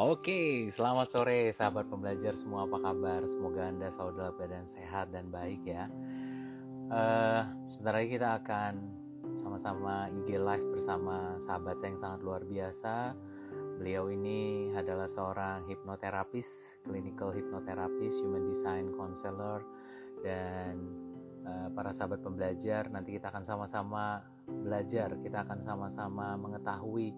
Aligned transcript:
Oke, 0.00 0.64
selamat 0.72 1.12
sore 1.12 1.52
sahabat 1.52 1.84
pembelajar 1.92 2.32
semua 2.32 2.64
apa 2.64 2.80
kabar? 2.80 3.20
Semoga 3.28 3.68
Anda 3.68 3.92
selalu 3.92 4.12
dalam 4.16 4.34
keadaan 4.40 4.64
sehat 4.64 5.12
dan 5.12 5.28
baik 5.28 5.60
ya. 5.68 5.92
Uh, 6.88 7.44
sebentar 7.68 8.00
lagi 8.00 8.16
kita 8.16 8.40
akan 8.40 8.80
sama-sama 9.44 10.08
IG 10.08 10.40
live 10.40 10.66
bersama 10.72 11.36
sahabat 11.44 11.84
saya 11.84 11.92
yang 11.92 12.00
sangat 12.00 12.20
luar 12.24 12.40
biasa. 12.48 13.12
Beliau 13.76 14.08
ini 14.08 14.72
adalah 14.72 15.04
seorang 15.04 15.68
hipnoterapis, 15.68 16.48
clinical 16.88 17.36
hipnoterapis, 17.36 18.24
human 18.24 18.48
design 18.48 18.96
counselor, 18.96 19.60
dan 20.24 20.80
uh, 21.44 21.68
para 21.76 21.92
sahabat 21.92 22.24
pembelajar 22.24 22.88
nanti 22.88 23.20
kita 23.20 23.28
akan 23.28 23.44
sama-sama 23.44 24.24
belajar, 24.48 25.12
kita 25.20 25.44
akan 25.44 25.60
sama-sama 25.60 26.40
mengetahui 26.40 27.12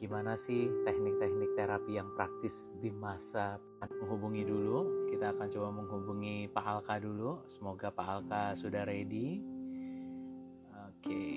gimana 0.00 0.32
sih 0.40 0.72
teknik-teknik 0.88 1.52
terapi 1.60 2.00
yang 2.00 2.08
praktis 2.16 2.72
di 2.80 2.88
masa 2.88 3.60
menghubungi 3.84 4.48
dulu. 4.48 5.12
Kita 5.12 5.36
akan 5.36 5.48
coba 5.52 5.68
menghubungi 5.68 6.48
Pak 6.48 6.64
Alka 6.64 6.96
dulu. 6.96 7.44
Semoga 7.52 7.92
Pak 7.92 8.08
Alka 8.08 8.56
sudah 8.56 8.88
ready. 8.88 9.44
Oke. 10.88 11.28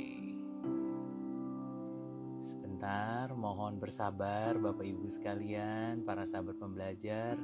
Sebentar 2.47 3.35
mohon 3.35 3.83
bersabar 3.83 4.55
Bapak 4.55 4.87
Ibu 4.87 5.11
sekalian 5.11 6.07
para 6.07 6.23
sahabat 6.23 6.55
pembelajar. 6.55 7.35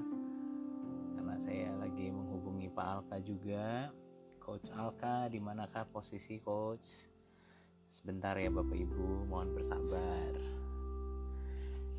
Karena 1.20 1.36
saya 1.44 1.76
lagi 1.84 2.16
menghubungi 2.16 2.72
Pak 2.72 2.88
Alka 2.96 3.20
juga. 3.20 3.92
Coach 4.40 4.72
Alka 4.72 5.28
di 5.28 5.44
manakah 5.44 5.84
posisi 5.92 6.40
Coach? 6.40 7.12
Sebentar 7.92 8.40
ya 8.40 8.48
Bapak 8.48 8.80
Ibu 8.80 9.28
mohon 9.28 9.52
bersabar 9.52 10.69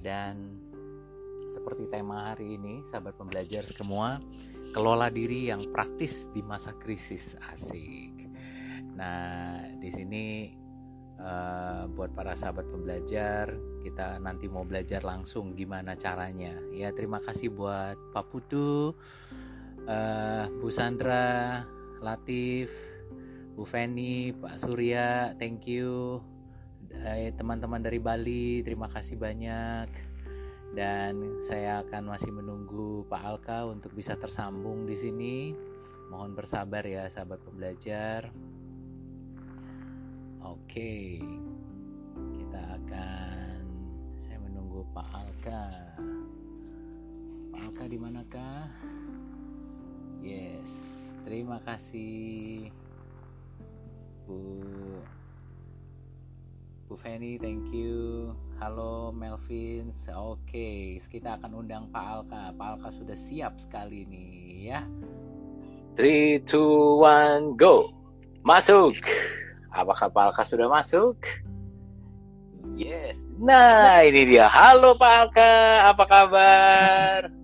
dan 0.01 0.61
seperti 1.51 1.91
tema 1.91 2.33
hari 2.33 2.56
ini, 2.56 2.81
sahabat 2.89 3.19
pembelajar 3.19 3.67
semua, 3.67 4.23
kelola 4.70 5.11
diri 5.11 5.51
yang 5.51 5.67
praktis 5.75 6.31
di 6.31 6.41
masa 6.47 6.70
krisis 6.79 7.34
asik. 7.51 8.31
Nah, 8.95 9.59
di 9.83 9.91
sini 9.91 10.55
uh, 11.19 11.91
buat 11.91 12.15
para 12.15 12.39
sahabat 12.39 12.71
pembelajar, 12.71 13.51
kita 13.83 14.23
nanti 14.23 14.47
mau 14.47 14.62
belajar 14.62 15.03
langsung 15.03 15.59
gimana 15.59 15.98
caranya. 15.98 16.55
Ya, 16.71 16.95
terima 16.95 17.19
kasih 17.19 17.51
buat 17.51 17.98
Pak 18.15 18.31
Putu, 18.31 18.95
uh, 19.91 20.45
Bu 20.62 20.71
Sandra, 20.71 21.67
Latif, 21.98 22.71
Bu 23.59 23.67
Feni, 23.67 24.31
Pak 24.39 24.62
Surya, 24.62 25.34
thank 25.37 25.67
you 25.67 26.23
teman-teman 27.39 27.81
dari 27.81 28.03
Bali, 28.03 28.61
terima 28.67 28.91
kasih 28.91 29.17
banyak. 29.17 29.89
Dan 30.71 31.43
saya 31.43 31.83
akan 31.83 32.15
masih 32.15 32.31
menunggu 32.31 33.03
Pak 33.11 33.23
Alka 33.23 33.67
untuk 33.67 33.91
bisa 33.95 34.15
tersambung 34.15 34.87
di 34.87 34.95
sini. 34.95 35.37
Mohon 36.11 36.39
bersabar 36.39 36.83
ya 36.87 37.11
sahabat 37.11 37.43
pembelajar. 37.43 38.31
Oke. 40.47 41.19
Kita 42.39 42.63
akan 42.79 43.63
saya 44.23 44.39
menunggu 44.43 44.87
Pak 44.95 45.09
Alka. 45.11 45.67
Pak 47.51 47.61
Alka 47.67 47.85
di 47.91 47.99
manakah? 47.99 48.67
Yes. 50.23 50.71
Terima 51.27 51.59
kasih. 51.67 52.71
Bu 54.27 54.63
Bu 56.91 56.99
Feni, 56.99 57.39
thank 57.39 57.71
you. 57.71 58.35
Halo 58.59 59.15
Melvin. 59.15 59.95
Oke, 60.11 60.43
okay, 60.43 60.79
kita 61.07 61.39
akan 61.39 61.63
undang 61.63 61.87
Pak 61.95 62.03
Alka. 62.03 62.51
Pak 62.59 62.67
Alka 62.67 62.91
sudah 62.91 63.15
siap 63.15 63.62
sekali 63.62 64.03
nih 64.11 64.75
ya. 64.75 64.83
3 65.95 66.43
2 66.50 67.55
1 67.55 67.55
go. 67.55 67.95
Masuk. 68.43 68.99
Apakah 69.71 70.11
Pak 70.11 70.34
Alka 70.34 70.43
sudah 70.43 70.67
masuk? 70.67 71.15
Yes. 72.75 73.23
Nah, 73.39 74.03
ini 74.03 74.27
dia. 74.27 74.50
Halo 74.50 74.99
Pak 74.99 75.31
Alka, 75.31 75.55
apa 75.95 76.05
kabar? 76.11 77.40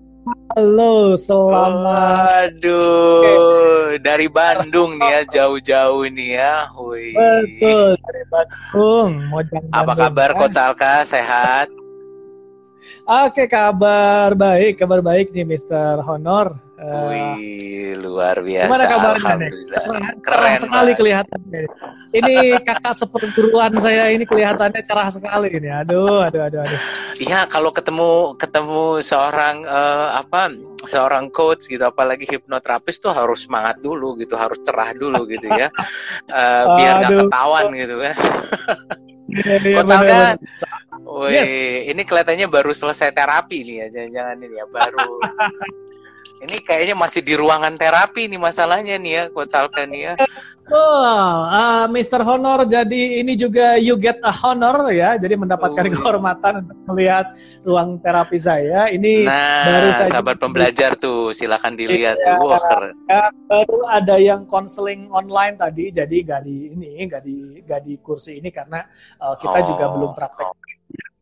Halo, 0.57 1.13
selamat. 1.21 2.65
Waduh, 2.65 4.01
dari 4.01 4.25
Bandung 4.25 4.97
nih 4.97 5.05
ya, 5.05 5.21
jauh-jauh 5.29 6.09
nih 6.09 6.41
ya. 6.41 6.73
Hui. 6.73 7.13
Betul, 7.13 8.01
dari 8.01 8.25
Bandung. 8.33 9.21
Mojang 9.29 9.69
Apa 9.69 9.93
kabar 9.93 10.33
ya. 10.33 10.37
Coach 10.41 10.57
Alka? 10.57 11.05
Sehat? 11.05 11.69
Oke, 13.05 13.45
kabar 13.53 14.33
baik, 14.33 14.81
kabar 14.81 15.05
baik 15.05 15.29
nih 15.37 15.45
Mr. 15.45 16.01
Honor. 16.01 16.57
Uh, 16.77 17.09
Wih, 17.09 17.97
luar 17.97 18.45
biasa. 18.45 18.69
Gimana 18.69 18.85
kabarnya 18.85 19.33
nih? 19.41 19.51
Keren, 19.73 20.03
keren 20.21 20.55
sekali 20.61 20.93
kelihatannya. 20.93 21.61
Ini 22.13 22.35
kakak 22.61 22.93
seperguruan 22.93 23.73
saya 23.81 24.13
ini 24.13 24.29
kelihatannya 24.29 24.85
cerah 24.85 25.09
sekali 25.09 25.57
ini. 25.57 25.73
Aduh, 25.73 26.21
aduh, 26.29 26.45
aduh, 26.45 26.69
aduh. 26.69 26.81
Iya, 27.17 27.49
kalau 27.49 27.73
ketemu 27.73 28.37
ketemu 28.37 29.01
seorang 29.01 29.65
uh, 29.65 30.21
apa 30.21 30.53
seorang 30.85 31.33
coach 31.33 31.65
gitu, 31.65 31.81
apalagi 31.81 32.29
hipnoterapis 32.29 33.01
tuh 33.01 33.09
harus 33.09 33.49
semangat 33.49 33.81
dulu 33.81 34.13
gitu, 34.21 34.37
harus 34.37 34.61
cerah 34.61 34.93
dulu 34.93 35.25
gitu 35.33 35.49
ya, 35.49 35.73
uh, 36.29 36.65
biar 36.77 36.95
nggak 37.01 37.25
ketahuan 37.25 37.73
gitu 37.73 37.97
kan. 38.05 38.17
Iya, 39.27 39.57
iya, 39.65 39.77
Coach 39.83 39.91
Alga, 39.91 40.21
wih, 41.03 41.35
yes. 41.35 41.51
ini 41.89 42.03
kelihatannya 42.07 42.47
baru 42.47 42.71
selesai 42.71 43.11
terapi 43.11 43.65
nih 43.65 43.75
ya, 43.81 43.87
jangan-jangan 43.91 44.37
ini 44.45 44.55
ya 44.55 44.67
baru 44.71 45.09
Ini 46.37 46.57
kayaknya 46.61 46.95
masih 46.95 47.25
di 47.25 47.33
ruangan 47.33 47.81
terapi 47.81 48.29
nih 48.29 48.37
masalahnya 48.37 49.01
nih 49.01 49.13
ya, 49.13 49.23
Coach 49.33 49.57
Alka 49.57 49.89
nih 49.89 50.13
ya. 50.13 50.15
Oh, 50.67 51.47
uh, 51.47 51.87
Mr. 51.87 52.27
Honor, 52.27 52.67
jadi 52.67 53.23
ini 53.23 53.39
juga 53.39 53.79
you 53.79 53.95
get 53.95 54.19
a 54.27 54.35
honor 54.35 54.91
ya, 54.91 55.15
jadi 55.15 55.39
mendapatkan 55.39 55.79
oh, 55.87 55.93
kehormatan 55.95 56.53
untuk 56.67 56.79
melihat 56.91 57.39
ruang 57.63 58.03
terapi 58.03 58.35
saya. 58.35 58.91
Ini 58.91 59.25
nah, 59.25 59.63
baru 59.63 59.89
saja 59.95 60.13
sahabat 60.19 60.37
pembelajar 60.43 60.99
tuh, 60.99 61.31
silakan 61.31 61.79
dilihat 61.79 62.19
ya, 62.19 62.35
tuh. 62.35 62.51
Wah, 62.51 62.83
ya, 63.07 63.25
baru 63.47 63.79
ada 63.87 64.17
yang 64.19 64.43
konseling 64.43 65.07
online 65.15 65.55
tadi, 65.55 65.95
jadi 65.95 66.17
gak 66.27 66.43
di 66.43 66.75
ini, 66.75 66.99
gak 67.07 67.23
di 67.23 67.63
gak 67.63 67.81
di 67.87 67.95
kursi 68.03 68.43
ini 68.43 68.51
karena 68.51 68.83
uh, 69.23 69.39
kita 69.39 69.59
oh, 69.63 69.67
juga 69.71 69.85
belum 69.95 70.11
praktek. 70.19 70.47
Oh. 70.51 70.59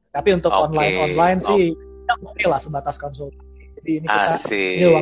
Tapi 0.09 0.29
untuk 0.41 0.57
okay. 0.57 1.05
online 1.05 1.39
sih, 1.45 1.77
ya, 2.09 2.15
oke 2.17 2.45
lah 2.49 2.57
sebatas 2.57 2.97
konsultasi. 2.97 3.44
Jadi 3.85 4.01
ini 4.01 4.07
kita 4.09 4.33
Asik. 4.33 4.77
ini, 4.81 4.97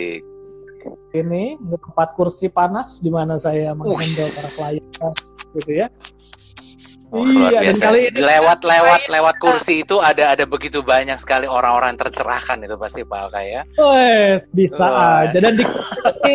ini 1.15 1.44
tempat 1.78 2.19
kursi 2.19 2.50
panas 2.50 2.98
di 2.98 3.15
mana 3.15 3.38
saya 3.38 3.78
menghandle 3.78 4.26
para 4.34 4.50
klien 4.50 4.82
gitu 5.54 5.70
ya. 5.70 5.87
Oh, 7.12 7.28
iya, 7.28 7.60
dan 7.60 7.76
kali 7.78 8.09
ini 8.09 8.25
lewat 8.25 8.65
lewat 8.65 9.06
lewat 9.06 9.37
kursi 9.38 9.87
itu 9.87 10.00
ada 10.00 10.34
ada 10.34 10.48
begitu 10.48 10.82
banyak 10.82 11.15
sekali 11.20 11.44
orang-orang 11.44 11.94
tercerahkan 11.94 12.65
itu 12.65 12.75
pasti 12.75 13.06
Pak 13.06 13.19
Alka 13.28 13.41
ya. 13.44 13.62
Wes, 13.78 14.48
bisa 14.50 14.82
oh. 14.82 15.20
aja. 15.20 15.38
Dan 15.38 15.60
di 15.60 15.64
kursi, 15.69 16.32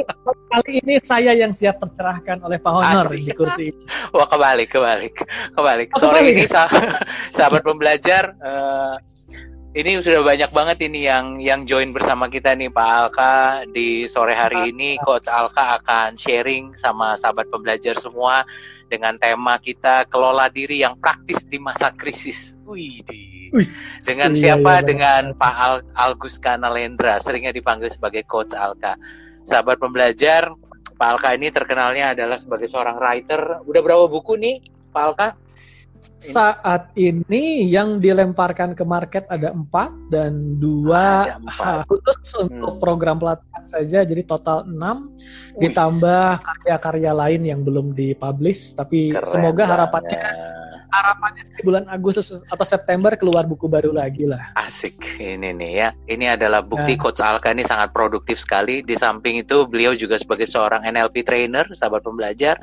kali 0.47 0.71
ini 0.85 0.95
saya 1.03 1.35
yang 1.35 1.51
siap 1.51 1.83
tercerahkan 1.83 2.45
oleh 2.47 2.61
Pak 2.63 2.71
Honor 2.71 3.09
Asik. 3.11 3.25
di 3.27 3.33
kursi. 3.35 3.67
Wah 4.15 4.29
kebalik, 4.29 4.71
kebalik, 4.71 5.17
kebalik. 5.51 5.87
Oh, 5.97 5.99
Sore 5.99 6.21
ini 6.31 6.45
sah 6.47 6.69
sahabat 7.35 7.65
pembelajar 7.65 8.37
uh, 8.39 8.95
ini 9.77 10.01
sudah 10.01 10.25
banyak 10.25 10.49
banget 10.49 10.89
ini 10.89 11.05
yang 11.05 11.37
yang 11.37 11.61
join 11.69 11.93
bersama 11.93 12.25
kita 12.25 12.57
nih 12.57 12.73
Pak 12.73 12.89
Alka 12.97 13.61
di 13.69 14.09
sore 14.09 14.33
hari 14.33 14.73
ini 14.73 14.97
Coach 15.05 15.29
Alka 15.29 15.77
akan 15.77 16.17
sharing 16.17 16.73
sama 16.73 17.13
sahabat 17.13 17.45
pembelajar 17.53 17.93
semua 18.01 18.41
dengan 18.89 19.21
tema 19.21 19.61
kita 19.61 20.09
kelola 20.09 20.49
diri 20.49 20.81
yang 20.81 20.97
praktis 20.97 21.45
di 21.45 21.61
masa 21.61 21.93
krisis. 21.93 22.57
Wih, 22.65 23.05
dengan 24.01 24.33
iya, 24.33 24.57
siapa? 24.57 24.81
Iya, 24.81 24.85
dengan 24.89 25.23
Pak 25.37 25.55
Al 25.61 25.75
Algus 25.93 26.41
Kanalendra, 26.41 27.21
seringnya 27.21 27.53
dipanggil 27.53 27.93
sebagai 27.93 28.25
Coach 28.25 28.57
Alka. 28.57 28.97
Sahabat 29.45 29.77
pembelajar, 29.77 30.57
Pak 30.97 31.07
Alka 31.21 31.37
ini 31.37 31.53
terkenalnya 31.53 32.17
adalah 32.17 32.41
sebagai 32.41 32.65
seorang 32.65 32.97
writer. 32.97 33.61
Udah 33.69 33.81
berapa 33.85 34.09
buku 34.09 34.41
nih, 34.41 34.57
Pak 34.89 35.03
Alka? 35.05 35.29
Saat 36.17 36.93
ini 36.97 37.69
yang 37.69 38.01
dilemparkan 38.01 38.73
ke 38.73 38.81
market 38.81 39.25
ada 39.29 39.53
empat 39.53 39.93
dan 40.09 40.57
dua 40.57 41.37
khusus 41.85 42.17
hmm. 42.33 42.43
untuk 42.49 42.73
program 42.81 43.21
pelatihan 43.21 43.65
saja. 43.65 44.01
Jadi 44.01 44.21
total 44.25 44.65
enam. 44.65 45.13
Ditambah 45.57 46.41
karya-karya 46.41 47.11
lain 47.13 47.41
yang 47.45 47.61
belum 47.61 47.93
dipublish 47.93 48.73
tapi 48.77 49.13
Keren 49.13 49.25
semoga 49.25 49.63
harapannya 49.65 50.21
harapannya 50.89 51.43
di 51.43 51.61
bulan 51.63 51.85
Agustus 51.91 52.31
atau 52.47 52.65
September 52.65 53.13
keluar 53.19 53.43
buku 53.43 53.67
baru 53.67 53.91
lagi 53.91 54.23
lah. 54.23 54.53
Asik 54.55 55.19
ini 55.19 55.51
nih 55.51 55.71
ya. 55.75 55.89
Ini 56.07 56.39
adalah 56.39 56.63
bukti 56.63 56.95
nah. 56.95 57.01
Coach 57.01 57.21
Alka 57.21 57.51
ini 57.51 57.67
sangat 57.67 57.91
produktif 57.91 58.39
sekali. 58.39 58.81
Di 58.81 58.95
samping 58.95 59.43
itu 59.43 59.67
beliau 59.67 59.93
juga 59.93 60.15
sebagai 60.15 60.47
seorang 60.47 60.87
NLP 60.87 61.27
trainer, 61.27 61.65
sahabat 61.75 62.05
pembelajar, 62.05 62.55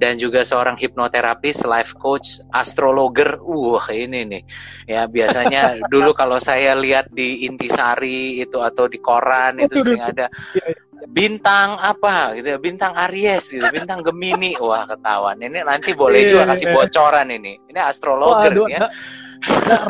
dan 0.00 0.16
juga 0.16 0.42
seorang 0.46 0.78
hipnoterapis, 0.80 1.66
life 1.68 1.92
coach, 1.98 2.40
astrologer. 2.54 3.38
Uh, 3.42 3.82
ini 3.92 4.24
nih. 4.24 4.42
Ya 4.88 5.04
biasanya 5.04 5.78
dulu 5.92 6.16
kalau 6.16 6.40
saya 6.40 6.72
lihat 6.78 7.12
di 7.12 7.44
Intisari 7.44 8.40
itu 8.40 8.62
atau 8.62 8.88
di 8.88 8.98
koran 9.02 9.60
itu 9.60 9.82
sering 9.82 10.02
ada 10.02 10.26
iya, 10.56 10.64
iya 10.72 10.85
bintang 11.10 11.76
apa 11.76 12.32
gitu 12.38 12.56
ya? 12.56 12.58
Bintang 12.58 12.96
Aries 13.08 13.44
gitu 13.52 13.66
bintang 13.68 14.00
Gemini. 14.00 14.56
Wah 14.56 14.88
ketahuan. 14.88 15.36
Ini 15.36 15.66
nanti 15.66 15.92
boleh 15.92 16.24
yeah, 16.24 16.30
juga 16.32 16.42
iya, 16.42 16.50
kasih 16.54 16.66
yeah. 16.66 16.76
bocoran 16.76 17.26
ini. 17.28 17.52
Ini 17.68 17.80
astrologer 17.84 18.52
Waduh, 18.52 18.66
ya. 18.70 18.88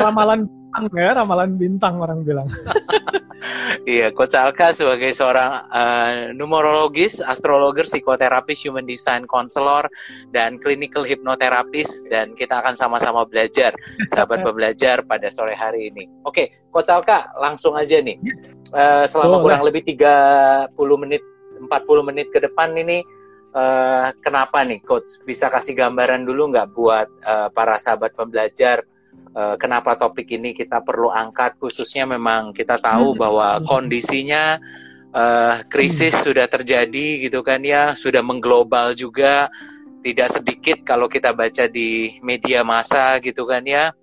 ramalan 0.03 0.49
bintang 0.67 0.99
ya 0.99 1.11
ramalan 1.15 1.51
bintang 1.55 1.95
orang 2.03 2.21
bilang. 2.27 2.47
Iya 3.87 4.11
Coach 4.11 4.35
Alka 4.35 4.75
sebagai 4.75 5.13
seorang 5.15 5.63
uh, 5.71 6.35
numerologis 6.35 7.23
astrologer 7.23 7.87
psikoterapis 7.87 8.65
human 8.65 8.83
design 8.83 9.23
counselor 9.29 9.87
dan 10.35 10.59
clinical 10.59 11.07
hypnotherapist 11.07 12.03
dan 12.11 12.35
kita 12.35 12.59
akan 12.59 12.75
sama-sama 12.75 13.23
belajar 13.23 13.71
sahabat 14.11 14.41
pembelajar 14.45 15.05
pada 15.07 15.31
sore 15.31 15.55
hari 15.55 15.93
ini. 15.93 16.09
Oke 16.27 16.67
Coach 16.73 16.91
Alka 16.91 17.31
langsung 17.39 17.79
aja 17.79 18.01
nih. 18.01 18.19
Uh, 18.75 19.05
selama 19.07 19.39
oh, 19.39 19.43
kurang 19.45 19.63
lebih 19.63 19.85
30 19.87 20.73
menit 20.99 21.23
40 21.61 21.69
menit 22.11 22.27
ke 22.33 22.43
depan 22.43 22.75
ini 22.75 23.05
uh, 23.55 24.11
kenapa 24.19 24.67
nih 24.67 24.83
Coach? 24.83 25.23
Bisa 25.23 25.47
kasih 25.47 25.77
gambaran 25.77 26.27
dulu 26.27 26.51
nggak 26.51 26.67
buat 26.75 27.07
uh, 27.23 27.47
para 27.55 27.79
sahabat 27.79 28.11
pembelajar 28.17 28.83
kenapa 29.61 29.93
topik 29.93 30.33
ini 30.33 30.57
kita 30.57 30.81
perlu 30.81 31.13
angkat 31.13 31.61
khususnya 31.61 32.09
memang 32.09 32.51
kita 32.57 32.81
tahu 32.81 33.13
hmm. 33.13 33.19
bahwa 33.21 33.47
kondisinya 33.65 34.57
uh, 35.13 35.61
krisis 35.69 36.13
hmm. 36.17 36.25
sudah 36.25 36.45
terjadi 36.49 37.29
gitu 37.29 37.45
kan 37.45 37.61
ya 37.61 37.93
sudah 37.93 38.25
mengglobal 38.25 38.97
juga 38.97 39.47
tidak 40.01 40.33
sedikit 40.33 40.77
kalau 40.81 41.05
kita 41.05 41.35
baca 41.37 41.69
di 41.69 42.17
media 42.25 42.65
massa 42.65 43.21
gitu 43.21 43.45
kan 43.45 43.61
ya 43.67 43.93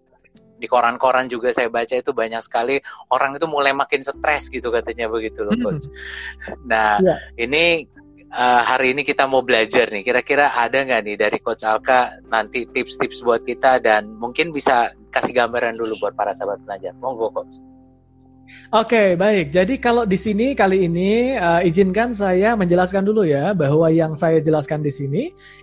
di 0.55 0.71
koran-koran 0.71 1.27
juga 1.27 1.51
saya 1.51 1.67
baca 1.67 1.99
itu 1.99 2.15
banyak 2.15 2.41
sekali 2.41 2.79
orang 3.11 3.35
itu 3.35 3.47
mulai 3.51 3.75
makin 3.75 4.07
stres 4.07 4.47
gitu 4.47 4.71
katanya 4.71 5.11
begitu 5.11 5.43
loh 5.43 5.55
hmm. 5.59 5.65
coach. 5.67 5.87
Nah 6.63 7.03
yeah. 7.03 7.19
ini 7.37 7.91
uh, 8.35 8.63
hari 8.67 8.93
ini 8.93 9.07
kita 9.07 9.25
mau 9.31 9.41
belajar 9.41 9.89
nih. 9.89 10.03
Kira-kira 10.03 10.51
ada 10.51 10.83
nggak 10.83 11.03
nih 11.07 11.17
dari 11.17 11.39
Coach 11.39 11.63
Alka 11.63 12.19
nanti 12.27 12.67
tips-tips 12.67 13.23
buat 13.23 13.47
kita 13.47 13.79
dan 13.79 14.11
mungkin 14.19 14.51
bisa 14.51 14.91
kasih 15.15 15.33
gambaran 15.33 15.79
dulu 15.79 15.95
buat 16.03 16.19
para 16.19 16.35
sahabat 16.35 16.61
pelajar. 16.67 16.93
Monggo 16.99 17.31
Coach. 17.31 17.63
Oke, 18.77 18.93
okay, 18.93 19.09
baik. 19.17 19.57
Jadi 19.57 19.81
kalau 19.81 20.05
di 20.05 20.21
sini 20.21 20.53
kali 20.53 20.85
ini 20.85 21.33
uh, 21.33 21.65
izinkan 21.65 22.13
saya 22.13 22.53
menjelaskan 22.53 23.01
dulu 23.01 23.25
ya 23.25 23.57
bahwa 23.57 23.89
yang 23.89 24.13
saya 24.13 24.37
jelaskan 24.37 24.85
di 24.85 24.93
sini 24.93 25.23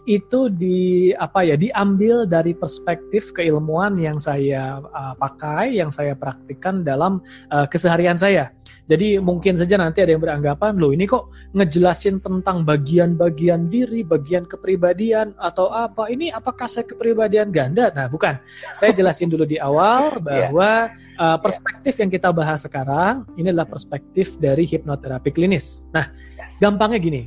itu 0.10 0.50
di 0.50 1.14
apa 1.14 1.46
ya 1.46 1.54
diambil 1.54 2.26
dari 2.26 2.58
perspektif 2.58 3.30
keilmuan 3.38 3.94
yang 4.02 4.18
saya 4.18 4.82
uh, 4.82 5.14
pakai, 5.14 5.78
yang 5.78 5.94
saya 5.94 6.18
praktikkan 6.18 6.82
dalam 6.82 7.22
uh, 7.54 7.70
keseharian 7.70 8.18
saya. 8.18 8.50
Jadi 8.92 9.24
mungkin 9.24 9.56
saja 9.56 9.80
nanti 9.80 10.04
ada 10.04 10.12
yang 10.12 10.20
beranggapan, 10.20 10.76
loh 10.76 10.92
ini 10.92 11.08
kok 11.08 11.32
ngejelasin 11.56 12.20
tentang 12.20 12.68
bagian-bagian 12.68 13.72
diri, 13.72 14.04
bagian 14.04 14.44
kepribadian 14.44 15.32
atau 15.40 15.72
apa? 15.72 16.12
Ini 16.12 16.36
apakah 16.36 16.68
saya 16.68 16.84
kepribadian 16.84 17.56
ganda? 17.56 17.88
Nah, 17.96 18.12
bukan. 18.12 18.36
Saya 18.76 18.92
jelasin 18.92 19.32
dulu 19.32 19.48
di 19.48 19.56
awal 19.56 20.12
iya. 20.20 20.20
bahwa 20.20 20.92
yeah. 20.92 21.24
uh, 21.24 21.38
perspektif 21.40 21.96
yeah. 21.96 22.02
yang 22.04 22.12
kita 22.12 22.36
bahas 22.36 22.68
sekarang 22.68 23.24
ini 23.40 23.56
adalah 23.56 23.72
perspektif 23.72 24.36
dari 24.36 24.68
hipnoterapi 24.68 25.32
klinis. 25.32 25.88
Nah, 25.96 26.12
yes. 26.36 26.60
gampangnya 26.60 27.00
gini. 27.00 27.24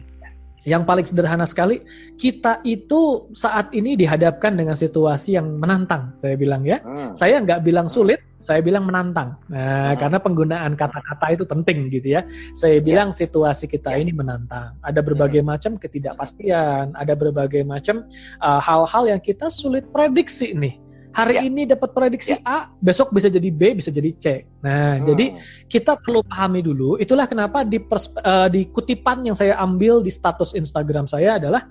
Yang 0.69 0.83
paling 0.85 1.07
sederhana 1.09 1.45
sekali, 1.49 1.81
kita 2.17 2.61
itu 2.65 3.29
saat 3.37 3.73
ini 3.77 3.97
dihadapkan 4.01 4.53
dengan 4.57 4.77
situasi 4.77 5.37
yang 5.37 5.61
menantang, 5.61 6.17
saya 6.17 6.41
bilang 6.41 6.65
ya. 6.65 6.81
Hmm. 6.81 7.13
Saya 7.13 7.45
nggak 7.45 7.61
bilang 7.61 7.93
sulit, 7.93 8.25
saya 8.45 8.61
bilang 8.61 8.85
menantang. 8.85 9.41
Nah, 9.49 9.97
hmm. 9.97 10.05
karena 10.05 10.19
penggunaan 10.21 10.73
kata-kata 10.77 11.33
itu 11.33 11.49
penting 11.49 11.89
gitu 11.89 12.21
ya. 12.21 12.29
Saya 12.53 12.77
yes. 12.77 12.85
bilang 12.85 13.09
situasi 13.17 13.65
kita 13.65 13.97
yes. 13.97 14.05
ini 14.05 14.13
menantang. 14.13 14.77
Ada 14.85 15.01
berbagai 15.01 15.41
hmm. 15.41 15.49
macam 15.49 15.73
ketidakpastian, 15.81 16.93
ada 16.93 17.17
berbagai 17.17 17.65
macam 17.65 18.05
uh, 18.45 18.61
hal-hal 18.61 19.09
uh, 19.09 19.11
yang 19.17 19.21
kita 19.25 19.49
sulit 19.49 19.89
prediksi 19.89 20.53
nih. 20.53 20.77
Hari 21.15 21.39
ya. 21.39 21.43
ini 21.47 21.63
dapat 21.65 21.95
prediksi 21.95 22.35
ya. 22.37 22.43
A, 22.45 22.59
besok 22.83 23.15
bisa 23.15 23.31
jadi 23.31 23.49
B, 23.49 23.79
bisa 23.79 23.89
jadi 23.89 24.11
C. 24.19 24.27
Nah, 24.61 25.01
hmm. 25.01 25.05
jadi 25.09 25.27
kita 25.65 25.97
perlu 25.97 26.21
pahami 26.27 26.61
dulu. 26.61 27.01
Itulah 27.01 27.25
kenapa 27.25 27.65
di, 27.65 27.81
uh, 27.81 28.49
di 28.53 28.69
kutipan 28.69 29.25
yang 29.25 29.39
saya 29.39 29.57
ambil 29.57 30.05
di 30.05 30.13
status 30.13 30.53
Instagram 30.53 31.09
saya 31.09 31.41
adalah 31.41 31.65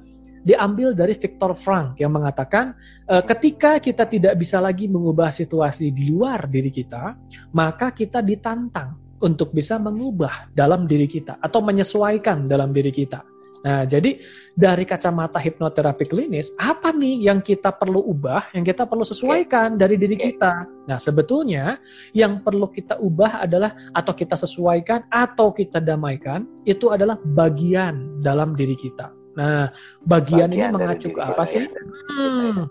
diambil 0.43 0.91
dari 0.91 1.15
Viktor 1.15 1.55
Frank 1.55 1.97
yang 1.97 2.11
mengatakan 2.11 2.75
e, 3.07 3.15
ketika 3.23 3.79
kita 3.79 4.03
tidak 4.05 4.35
bisa 4.35 4.59
lagi 4.59 4.91
mengubah 4.91 5.31
situasi 5.31 5.89
di 5.89 6.11
luar 6.11 6.45
diri 6.51 6.69
kita, 6.69 7.15
maka 7.55 7.95
kita 7.95 8.19
ditantang 8.19 9.17
untuk 9.23 9.55
bisa 9.55 9.79
mengubah 9.79 10.51
dalam 10.51 10.83
diri 10.83 11.07
kita 11.07 11.39
atau 11.39 11.63
menyesuaikan 11.63 12.43
dalam 12.43 12.75
diri 12.75 12.91
kita. 12.91 13.23
Nah, 13.63 13.87
jadi 13.87 14.19
dari 14.51 14.83
kacamata 14.83 15.39
hipnoterapi 15.39 16.03
klinis, 16.03 16.51
apa 16.59 16.91
nih 16.91 17.31
yang 17.31 17.39
kita 17.39 17.71
perlu 17.71 18.03
ubah, 18.11 18.51
yang 18.51 18.67
kita 18.67 18.83
perlu 18.83 19.07
sesuaikan 19.07 19.79
dari 19.79 19.95
diri 19.95 20.19
kita? 20.19 20.67
Nah, 20.83 20.99
sebetulnya 20.99 21.79
yang 22.11 22.43
perlu 22.43 22.67
kita 22.67 22.99
ubah 22.99 23.47
adalah 23.47 23.71
atau 23.95 24.11
kita 24.11 24.35
sesuaikan 24.35 25.07
atau 25.07 25.55
kita 25.55 25.79
damaikan 25.79 26.43
itu 26.67 26.91
adalah 26.91 27.15
bagian 27.23 28.19
dalam 28.19 28.51
diri 28.51 28.75
kita. 28.75 29.22
Nah, 29.33 29.73
bagian, 30.03 30.49
bagian 30.51 30.69
ini 30.69 30.75
mengacu 30.75 31.07
ke 31.09 31.21
apa 31.21 31.43
sih? 31.47 31.65
Hmm, 32.11 32.69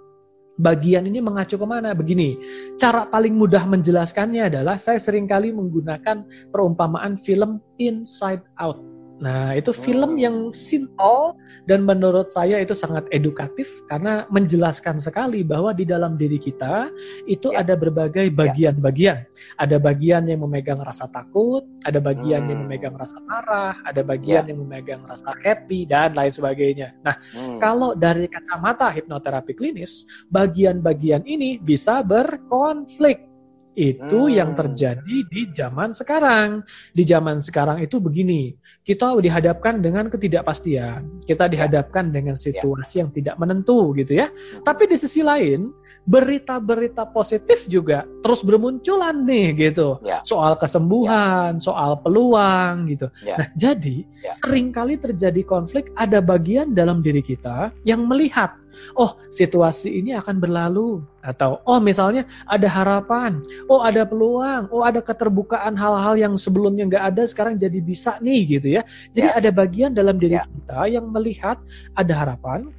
bagian 0.58 1.04
ini 1.08 1.18
mengacu 1.18 1.56
ke 1.58 1.66
mana? 1.66 1.90
Begini, 1.96 2.38
cara 2.78 3.08
paling 3.08 3.34
mudah 3.34 3.64
menjelaskannya 3.66 4.52
adalah 4.52 4.76
saya 4.78 5.00
sering 5.00 5.26
kali 5.26 5.50
menggunakan 5.50 6.22
perumpamaan 6.52 7.18
film 7.18 7.58
Inside 7.80 8.46
Out. 8.60 8.91
Nah, 9.22 9.54
itu 9.54 9.70
film 9.70 10.18
yang 10.18 10.50
simple 10.50 11.38
dan 11.70 11.86
menurut 11.86 12.34
saya 12.34 12.58
itu 12.58 12.74
sangat 12.74 13.06
edukatif 13.14 13.70
karena 13.86 14.26
menjelaskan 14.34 14.98
sekali 14.98 15.46
bahwa 15.46 15.70
di 15.70 15.86
dalam 15.86 16.18
diri 16.18 16.42
kita 16.42 16.90
itu 17.30 17.54
ya. 17.54 17.62
ada 17.62 17.78
berbagai 17.78 18.26
ya. 18.26 18.34
bagian-bagian. 18.34 19.22
Ada 19.54 19.78
bagian 19.78 20.26
yang 20.26 20.42
memegang 20.42 20.82
rasa 20.82 21.06
takut, 21.06 21.62
ada 21.86 22.02
bagian 22.02 22.42
hmm. 22.42 22.50
yang 22.50 22.60
memegang 22.66 22.94
rasa 22.98 23.22
marah, 23.22 23.78
ada 23.86 24.02
bagian 24.02 24.42
ya. 24.42 24.48
yang 24.50 24.58
memegang 24.66 25.02
rasa 25.06 25.30
happy 25.38 25.86
dan 25.86 26.18
lain 26.18 26.34
sebagainya. 26.34 26.98
Nah, 27.06 27.14
hmm. 27.14 27.62
kalau 27.62 27.94
dari 27.94 28.26
kacamata 28.26 28.90
hipnoterapi 28.90 29.54
klinis, 29.54 30.02
bagian-bagian 30.34 31.22
ini 31.22 31.62
bisa 31.62 32.02
berkonflik 32.02 33.31
itu 33.72 34.20
hmm. 34.28 34.34
yang 34.36 34.50
terjadi 34.52 35.16
di 35.28 35.42
zaman 35.52 35.96
sekarang. 35.96 36.60
Di 36.92 37.02
zaman 37.08 37.40
sekarang 37.40 37.80
itu 37.80 37.98
begini, 37.98 38.52
kita 38.84 39.16
dihadapkan 39.16 39.80
dengan 39.80 40.12
ketidakpastian, 40.12 41.24
kita 41.24 41.48
ya. 41.48 41.50
dihadapkan 41.50 42.12
dengan 42.12 42.36
ya. 42.36 42.42
situasi 42.52 43.00
yang 43.00 43.10
tidak 43.10 43.36
menentu 43.40 43.96
gitu 43.96 44.12
ya. 44.16 44.28
Tapi 44.60 44.82
di 44.88 44.96
sisi 45.00 45.24
lain, 45.24 45.72
berita-berita 46.02 47.06
positif 47.14 47.70
juga 47.70 48.02
terus 48.22 48.42
bermunculan 48.42 49.22
nih 49.22 49.70
gitu. 49.70 50.02
Ya. 50.02 50.22
Soal 50.26 50.58
kesembuhan, 50.58 51.58
ya. 51.58 51.62
soal 51.62 51.98
peluang 52.02 52.90
gitu. 52.90 53.06
Ya. 53.22 53.38
Nah, 53.38 53.48
jadi 53.54 54.06
ya. 54.22 54.32
sering 54.34 54.74
kali 54.74 54.98
terjadi 54.98 55.42
konflik 55.46 55.90
ada 55.94 56.18
bagian 56.18 56.74
dalam 56.74 57.02
diri 57.02 57.22
kita 57.22 57.70
yang 57.86 58.02
melihat 58.06 58.58
oh 58.98 59.14
situasi 59.30 60.00
ini 60.02 60.16
akan 60.16 60.42
berlalu 60.42 61.04
atau 61.22 61.62
oh 61.62 61.78
misalnya 61.78 62.26
ada 62.50 62.66
harapan, 62.66 63.38
oh 63.70 63.84
ada 63.84 64.02
peluang, 64.02 64.66
oh 64.74 64.82
ada 64.82 64.98
keterbukaan 64.98 65.78
hal-hal 65.78 66.14
yang 66.18 66.34
sebelumnya 66.34 66.88
nggak 66.88 67.04
ada 67.14 67.22
sekarang 67.28 67.54
jadi 67.54 67.78
bisa 67.78 68.18
nih 68.18 68.58
gitu 68.58 68.68
ya. 68.80 68.82
Jadi 69.14 69.28
ya. 69.30 69.38
ada 69.38 69.50
bagian 69.54 69.90
dalam 69.94 70.18
diri 70.18 70.40
ya. 70.40 70.44
kita 70.44 70.80
yang 70.90 71.06
melihat 71.14 71.62
ada 71.94 72.12
harapan, 72.16 72.70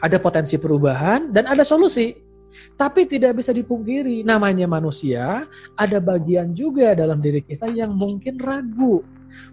ada 0.00 0.16
potensi 0.20 0.60
perubahan 0.60 1.32
dan 1.32 1.48
ada 1.48 1.64
solusi. 1.64 2.29
Tapi 2.74 3.06
tidak 3.06 3.40
bisa 3.40 3.54
dipungkiri, 3.54 4.22
namanya 4.26 4.66
manusia, 4.66 5.46
ada 5.74 5.98
bagian 5.98 6.52
juga 6.52 6.92
dalam 6.96 7.22
diri 7.22 7.42
kita 7.44 7.70
yang 7.70 7.94
mungkin 7.94 8.36
ragu. 8.38 9.02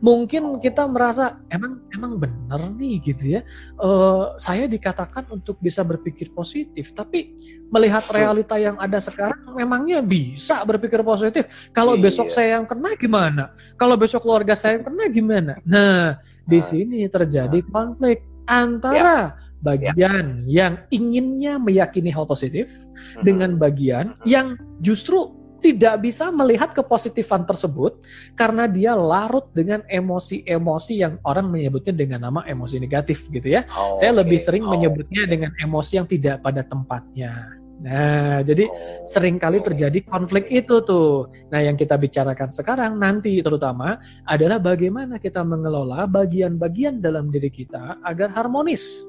Mungkin 0.01 0.57
kita 0.57 0.89
merasa 0.89 1.37
emang 1.49 1.85
emang 1.93 2.17
benar 2.17 2.69
nih 2.73 2.97
gitu 3.01 3.37
ya. 3.37 3.41
Uh, 3.77 4.33
saya 4.41 4.65
dikatakan 4.65 5.29
untuk 5.29 5.57
bisa 5.61 5.85
berpikir 5.85 6.33
positif 6.33 6.93
tapi 6.97 7.33
melihat 7.69 8.05
realita 8.09 8.57
yang 8.57 8.77
ada 8.81 8.97
sekarang 8.97 9.53
memangnya 9.53 10.01
bisa 10.01 10.61
berpikir 10.65 11.01
positif? 11.05 11.45
Kalau 11.73 11.93
iya. 11.97 12.03
besok 12.03 12.27
saya 12.33 12.57
yang 12.57 12.65
kena 12.65 12.97
gimana? 12.97 13.53
Kalau 13.77 13.93
besok 13.97 14.25
keluarga 14.25 14.57
saya 14.57 14.81
yang 14.81 14.85
kena 14.85 15.03
gimana? 15.13 15.53
Nah 15.61 16.17
di 16.45 16.59
nah. 16.61 16.65
sini 16.65 16.99
terjadi 17.05 17.59
konflik 17.69 18.25
antara 18.47 18.95
ya. 18.95 19.46
Bagian 19.61 20.41
ya. 20.45 20.69
yang 20.69 20.73
inginnya 20.93 21.57
meyakini 21.57 22.13
hal 22.13 22.29
positif 22.29 22.69
hmm. 22.69 23.23
dengan 23.25 23.57
bagian 23.57 24.13
hmm. 24.13 24.25
yang 24.25 24.57
justru 24.81 25.37
tidak 25.57 26.05
bisa 26.05 26.29
melihat 26.29 26.69
kepositifan 26.71 27.43
tersebut 27.43 27.97
karena 28.37 28.69
dia 28.69 28.93
larut 28.93 29.49
dengan 29.53 29.81
emosi-emosi 29.89 30.93
yang 31.01 31.17
orang 31.25 31.49
menyebutnya 31.49 31.93
dengan 31.97 32.29
nama 32.29 32.45
emosi 32.45 32.77
negatif 32.77 33.25
gitu 33.33 33.57
ya. 33.57 33.65
Oh, 33.73 33.97
Saya 33.97 34.13
okay. 34.13 34.19
lebih 34.21 34.39
sering 34.39 34.63
oh, 34.65 34.71
menyebutnya 34.71 35.25
okay. 35.25 35.31
dengan 35.33 35.51
emosi 35.57 35.91
yang 35.97 36.07
tidak 36.07 36.45
pada 36.45 36.61
tempatnya. 36.61 37.57
Nah, 37.77 38.41
jadi 38.41 38.65
oh. 38.65 39.05
sering 39.05 39.37
kali 39.37 39.61
terjadi 39.61 40.01
konflik 40.05 40.49
itu 40.49 40.81
tuh. 40.81 41.29
Nah, 41.53 41.61
yang 41.61 41.77
kita 41.77 41.93
bicarakan 41.97 42.49
sekarang 42.49 42.97
nanti 42.97 43.37
terutama 43.41 44.01
adalah 44.25 44.57
bagaimana 44.57 45.21
kita 45.21 45.45
mengelola 45.45 46.09
bagian-bagian 46.09 46.97
dalam 47.01 47.29
diri 47.29 47.53
kita 47.53 48.01
agar 48.01 48.33
harmonis. 48.33 49.05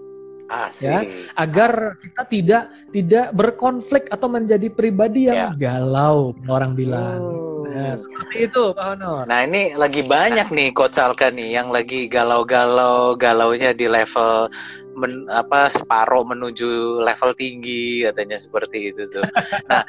Asik. 0.49 0.85
Ya, 0.85 1.00
agar 1.37 2.00
kita 2.00 2.23
tidak 2.25 2.62
tidak 2.88 3.26
berkonflik 3.37 4.09
atau 4.09 4.33
menjadi 4.33 4.73
pribadi 4.73 5.28
yang 5.28 5.52
ya. 5.55 5.76
galau, 5.76 6.33
orang 6.49 6.73
bilang. 6.73 7.21
Hmm. 7.21 7.49
Nah, 7.69 7.95
seperti 7.95 8.49
itu, 8.49 8.62
Pak 8.73 8.87
Honor. 8.97 9.28
Nah, 9.28 9.45
ini 9.45 9.76
lagi 9.76 10.02
banyak 10.02 10.49
nih 10.50 10.73
Coach 10.73 10.97
Alka 10.97 11.28
nih 11.28 11.52
yang 11.52 11.69
lagi 11.69 12.09
galau-galau, 12.09 13.12
galaunya 13.14 13.76
di 13.76 13.85
level 13.87 14.49
men, 14.99 15.31
apa 15.31 15.71
separuh 15.71 16.26
menuju 16.26 16.99
level 17.05 17.31
tinggi 17.38 18.02
katanya 18.09 18.40
seperti 18.40 18.90
itu 18.90 19.07
tuh. 19.12 19.25
Nah, 19.71 19.85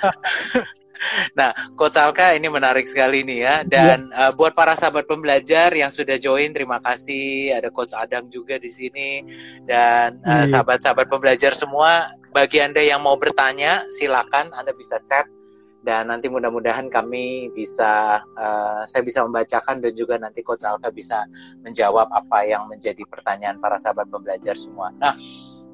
nah 1.38 1.56
Coach 1.80 1.96
Alka 1.96 2.36
ini 2.36 2.52
menarik 2.52 2.84
sekali 2.84 3.24
nih 3.24 3.40
ya 3.40 3.56
dan 3.64 4.12
ya. 4.12 4.30
Uh, 4.30 4.32
buat 4.36 4.52
para 4.52 4.76
sahabat 4.76 5.08
pembelajar 5.08 5.72
yang 5.72 5.90
sudah 5.90 6.20
join 6.20 6.52
terima 6.52 6.84
kasih 6.84 7.56
ada 7.56 7.72
Coach 7.72 7.96
Adang 7.96 8.28
juga 8.28 8.60
di 8.60 8.68
sini 8.68 9.24
dan 9.64 10.20
uh, 10.28 10.44
sahabat-sahabat 10.44 11.08
pembelajar 11.08 11.56
semua 11.56 12.12
bagi 12.36 12.60
Anda 12.60 12.84
yang 12.84 13.02
mau 13.02 13.16
bertanya 13.16 13.88
silakan 13.96 14.52
Anda 14.52 14.76
bisa 14.76 15.00
chat 15.08 15.26
dan 15.80 16.12
nanti 16.12 16.28
mudah-mudahan 16.28 16.92
kami 16.92 17.56
bisa 17.56 18.20
uh, 18.36 18.84
saya 18.84 19.00
bisa 19.00 19.24
membacakan 19.24 19.80
dan 19.80 19.96
juga 19.96 20.20
nanti 20.20 20.44
coach 20.44 20.68
Alka 20.68 20.92
bisa 20.92 21.24
menjawab 21.64 22.12
apa 22.12 22.44
yang 22.44 22.68
menjadi 22.68 23.00
pertanyaan 23.08 23.64
para 23.64 23.80
sahabat 23.80 24.12
pembelajar 24.12 24.60
semua. 24.60 24.92
Nah, 25.00 25.16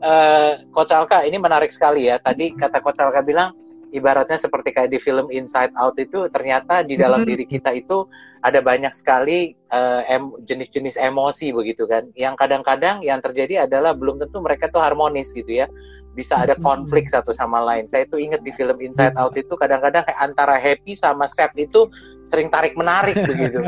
uh, 0.06 0.62
coach 0.70 0.94
Alka 0.94 1.26
ini 1.26 1.42
menarik 1.42 1.74
sekali 1.74 2.06
ya. 2.06 2.22
Tadi 2.22 2.54
kata 2.54 2.86
coach 2.86 3.02
Alka 3.02 3.26
bilang 3.26 3.58
ibaratnya 3.96 4.36
seperti 4.36 4.76
kayak 4.76 4.92
di 4.92 5.00
film 5.00 5.32
Inside 5.32 5.72
Out 5.80 5.96
itu 5.96 6.28
ternyata 6.28 6.84
di 6.84 7.00
dalam 7.00 7.24
mm-hmm. 7.24 7.32
diri 7.32 7.46
kita 7.48 7.72
itu 7.72 8.06
ada 8.44 8.60
banyak 8.62 8.94
sekali 8.94 9.56
uh, 9.72 10.06
em, 10.06 10.36
jenis-jenis 10.44 11.00
emosi 11.00 11.56
begitu 11.56 11.88
kan 11.88 12.06
yang 12.14 12.38
kadang-kadang 12.38 13.02
yang 13.02 13.24
terjadi 13.24 13.66
adalah 13.66 13.98
belum 13.98 14.22
tentu 14.22 14.44
mereka 14.44 14.70
tuh 14.70 14.84
harmonis 14.84 15.34
gitu 15.34 15.66
ya 15.66 15.72
bisa 16.16 16.40
ada 16.40 16.56
konflik 16.56 17.12
satu 17.12 17.36
sama 17.36 17.60
lain. 17.60 17.92
Saya 17.92 18.08
itu 18.08 18.16
ingat 18.16 18.40
di 18.42 18.56
film 18.56 18.80
Inside 18.80 19.20
Out 19.20 19.36
itu 19.36 19.52
kadang-kadang 19.60 20.08
antara 20.16 20.56
happy 20.56 20.96
sama 20.96 21.28
sad 21.28 21.52
itu 21.60 21.92
sering 22.24 22.48
tarik 22.48 22.74
menarik 22.80 23.20
begitu. 23.30 23.68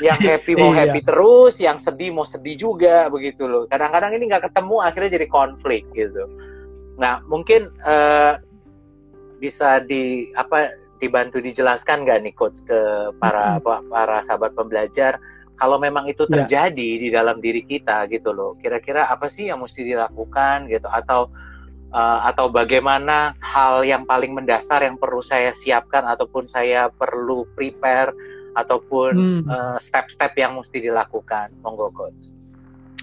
Yang 0.00 0.20
happy 0.26 0.52
mau 0.58 0.72
iya. 0.72 0.88
happy 0.88 1.00
terus, 1.04 1.54
yang 1.60 1.76
sedih 1.76 2.10
mau 2.10 2.24
sedih 2.24 2.56
juga 2.56 3.06
begitu 3.12 3.44
loh. 3.44 3.68
Kadang-kadang 3.68 4.16
ini 4.16 4.32
nggak 4.32 4.50
ketemu 4.50 4.76
akhirnya 4.80 5.10
jadi 5.20 5.26
konflik 5.28 5.84
gitu. 5.92 6.24
Nah 6.96 7.20
mungkin 7.28 7.68
uh, 7.84 8.40
bisa 9.38 9.82
di 9.82 10.30
apa 10.34 10.74
dibantu 10.98 11.42
dijelaskan 11.42 12.06
nggak 12.06 12.18
nih 12.24 12.34
coach 12.34 12.62
ke 12.64 13.12
para 13.18 13.58
hmm. 13.58 13.90
para 13.90 14.18
sahabat 14.24 14.54
pembelajar 14.56 15.20
kalau 15.54 15.78
memang 15.78 16.10
itu 16.10 16.26
ya. 16.26 16.42
terjadi 16.42 16.88
ya. 16.96 17.00
di 17.00 17.08
dalam 17.12 17.36
diri 17.38 17.62
kita 17.66 18.06
gitu 18.10 18.32
loh 18.34 18.56
kira-kira 18.58 19.06
apa 19.10 19.28
sih 19.28 19.50
yang 19.50 19.62
mesti 19.62 19.84
dilakukan 19.84 20.70
gitu 20.70 20.86
atau 20.88 21.30
uh, 21.94 22.20
atau 22.26 22.50
bagaimana 22.50 23.38
hal 23.38 23.86
yang 23.86 24.02
paling 24.06 24.34
mendasar 24.34 24.82
yang 24.82 24.98
perlu 24.98 25.22
saya 25.22 25.54
siapkan 25.54 26.02
ataupun 26.06 26.46
saya 26.46 26.90
perlu 26.90 27.46
prepare 27.54 28.10
ataupun 28.54 29.12
hmm. 29.14 29.42
uh, 29.50 29.78
step-step 29.82 30.34
yang 30.38 30.58
mesti 30.58 30.78
dilakukan 30.78 31.54
monggo 31.62 31.90
coach 31.90 32.34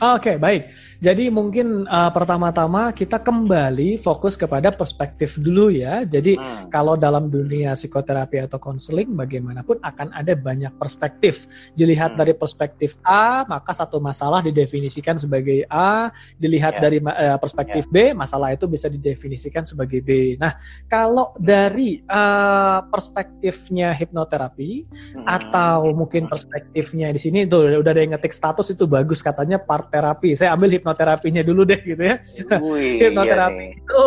Oke, 0.01 0.33
okay, 0.33 0.35
baik. 0.41 0.73
Jadi 0.97 1.29
mungkin 1.29 1.85
uh, 1.85 2.09
pertama-tama 2.09 2.89
kita 2.89 3.21
kembali 3.21 4.01
fokus 4.01 4.33
kepada 4.33 4.73
perspektif 4.73 5.37
dulu 5.37 5.69
ya. 5.69 6.01
Jadi 6.01 6.41
hmm. 6.41 6.73
kalau 6.73 6.97
dalam 6.97 7.29
dunia 7.29 7.77
psikoterapi 7.77 8.41
atau 8.41 8.57
konseling 8.57 9.13
bagaimanapun 9.13 9.77
akan 9.77 10.09
ada 10.09 10.33
banyak 10.33 10.73
perspektif. 10.81 11.45
Dilihat 11.77 12.17
hmm. 12.17 12.17
dari 12.17 12.33
perspektif 12.33 12.97
A, 13.05 13.45
maka 13.45 13.77
satu 13.77 14.01
masalah 14.01 14.41
didefinisikan 14.41 15.21
sebagai 15.21 15.69
A, 15.69 16.09
dilihat 16.33 16.81
yeah. 16.81 16.81
dari 16.81 16.97
uh, 16.97 17.37
perspektif 17.37 17.85
yeah. 17.93 18.09
B, 18.09 18.17
masalah 18.17 18.49
itu 18.57 18.65
bisa 18.65 18.89
didefinisikan 18.89 19.69
sebagai 19.69 20.01
B. 20.01 20.33
Nah, 20.41 20.57
kalau 20.89 21.37
dari 21.37 22.01
uh, 22.09 22.89
perspektifnya 22.89 23.93
hipnoterapi 23.93 24.89
hmm. 24.89 25.29
atau 25.29 25.93
mungkin 25.93 26.25
perspektifnya 26.25 27.13
di 27.13 27.21
sini 27.21 27.45
tuh 27.45 27.69
udah 27.69 27.93
ada 27.93 28.01
yang 28.01 28.17
ngetik 28.17 28.33
status 28.33 28.73
itu 28.73 28.89
bagus 28.89 29.21
katanya 29.21 29.61
part 29.61 29.90
terapi. 29.91 30.33
Saya 30.39 30.55
ambil 30.55 30.71
hipnoterapinya 30.79 31.43
dulu 31.43 31.67
deh 31.67 31.81
gitu 31.83 31.99
ya. 31.99 32.15
Wih, 32.63 32.97
hipnoterapi 33.03 33.75
iya 33.75 33.77
itu 33.77 34.03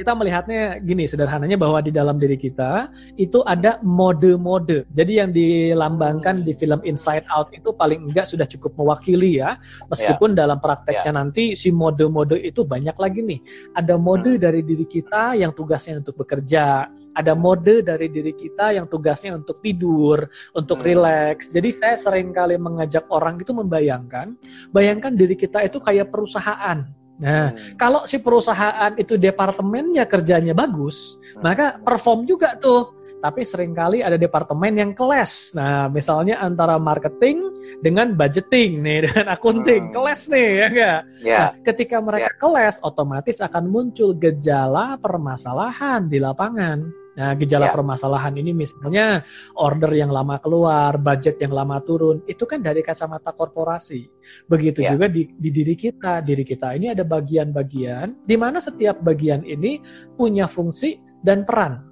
kita 0.00 0.16
melihatnya 0.16 0.80
gini 0.80 1.04
sederhananya 1.04 1.60
bahwa 1.60 1.84
di 1.84 1.92
dalam 1.92 2.16
diri 2.16 2.40
kita 2.40 2.88
itu 3.20 3.44
ada 3.44 3.76
mode-mode. 3.84 4.88
Jadi 4.88 5.20
yang 5.20 5.28
dilambangkan 5.28 6.40
di 6.40 6.56
film 6.56 6.80
Inside 6.88 7.28
Out 7.28 7.52
itu 7.52 7.76
paling 7.76 8.08
enggak 8.08 8.24
sudah 8.24 8.48
cukup 8.48 8.80
mewakili 8.80 9.44
ya. 9.44 9.60
Meskipun 9.92 10.32
yeah. 10.32 10.38
dalam 10.40 10.56
prakteknya 10.56 11.12
yeah. 11.12 11.20
nanti 11.20 11.44
si 11.52 11.68
mode-mode 11.68 12.40
itu 12.40 12.64
banyak 12.64 12.96
lagi 12.96 13.20
nih. 13.20 13.40
Ada 13.76 14.00
mode 14.00 14.40
hmm. 14.40 14.40
dari 14.40 14.64
diri 14.64 14.88
kita 14.88 15.36
yang 15.36 15.52
tugasnya 15.52 16.00
untuk 16.00 16.16
bekerja, 16.24 16.88
ada 17.14 17.32
mode 17.34 17.82
dari 17.82 18.06
diri 18.10 18.32
kita 18.34 18.74
yang 18.74 18.86
tugasnya 18.86 19.34
untuk 19.36 19.58
tidur, 19.58 20.30
untuk 20.54 20.80
hmm. 20.80 20.86
rileks. 20.86 21.50
Jadi 21.50 21.70
saya 21.74 21.96
sering 21.98 22.30
kali 22.30 22.56
mengajak 22.56 23.06
orang 23.10 23.38
itu 23.38 23.50
membayangkan, 23.50 24.34
bayangkan 24.70 25.12
diri 25.14 25.34
kita 25.34 25.66
itu 25.66 25.82
kayak 25.82 26.08
perusahaan 26.08 27.00
Nah, 27.20 27.52
hmm. 27.52 27.76
kalau 27.76 28.08
si 28.08 28.16
perusahaan 28.18 28.96
itu 28.96 29.20
departemennya 29.20 30.08
kerjanya 30.08 30.56
bagus, 30.56 31.20
hmm. 31.36 31.44
maka 31.44 31.76
perform 31.76 32.24
juga 32.24 32.56
tuh. 32.56 32.96
Tapi 33.20 33.44
sering 33.44 33.76
kali 33.76 34.00
ada 34.00 34.16
departemen 34.16 34.80
yang 34.80 34.92
kelas. 34.96 35.52
Nah, 35.52 35.92
misalnya 35.92 36.40
antara 36.40 36.80
marketing 36.80 37.52
dengan 37.84 38.16
budgeting 38.16 38.80
nih, 38.80 38.98
dengan 39.12 39.36
akunting, 39.36 39.92
hmm. 39.92 39.94
kelas 39.94 40.20
nih, 40.32 40.48
ya 40.48 40.66
enggak? 40.72 41.00
Yeah. 41.20 41.36
Nah, 41.36 41.50
ketika 41.68 41.96
mereka 42.00 42.32
yeah. 42.32 42.40
kelas, 42.40 42.80
otomatis 42.80 43.36
akan 43.44 43.68
muncul 43.68 44.16
gejala 44.16 44.96
permasalahan 44.96 46.08
di 46.08 46.16
lapangan. 46.16 46.99
Nah, 47.18 47.34
gejala 47.34 47.70
ya. 47.70 47.74
permasalahan 47.74 48.34
ini 48.38 48.54
misalnya 48.54 49.26
order 49.58 49.90
yang 49.90 50.14
lama 50.14 50.38
keluar, 50.38 50.94
budget 50.94 51.42
yang 51.42 51.50
lama 51.50 51.82
turun, 51.82 52.22
itu 52.30 52.46
kan 52.46 52.62
dari 52.62 52.86
kacamata 52.86 53.34
korporasi. 53.34 54.06
Begitu 54.46 54.86
ya. 54.86 54.94
juga 54.94 55.10
di, 55.10 55.26
di 55.34 55.50
diri 55.50 55.74
kita. 55.74 56.22
Diri 56.22 56.46
kita 56.46 56.78
ini 56.78 56.94
ada 56.94 57.02
bagian-bagian 57.02 58.22
di 58.22 58.36
mana 58.38 58.62
setiap 58.62 59.02
bagian 59.02 59.42
ini 59.42 59.82
punya 60.14 60.46
fungsi 60.46 61.02
dan 61.18 61.42
peran. 61.42 61.90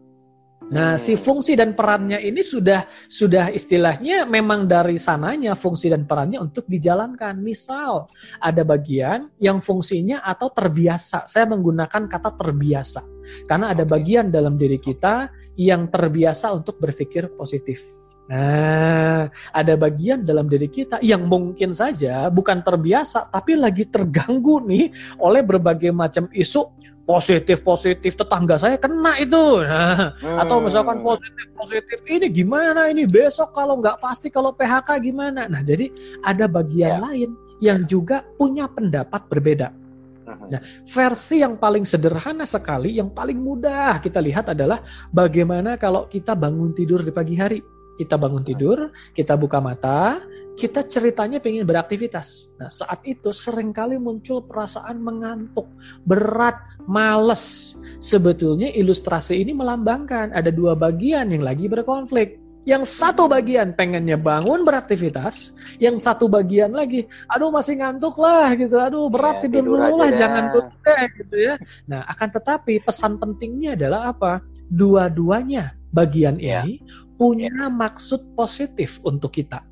Nah, 0.68 0.94
hmm. 0.94 1.00
si 1.00 1.16
fungsi 1.16 1.56
dan 1.56 1.72
perannya 1.72 2.20
ini 2.20 2.44
sudah 2.44 2.84
sudah 3.08 3.48
istilahnya 3.48 4.28
memang 4.28 4.68
dari 4.68 5.00
sananya 5.00 5.56
fungsi 5.56 5.88
dan 5.88 6.04
perannya 6.04 6.44
untuk 6.44 6.68
dijalankan. 6.68 7.40
Misal 7.40 8.04
ada 8.36 8.62
bagian 8.68 9.32
yang 9.40 9.64
fungsinya 9.64 10.20
atau 10.20 10.52
terbiasa. 10.52 11.24
Saya 11.24 11.48
menggunakan 11.48 12.04
kata 12.04 12.36
terbiasa 12.36 13.17
karena 13.46 13.72
ada 13.74 13.84
bagian 13.88 14.28
dalam 14.32 14.54
diri 14.56 14.76
kita 14.76 15.32
yang 15.58 15.90
terbiasa 15.90 16.54
untuk 16.54 16.78
berpikir 16.78 17.32
positif. 17.34 17.82
Nah, 18.28 19.32
ada 19.56 19.74
bagian 19.80 20.20
dalam 20.20 20.52
diri 20.52 20.68
kita 20.68 21.00
yang 21.00 21.24
mungkin 21.24 21.72
saja 21.72 22.28
bukan 22.28 22.60
terbiasa, 22.60 23.32
tapi 23.32 23.56
lagi 23.56 23.88
terganggu 23.88 24.60
nih 24.68 24.92
oleh 25.16 25.40
berbagai 25.40 25.88
macam 25.88 26.28
isu 26.36 26.68
positif 27.08 27.64
positif 27.64 28.12
tetangga 28.20 28.60
saya 28.60 28.76
kena 28.76 29.16
itu 29.16 29.64
nah, 29.64 30.12
hmm. 30.12 30.44
atau 30.44 30.60
misalkan 30.60 31.00
positif 31.00 31.48
positif 31.56 32.04
ini 32.04 32.28
gimana 32.28 32.92
ini 32.92 33.08
besok 33.08 33.56
kalau 33.56 33.80
nggak 33.80 33.96
pasti 33.96 34.28
kalau 34.28 34.52
PHK 34.52 35.00
gimana 35.00 35.48
nah 35.48 35.64
jadi 35.64 35.88
ada 36.20 36.44
bagian 36.44 37.00
yeah. 37.00 37.04
lain 37.08 37.30
yang 37.58 37.84
juga 37.86 38.22
punya 38.38 38.70
pendapat 38.70 39.26
berbeda. 39.26 39.74
Nah, 40.36 40.60
versi 40.84 41.40
yang 41.40 41.56
paling 41.56 41.88
sederhana 41.88 42.44
sekali, 42.44 43.00
yang 43.00 43.14
paling 43.14 43.40
mudah 43.40 43.96
kita 44.04 44.20
lihat 44.20 44.52
adalah 44.52 44.84
bagaimana 45.08 45.80
kalau 45.80 46.04
kita 46.10 46.36
bangun 46.36 46.76
tidur 46.76 47.00
di 47.00 47.12
pagi 47.14 47.36
hari 47.38 47.60
kita 47.98 48.14
bangun 48.14 48.46
tidur, 48.46 48.94
kita 49.10 49.34
buka 49.34 49.58
mata, 49.58 50.22
kita 50.54 50.86
ceritanya 50.86 51.42
pengen 51.42 51.66
beraktivitas. 51.66 52.54
Nah, 52.54 52.70
saat 52.70 53.02
itu 53.02 53.34
sering 53.34 53.74
kali 53.74 53.98
muncul 53.98 54.46
perasaan 54.46 55.02
mengantuk, 55.02 55.66
berat, 56.06 56.54
males. 56.86 57.74
Sebetulnya 57.98 58.70
ilustrasi 58.70 59.42
ini 59.42 59.50
melambangkan 59.50 60.30
ada 60.30 60.54
dua 60.54 60.78
bagian 60.78 61.34
yang 61.34 61.42
lagi 61.42 61.66
berkonflik. 61.66 62.47
Yang 62.68 62.84
satu 62.84 63.32
bagian 63.32 63.72
pengennya 63.72 64.20
bangun 64.20 64.60
beraktivitas, 64.60 65.56
yang 65.80 65.96
satu 65.96 66.28
bagian 66.28 66.68
lagi, 66.68 67.08
aduh 67.24 67.48
masih 67.48 67.80
ngantuk 67.80 68.20
lah 68.20 68.52
gitu, 68.60 68.76
aduh 68.76 69.08
berat 69.08 69.40
ya, 69.40 69.42
tidur, 69.48 69.64
dulu 69.72 69.96
lah, 69.96 70.12
jangan 70.12 70.44
dulu 70.52 70.68
gitu 71.16 71.36
ya. 71.40 71.54
Nah, 71.88 72.04
akan 72.04 72.28
tetapi 72.28 72.84
pesan 72.84 73.16
pentingnya 73.16 73.72
adalah 73.72 74.12
apa? 74.12 74.44
Dua-duanya 74.68 75.72
bagian 75.88 76.36
ya. 76.36 76.60
ini 76.68 76.84
punya 77.16 77.48
ya. 77.48 77.72
maksud 77.72 78.36
positif 78.36 79.00
untuk 79.00 79.32
kita. 79.32 79.64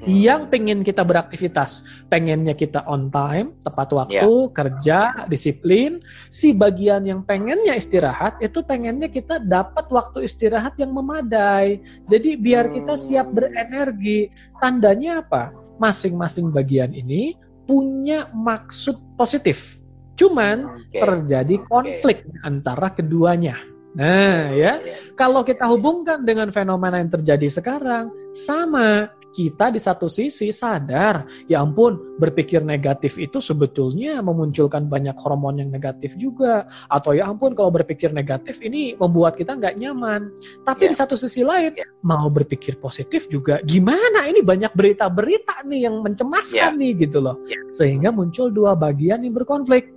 Hmm. 0.00 0.06
Yang 0.06 0.42
pengen 0.50 0.80
kita 0.82 1.02
beraktivitas, 1.06 1.84
pengennya 2.10 2.54
kita 2.56 2.82
on 2.88 3.08
time, 3.08 3.54
tepat 3.62 3.88
waktu, 3.94 4.20
yeah. 4.20 4.52
kerja, 4.52 4.98
disiplin. 5.30 6.02
Si 6.28 6.52
bagian 6.52 7.04
yang 7.06 7.20
pengennya 7.22 7.76
istirahat, 7.76 8.40
itu 8.42 8.60
pengennya 8.64 9.08
kita 9.08 9.38
dapat 9.40 9.86
waktu 9.88 10.24
istirahat 10.26 10.76
yang 10.76 10.90
memadai. 10.92 11.80
Jadi 12.08 12.36
biar 12.36 12.70
kita 12.72 12.94
siap 12.98 13.30
hmm. 13.30 13.36
berenergi. 13.36 14.20
Tandanya 14.60 15.24
apa? 15.24 15.52
Masing-masing 15.76 16.54
bagian 16.54 16.94
ini 16.94 17.34
punya 17.64 18.28
maksud 18.30 19.16
positif. 19.16 19.80
Cuman 20.14 20.86
okay. 20.86 21.02
terjadi 21.02 21.56
konflik 21.66 22.22
okay. 22.22 22.46
antara 22.46 22.94
keduanya. 22.94 23.73
Nah, 23.94 24.50
ya, 24.50 24.82
kalau 25.14 25.46
kita 25.46 25.70
hubungkan 25.70 26.26
dengan 26.26 26.50
fenomena 26.50 26.98
yang 26.98 27.14
terjadi 27.14 27.46
sekarang, 27.46 28.10
sama 28.34 29.06
kita 29.34 29.70
di 29.70 29.82
satu 29.82 30.06
sisi 30.06 30.54
sadar, 30.54 31.26
ya 31.50 31.62
ampun, 31.62 32.18
berpikir 32.18 32.62
negatif 32.62 33.18
itu 33.18 33.38
sebetulnya 33.42 34.22
memunculkan 34.22 34.86
banyak 34.86 35.14
hormon 35.18 35.62
yang 35.62 35.70
negatif 35.70 36.14
juga. 36.18 36.66
Atau 36.86 37.14
ya 37.18 37.30
ampun, 37.30 37.54
kalau 37.54 37.70
berpikir 37.74 38.10
negatif 38.10 38.62
ini 38.62 38.98
membuat 38.98 39.38
kita 39.38 39.58
nggak 39.58 39.78
nyaman. 39.78 40.30
Tapi 40.66 40.82
yeah. 40.86 40.90
di 40.90 40.96
satu 40.98 41.14
sisi 41.14 41.46
lain, 41.46 41.78
yeah. 41.78 41.86
mau 42.02 42.26
berpikir 42.30 42.78
positif 42.78 43.30
juga 43.30 43.62
gimana? 43.62 44.26
Ini 44.26 44.42
banyak 44.42 44.74
berita-berita 44.74 45.62
nih 45.70 45.86
yang 45.86 46.02
mencemaskan 46.02 46.74
yeah. 46.74 46.80
nih 46.82 46.92
gitu 47.06 47.18
loh. 47.22 47.38
Yeah. 47.46 47.62
Sehingga 47.74 48.10
muncul 48.10 48.50
dua 48.50 48.74
bagian 48.74 49.22
yang 49.22 49.34
berkonflik. 49.34 49.93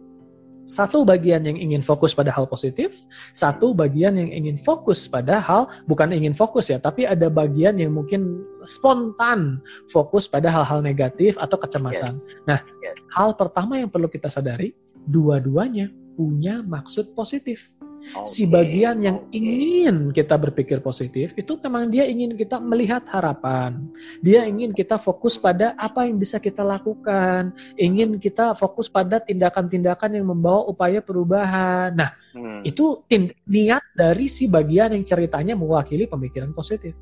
Satu 0.67 1.07
bagian 1.07 1.47
yang 1.47 1.55
ingin 1.55 1.79
fokus 1.79 2.11
pada 2.11 2.27
hal 2.27 2.43
positif, 2.43 3.07
satu 3.31 3.71
bagian 3.71 4.19
yang 4.19 4.27
ingin 4.35 4.59
fokus 4.59 5.07
pada 5.07 5.39
hal 5.39 5.71
bukan 5.87 6.11
ingin 6.11 6.35
fokus 6.35 6.67
ya, 6.67 6.75
tapi 6.75 7.07
ada 7.07 7.31
bagian 7.31 7.79
yang 7.79 7.95
mungkin 7.95 8.43
spontan 8.67 9.63
fokus 9.87 10.27
pada 10.27 10.51
hal-hal 10.51 10.83
negatif 10.83 11.39
atau 11.39 11.55
kecemasan. 11.55 12.19
Yes. 12.19 12.43
Nah, 12.43 12.59
yes. 12.83 12.99
hal 13.15 13.39
pertama 13.39 13.79
yang 13.79 13.87
perlu 13.87 14.11
kita 14.11 14.27
sadari, 14.27 14.75
dua-duanya 15.07 15.87
punya 16.19 16.59
maksud 16.59 17.15
positif. 17.15 17.71
Okay. 17.97 18.25
Si 18.29 18.41
bagian 18.47 18.97
yang 19.03 19.17
okay. 19.27 19.37
ingin 19.41 19.95
kita 20.15 20.39
berpikir 20.39 20.79
positif 20.79 21.35
itu 21.35 21.59
memang 21.59 21.91
dia 21.91 22.07
ingin 22.07 22.37
kita 22.37 22.61
melihat 22.61 23.03
harapan. 23.11 23.83
Dia 24.23 24.47
ingin 24.47 24.71
kita 24.71 24.95
fokus 24.95 25.35
pada 25.35 25.75
apa 25.75 26.07
yang 26.07 26.15
bisa 26.15 26.39
kita 26.39 26.63
lakukan, 26.63 27.51
ingin 27.75 28.15
kita 28.21 28.55
fokus 28.55 28.87
pada 28.87 29.19
tindakan-tindakan 29.19 30.17
yang 30.21 30.27
membawa 30.29 30.63
upaya 30.69 31.03
perubahan. 31.03 31.91
Nah, 31.93 32.15
hmm. 32.37 32.61
itu 32.63 33.01
niat 33.49 33.83
dari 33.97 34.29
si 34.29 34.45
bagian 34.45 34.93
yang 34.93 35.03
ceritanya 35.03 35.57
mewakili 35.57 36.05
pemikiran 36.05 36.53
positif. 36.53 36.93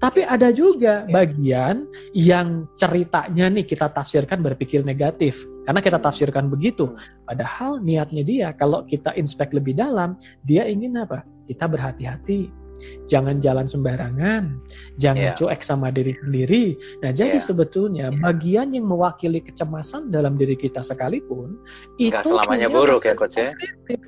Tapi 0.00 0.24
ada 0.24 0.48
juga 0.48 1.04
bagian 1.04 1.84
yang 2.16 2.72
ceritanya 2.72 3.52
nih 3.52 3.68
kita 3.68 3.92
tafsirkan 3.92 4.40
berpikir 4.40 4.80
negatif. 4.82 5.44
Karena 5.68 5.84
kita 5.84 6.00
tafsirkan 6.00 6.48
begitu. 6.48 6.96
Padahal 7.28 7.84
niatnya 7.84 8.24
dia 8.24 8.48
kalau 8.56 8.88
kita 8.88 9.12
inspek 9.20 9.52
lebih 9.52 9.76
dalam, 9.76 10.16
dia 10.40 10.64
ingin 10.64 10.96
apa? 11.04 11.28
Kita 11.44 11.68
berhati-hati. 11.68 12.67
Jangan 13.10 13.42
jalan 13.42 13.66
sembarangan, 13.66 14.62
jangan 14.96 15.34
yeah. 15.34 15.36
cuek 15.36 15.60
sama 15.66 15.90
diri 15.90 16.14
sendiri. 16.14 16.64
Nah, 17.02 17.10
jadi 17.10 17.38
yeah. 17.38 17.44
sebetulnya 17.44 18.06
bagian 18.14 18.72
yang 18.72 18.86
mewakili 18.86 19.42
kecemasan 19.42 20.14
dalam 20.14 20.38
diri 20.38 20.54
kita 20.54 20.80
sekalipun 20.80 21.58
Nggak 21.98 22.22
itu 22.24 22.28
selamanya 22.30 22.68
buruk 22.70 23.02
ya 23.04 23.14
coach 23.18 23.36
ya. 23.36 23.50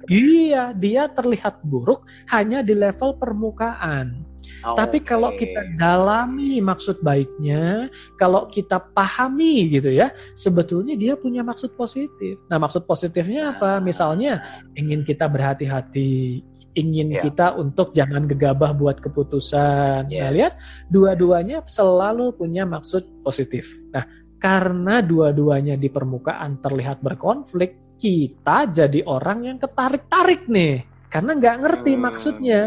Iya, 0.06 0.64
dia 0.76 1.10
terlihat 1.10 1.62
buruk 1.66 2.06
hanya 2.30 2.62
di 2.62 2.74
level 2.78 3.18
permukaan. 3.18 4.29
Oh, 4.60 4.76
Tapi 4.76 5.00
okay. 5.00 5.08
kalau 5.08 5.30
kita 5.32 5.62
dalami 5.76 6.60
maksud 6.60 7.00
baiknya, 7.00 7.88
kalau 8.20 8.44
kita 8.52 8.76
pahami 8.76 9.72
gitu 9.72 9.88
ya, 9.88 10.12
sebetulnya 10.36 10.96
dia 11.00 11.16
punya 11.16 11.40
maksud 11.40 11.72
positif. 11.72 12.36
Nah, 12.52 12.60
maksud 12.60 12.84
positifnya 12.84 13.56
apa? 13.56 13.80
Misalnya 13.80 14.44
ingin 14.76 15.00
kita 15.00 15.24
berhati-hati, 15.32 16.44
ingin 16.76 17.16
yeah. 17.16 17.22
kita 17.24 17.56
untuk 17.56 17.96
jangan 17.96 18.28
gegabah 18.28 18.76
buat 18.76 19.00
keputusan. 19.00 20.08
Nah, 20.08 20.12
yes. 20.12 20.20
Nah, 20.20 20.30
lihat 20.32 20.52
dua-duanya 20.92 21.56
selalu 21.64 22.36
punya 22.36 22.68
maksud 22.68 23.24
positif. 23.24 23.64
Nah, 23.96 24.04
karena 24.36 25.00
dua-duanya 25.00 25.80
di 25.80 25.88
permukaan 25.88 26.60
terlihat 26.60 27.00
berkonflik, 27.00 27.96
kita 28.00 28.68
jadi 28.72 29.04
orang 29.04 29.44
yang 29.44 29.58
ketarik-tarik 29.60 30.48
nih 30.48 30.89
karena 31.10 31.36
nggak 31.36 31.56
ngerti 31.60 31.92
hmm. 31.98 32.00
maksudnya 32.00 32.60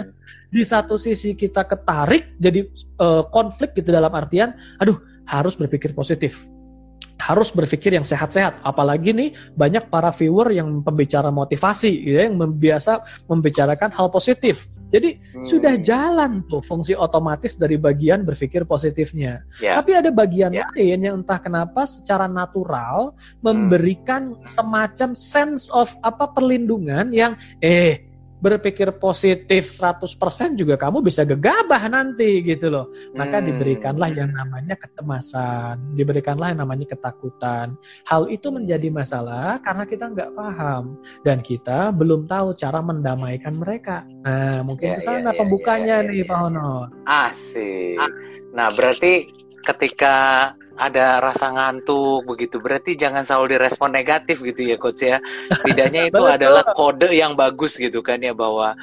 di 0.53 0.61
satu 0.61 0.99
sisi 0.99 1.33
kita 1.33 1.65
ketarik 1.65 2.37
jadi 2.37 2.67
uh, 3.01 3.25
konflik 3.31 3.73
gitu 3.73 3.89
dalam 3.89 4.11
artian 4.13 4.53
aduh 4.77 4.99
harus 5.25 5.55
berpikir 5.55 5.95
positif 5.95 6.45
harus 7.17 7.55
berpikir 7.55 7.95
yang 7.95 8.03
sehat-sehat 8.03 8.59
apalagi 8.61 9.15
nih 9.15 9.31
banyak 9.55 9.87
para 9.87 10.11
viewer 10.11 10.51
yang 10.51 10.83
pembicara 10.83 11.31
motivasi 11.31 12.03
gitu 12.03 12.15
ya, 12.19 12.27
yang 12.27 12.35
biasa 12.37 13.25
membicarakan 13.31 13.95
hal 13.95 14.11
positif 14.11 14.67
jadi 14.93 15.17
hmm. 15.17 15.41
sudah 15.41 15.73
jalan 15.81 16.45
tuh 16.45 16.61
fungsi 16.61 16.93
otomatis 16.93 17.57
dari 17.57 17.81
bagian 17.81 18.21
berpikir 18.21 18.61
positifnya. 18.69 19.41
Yeah. 19.57 19.81
Tapi 19.81 19.97
ada 19.97 20.13
bagian 20.13 20.53
yeah. 20.53 20.69
lain 20.77 21.01
yang 21.01 21.15
entah 21.25 21.41
kenapa 21.41 21.89
secara 21.89 22.29
natural 22.29 23.17
memberikan 23.41 24.37
hmm. 24.37 24.45
semacam 24.45 25.17
sense 25.17 25.73
of 25.73 25.89
apa 26.05 26.29
perlindungan 26.29 27.09
yang 27.09 27.33
eh 27.57 28.12
berpikir 28.43 28.91
positif 28.99 29.79
100% 29.79 30.59
juga 30.59 30.75
kamu 30.75 30.99
bisa 30.99 31.23
gegabah 31.23 31.87
nanti 31.87 32.43
gitu 32.43 32.67
loh. 32.67 32.91
Maka 33.15 33.39
hmm. 33.39 33.47
diberikanlah 33.47 34.09
yang 34.11 34.35
namanya 34.35 34.75
ketemasan, 34.75 35.95
diberikanlah 35.95 36.51
yang 36.51 36.59
namanya 36.67 36.91
ketakutan. 36.91 37.79
Hal 38.03 38.27
itu 38.27 38.51
menjadi 38.51 38.91
masalah 38.91 39.63
karena 39.63 39.87
kita 39.87 40.11
nggak 40.11 40.35
paham 40.35 40.99
dan 41.23 41.39
kita 41.39 41.95
belum 41.95 42.27
tahu 42.27 42.51
cara 42.59 42.83
mendamaikan 42.83 43.55
mereka. 43.55 44.03
Nah, 44.27 44.59
mungkin 44.67 44.99
ya, 44.99 44.99
sana 44.99 45.31
ya, 45.31 45.33
ya, 45.33 45.39
pembukanya 45.39 45.95
ya, 45.99 46.03
ya, 46.03 46.07
nih 46.11 46.19
ya, 46.19 46.27
Pak 46.27 46.37
Hono. 46.43 46.71
Asik. 47.07 47.95
Nah, 48.51 48.67
berarti 48.75 49.31
ketika 49.63 50.15
ada 50.73 51.21
rasa 51.21 51.53
ngantuk 51.53 52.25
begitu 52.25 52.57
berarti 52.57 52.97
jangan 52.97 53.21
selalu 53.21 53.57
direspon 53.57 53.93
negatif 53.93 54.41
gitu 54.41 54.65
ya 54.65 54.77
coach 54.81 55.05
ya 55.05 55.21
setidaknya 55.53 56.09
itu 56.09 56.23
adalah 56.25 56.65
kode 56.73 57.13
yang 57.13 57.37
bagus 57.37 57.77
gitu 57.77 58.01
kan 58.01 58.17
ya 58.21 58.33
bahwa. 58.33 58.73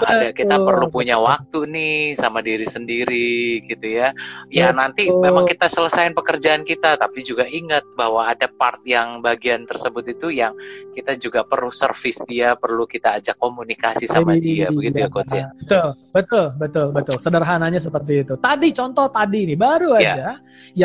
Ada 0.00 0.28
kita 0.32 0.56
perlu 0.62 0.88
punya 0.88 1.20
waktu 1.20 1.68
nih 1.68 1.96
sama 2.16 2.40
diri 2.40 2.64
sendiri 2.64 3.60
gitu 3.68 3.86
ya. 3.86 4.16
Ya 4.48 4.70
Betul. 4.70 4.78
nanti 4.78 5.02
memang 5.10 5.44
kita 5.44 5.68
selesaiin 5.68 6.16
pekerjaan 6.16 6.62
kita 6.64 6.96
tapi 6.96 7.20
juga 7.20 7.44
ingat 7.44 7.84
bahwa 7.92 8.24
ada 8.24 8.48
part 8.48 8.80
yang 8.88 9.20
bagian 9.20 9.68
tersebut 9.68 10.16
itu 10.16 10.32
yang 10.32 10.56
kita 10.96 11.18
juga 11.18 11.42
perlu 11.44 11.68
servis 11.68 12.22
dia, 12.24 12.54
perlu 12.56 12.86
kita 12.88 13.20
ajak 13.20 13.36
komunikasi 13.36 14.08
sama 14.08 14.38
dia 14.38 14.72
begitu 14.72 15.02
ya 15.02 15.08
coach 15.10 15.34
ya. 15.34 15.50
Betul, 15.58 15.88
betul, 16.14 16.46
betul, 16.56 16.86
betul. 16.94 17.16
Sederhananya 17.20 17.80
seperti 17.82 18.24
itu. 18.24 18.34
Tadi 18.38 18.70
contoh 18.72 19.10
tadi 19.10 19.50
nih 19.52 19.58
baru 19.58 19.98
ya. 19.98 20.00
aja 20.00 20.14
ya. 20.14 20.32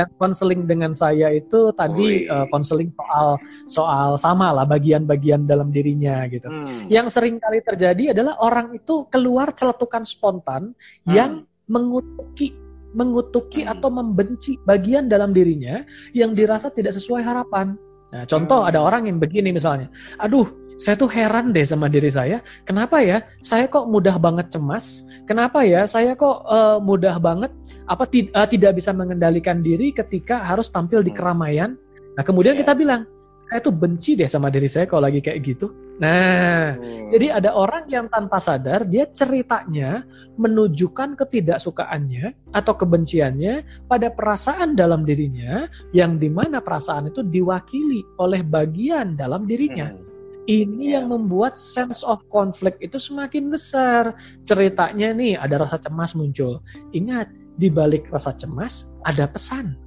yang 0.02 0.10
konseling 0.18 0.66
dengan 0.66 0.92
saya 0.92 1.30
itu 1.30 1.72
tadi 1.78 2.26
eh, 2.26 2.46
konseling 2.50 2.90
uh, 2.92 2.98
soal 2.98 3.30
soal 3.68 4.18
sama 4.18 4.56
lah 4.56 4.66
bagian-bagian 4.66 5.46
dalam 5.46 5.70
dirinya 5.70 6.26
gitu. 6.32 6.50
Hmm. 6.50 6.88
Yang 6.88 7.14
sering 7.14 7.38
kali 7.38 7.60
terjadi 7.62 8.18
adalah 8.18 8.40
orang 8.40 8.74
itu 8.74 8.97
keluar 9.06 9.54
celetukan 9.54 10.02
spontan 10.02 10.74
hmm. 11.06 11.14
yang 11.14 11.46
mengutuki 11.70 12.58
mengutuki 12.98 13.62
hmm. 13.62 13.78
atau 13.78 13.90
membenci 13.94 14.58
bagian 14.66 15.06
dalam 15.06 15.36
dirinya 15.36 15.86
yang 16.18 16.34
dirasa 16.34 16.74
tidak 16.74 16.98
sesuai 16.98 17.22
harapan. 17.22 17.78
Nah, 18.08 18.24
contoh 18.24 18.64
hmm. 18.64 18.70
ada 18.72 18.80
orang 18.80 19.12
yang 19.12 19.20
begini 19.20 19.52
misalnya, 19.52 19.92
aduh, 20.16 20.48
saya 20.80 20.96
tuh 20.96 21.12
heran 21.12 21.52
deh 21.52 21.68
sama 21.68 21.92
diri 21.92 22.08
saya, 22.08 22.40
kenapa 22.64 23.04
ya 23.04 23.20
saya 23.44 23.68
kok 23.68 23.84
mudah 23.92 24.16
banget 24.16 24.48
cemas, 24.48 25.04
kenapa 25.28 25.68
ya 25.68 25.84
saya 25.84 26.16
kok 26.16 26.48
uh, 26.48 26.80
mudah 26.80 27.20
banget 27.20 27.52
apa 27.84 28.08
uh, 28.08 28.48
tidak 28.48 28.80
bisa 28.80 28.96
mengendalikan 28.96 29.60
diri 29.60 29.92
ketika 29.92 30.40
harus 30.40 30.72
tampil 30.72 31.04
di 31.04 31.12
hmm. 31.12 31.20
keramaian. 31.20 31.76
Nah, 32.16 32.24
kemudian 32.24 32.56
yeah. 32.56 32.64
kita 32.64 32.74
bilang, 32.80 33.04
saya 33.48 33.60
tuh 33.64 33.72
benci 33.72 34.20
deh 34.20 34.28
sama 34.28 34.52
diri 34.52 34.68
saya 34.68 34.84
kalau 34.84 35.08
lagi 35.08 35.24
kayak 35.24 35.40
gitu. 35.40 35.72
Nah, 35.98 36.78
hmm. 36.78 37.10
jadi 37.16 37.42
ada 37.42 37.56
orang 37.56 37.88
yang 37.90 38.06
tanpa 38.12 38.38
sadar 38.38 38.86
dia 38.86 39.08
ceritanya 39.10 40.04
menunjukkan 40.36 41.16
ketidaksukaannya 41.18 42.54
atau 42.54 42.74
kebenciannya 42.76 43.88
pada 43.88 44.12
perasaan 44.12 44.76
dalam 44.78 45.08
dirinya 45.08 45.66
yang 45.96 46.20
di 46.20 46.28
mana 46.28 46.60
perasaan 46.60 47.10
itu 47.10 47.24
diwakili 47.24 48.04
oleh 48.20 48.44
bagian 48.44 49.16
dalam 49.16 49.48
dirinya. 49.48 49.90
Hmm. 49.96 50.06
Ini 50.48 50.80
yeah. 50.80 51.04
yang 51.04 51.12
membuat 51.12 51.60
sense 51.60 52.08
of 52.08 52.24
conflict 52.32 52.80
itu 52.80 52.96
semakin 52.96 53.52
besar. 53.52 54.16
Ceritanya 54.48 55.12
nih 55.12 55.36
ada 55.36 55.60
rasa 55.60 55.76
cemas 55.76 56.16
muncul. 56.16 56.64
Ingat, 56.96 57.28
di 57.60 57.68
balik 57.68 58.08
rasa 58.08 58.32
cemas 58.32 58.88
ada 59.04 59.28
pesan. 59.28 59.87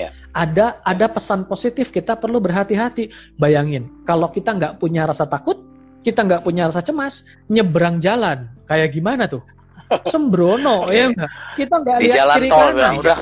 Ya. 0.00 0.10
Ada 0.30 0.80
ada 0.86 1.06
pesan 1.10 1.44
positif 1.44 1.90
kita 1.92 2.16
perlu 2.16 2.40
berhati-hati. 2.40 3.36
Bayangin 3.36 4.06
kalau 4.08 4.30
kita 4.30 4.56
nggak 4.56 4.72
punya 4.80 5.04
rasa 5.04 5.26
takut, 5.26 5.60
kita 6.00 6.24
nggak 6.24 6.42
punya 6.46 6.70
rasa 6.70 6.80
cemas, 6.80 7.26
nyebrang 7.50 8.00
jalan 8.00 8.48
kayak 8.64 8.94
gimana 8.94 9.28
tuh? 9.28 9.42
Sembrono 10.12 10.86
ya 10.88 11.10
enggak? 11.10 11.30
Kita 11.58 11.74
nggak 11.82 11.96
lihat 12.00 12.16
jalan 12.16 12.36
kiri 12.38 12.48
tol 12.48 12.68
kanan. 12.72 12.92
udah 12.96 13.18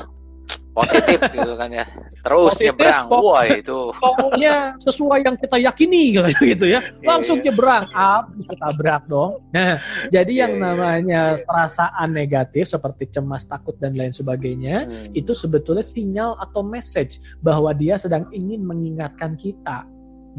positif 0.71 1.19
gitu 1.29 1.53
kan 1.53 1.69
ya. 1.69 1.85
Terus 2.19 2.51
Positif, 2.53 2.71
nyebrang. 2.71 3.05
wah 3.11 3.43
itu. 3.43 3.79
pokoknya 3.95 4.53
sesuai 4.77 5.19
yang 5.21 5.35
kita 5.35 5.57
yakini 5.57 6.03
gitu 6.51 6.65
ya. 6.65 6.79
Langsung 7.01 7.39
Iya. 7.39 7.51
nyebrang. 7.51 7.85
Up 7.89 8.23
bisa 8.33 8.53
tabrak 8.55 9.03
dong. 9.05 9.39
Nah 9.49 9.79
jadi 10.07 10.33
yang 10.39 10.51
Iya, 10.51 10.59
iya, 10.59 10.65
namanya 10.65 11.21
perasaan 11.39 12.09
negatif 12.09 12.65
seperti 12.65 13.09
cemas 13.09 13.43
takut 13.43 13.75
dan 13.75 13.93
lain 13.93 14.11
sebagainya 14.11 14.77
Hmm. 14.81 15.11
itu 15.11 15.31
sebetulnya 15.31 15.81
sinyal 15.81 16.37
atau 16.37 16.61
message 16.61 17.19
bahwa 17.39 17.69
dia 17.71 17.95
sedang 17.95 18.29
ingin 18.29 18.61
mengingatkan 18.61 19.35
kita 19.35 19.83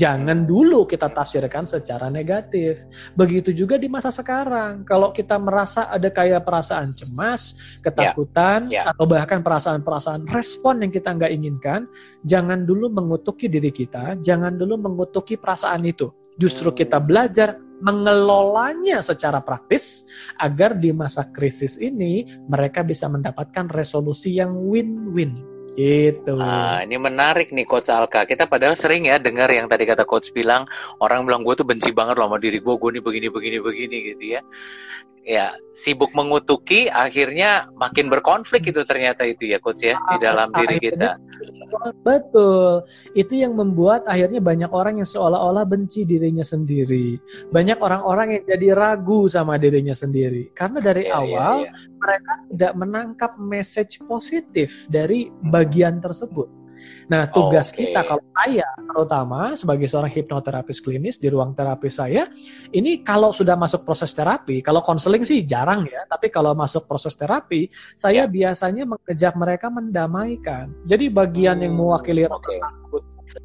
Jangan 0.00 0.48
dulu 0.48 0.88
kita 0.88 1.12
tafsirkan 1.12 1.68
secara 1.68 2.08
negatif. 2.08 2.88
Begitu 3.12 3.52
juga 3.52 3.76
di 3.76 3.84
masa 3.84 4.08
sekarang. 4.08 4.80
Kalau 4.88 5.12
kita 5.12 5.36
merasa 5.36 5.92
ada 5.92 6.08
kayak 6.08 6.40
perasaan 6.40 6.96
cemas, 6.96 7.52
ketakutan, 7.84 8.72
Ya. 8.72 8.88
atau 8.88 9.04
bahkan 9.04 9.44
perasaan-perasaan 9.44 10.24
respon 10.32 10.80
yang 10.80 10.88
kita 10.88 11.12
nggak 11.12 11.32
inginkan, 11.36 11.84
jangan 12.24 12.64
dulu 12.64 12.88
mengutuki 12.88 13.52
diri 13.52 13.68
kita, 13.68 14.16
jangan 14.24 14.56
dulu 14.56 14.80
mengutuki 14.80 15.36
perasaan 15.36 15.84
itu. 15.84 16.08
Justru 16.40 16.72
Hmm. 16.72 16.78
kita 16.80 16.96
belajar 17.04 17.60
mengelolanya 17.84 19.04
secara 19.04 19.44
praktis 19.44 20.04
agar 20.40 20.76
di 20.76 20.92
masa 20.96 21.28
krisis 21.28 21.76
ini 21.76 22.24
mereka 22.48 22.80
bisa 22.80 23.08
mendapatkan 23.08 23.68
resolusi 23.68 24.36
yang 24.40 24.56
win-win. 24.56 25.59
Gitu. 25.80 26.36
Ah, 26.36 26.84
ini 26.84 27.00
menarik 27.00 27.56
nih 27.56 27.64
Coach 27.64 27.88
Alka. 27.88 28.28
Kita 28.28 28.44
padahal 28.44 28.76
sering 28.76 29.08
ya 29.08 29.16
dengar 29.16 29.48
yang 29.48 29.64
tadi 29.64 29.88
kata 29.88 30.04
Coach 30.04 30.28
bilang, 30.36 30.68
orang 31.00 31.24
bilang 31.24 31.40
gue 31.40 31.56
tuh 31.56 31.64
benci 31.64 31.88
banget 31.88 32.20
loh 32.20 32.28
sama 32.28 32.36
diri 32.36 32.60
gue, 32.60 32.74
gue 32.76 32.90
nih 33.00 33.02
begini, 33.02 33.26
begini, 33.32 33.56
begini 33.64 33.96
gitu 34.12 34.24
ya. 34.36 34.40
Ya, 35.20 35.52
sibuk 35.76 36.16
mengutuki, 36.16 36.88
akhirnya 36.88 37.68
makin 37.76 38.08
berkonflik 38.08 38.72
itu 38.72 38.82
ternyata 38.88 39.28
itu 39.28 39.52
ya 39.52 39.60
Coach 39.60 39.84
ya, 39.84 40.00
di 40.12 40.16
dalam 40.16 40.48
diri 40.56 40.80
kita. 40.80 41.20
Betul. 42.02 42.84
Itu 43.14 43.32
yang 43.36 43.54
membuat 43.56 44.08
akhirnya 44.08 44.40
banyak 44.42 44.70
orang 44.72 45.00
yang 45.00 45.08
seolah-olah 45.08 45.64
benci 45.68 46.08
dirinya 46.08 46.42
sendiri. 46.42 47.20
Banyak 47.52 47.78
orang-orang 47.78 48.40
yang 48.40 48.44
jadi 48.48 48.68
ragu 48.74 49.28
sama 49.30 49.56
dirinya 49.60 49.94
sendiri. 49.94 50.50
Karena 50.56 50.80
dari 50.82 51.08
iya, 51.08 51.16
awal 51.16 51.54
iya. 51.68 51.72
mereka 52.00 52.32
tidak 52.50 52.72
menangkap 52.76 53.32
message 53.38 54.02
positif 54.04 54.88
dari 54.90 55.30
bagian 55.30 56.00
tersebut. 56.02 56.59
Nah, 57.10 57.26
tugas 57.30 57.74
Oke. 57.74 57.90
kita 57.90 58.06
kalau 58.06 58.22
saya 58.34 58.68
terutama 58.76 59.40
sebagai 59.58 59.86
seorang 59.90 60.10
hipnoterapis 60.10 60.78
klinis 60.82 61.16
di 61.18 61.28
ruang 61.30 61.54
terapi 61.54 61.90
saya, 61.90 62.26
ini 62.74 63.02
kalau 63.02 63.30
sudah 63.30 63.54
masuk 63.54 63.82
proses 63.82 64.10
terapi, 64.14 64.62
kalau 64.62 64.82
konseling 64.82 65.22
sih 65.26 65.42
jarang 65.42 65.86
ya, 65.86 66.06
tapi 66.06 66.30
kalau 66.30 66.54
masuk 66.54 66.86
proses 66.86 67.14
terapi, 67.14 67.70
saya 67.94 68.24
Ya. 68.24 68.28
biasanya 68.28 68.84
mengajak 68.84 69.32
mereka 69.38 69.66
mendamaikan. 69.72 70.74
Jadi 70.84 71.08
bagian 71.08 71.62
yang 71.62 71.72
Hmm, 71.72 71.80
mewakili 71.86 72.26
rasa 72.28 72.36
oke. 72.36 72.56
takut, 72.60 73.04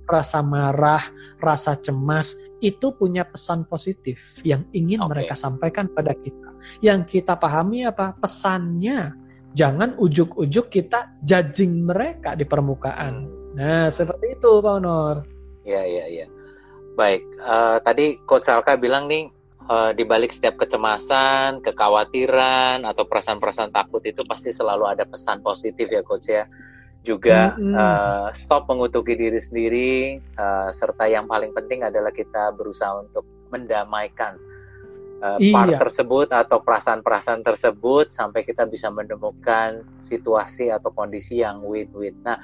rasa 0.09 0.39
marah, 0.41 1.03
rasa 1.37 1.77
cemas, 1.77 2.33
itu 2.59 2.91
punya 2.97 3.21
pesan 3.27 3.67
positif 3.69 4.41
yang 4.41 4.65
ingin 4.73 5.05
Oke. 5.05 5.13
mereka 5.13 5.37
sampaikan 5.37 5.85
pada 5.85 6.17
kita. 6.17 6.49
Yang 6.81 7.19
kita 7.19 7.37
pahami 7.37 7.85
apa? 7.85 8.17
Pesannya. 8.17 9.24
Jangan 9.55 9.95
ujuk-ujuk 9.95 10.67
kita 10.67 11.15
judging 11.23 11.87
mereka 11.87 12.35
di 12.35 12.43
permukaan. 12.43 13.23
Nah, 13.55 13.87
seperti 13.87 14.35
itu, 14.35 14.59
Pak 14.59 14.73
Honor. 14.83 15.23
Iya, 15.63 15.83
iya, 15.87 16.05
iya. 16.11 16.27
Baik, 16.99 17.23
eh, 17.39 17.77
tadi 17.79 18.19
Coach 18.27 18.51
Alka 18.51 18.75
bilang 18.75 19.07
nih, 19.07 19.31
eh, 19.71 19.91
di 19.95 20.03
balik 20.03 20.35
setiap 20.35 20.59
kecemasan, 20.59 21.63
kekhawatiran, 21.63 22.83
atau 22.83 23.07
perasaan-perasaan 23.07 23.71
takut 23.71 24.03
itu 24.03 24.27
pasti 24.27 24.51
selalu 24.51 24.91
ada 24.91 25.07
pesan 25.07 25.39
positif 25.39 25.87
ya 25.87 26.03
Coach 26.03 26.27
ya. 26.27 26.43
Juga 26.99 27.55
Mm-mm. 27.55 27.71
eh, 27.79 28.27
stop 28.35 28.67
mengutuki 28.67 29.15
diri 29.15 29.39
sendiri, 29.39 30.19
eh, 30.19 30.69
serta 30.75 31.07
yang 31.07 31.31
paling 31.31 31.55
penting 31.55 31.87
adalah 31.87 32.11
kita 32.11 32.51
berusaha 32.59 33.07
untuk 33.07 33.23
mendamaikan 33.55 34.35
part 35.17 35.69
Iya. 35.71 35.79
tersebut 35.79 36.27
atau 36.29 36.59
perasaan-perasaan 36.61 37.41
tersebut 37.41 38.11
sampai 38.11 38.43
kita 38.43 38.67
bisa 38.67 38.91
menemukan 38.91 39.81
situasi 39.97 40.69
atau 40.69 40.91
kondisi 40.91 41.39
yang 41.41 41.63
win-win. 41.63 42.13
Nah, 42.21 42.37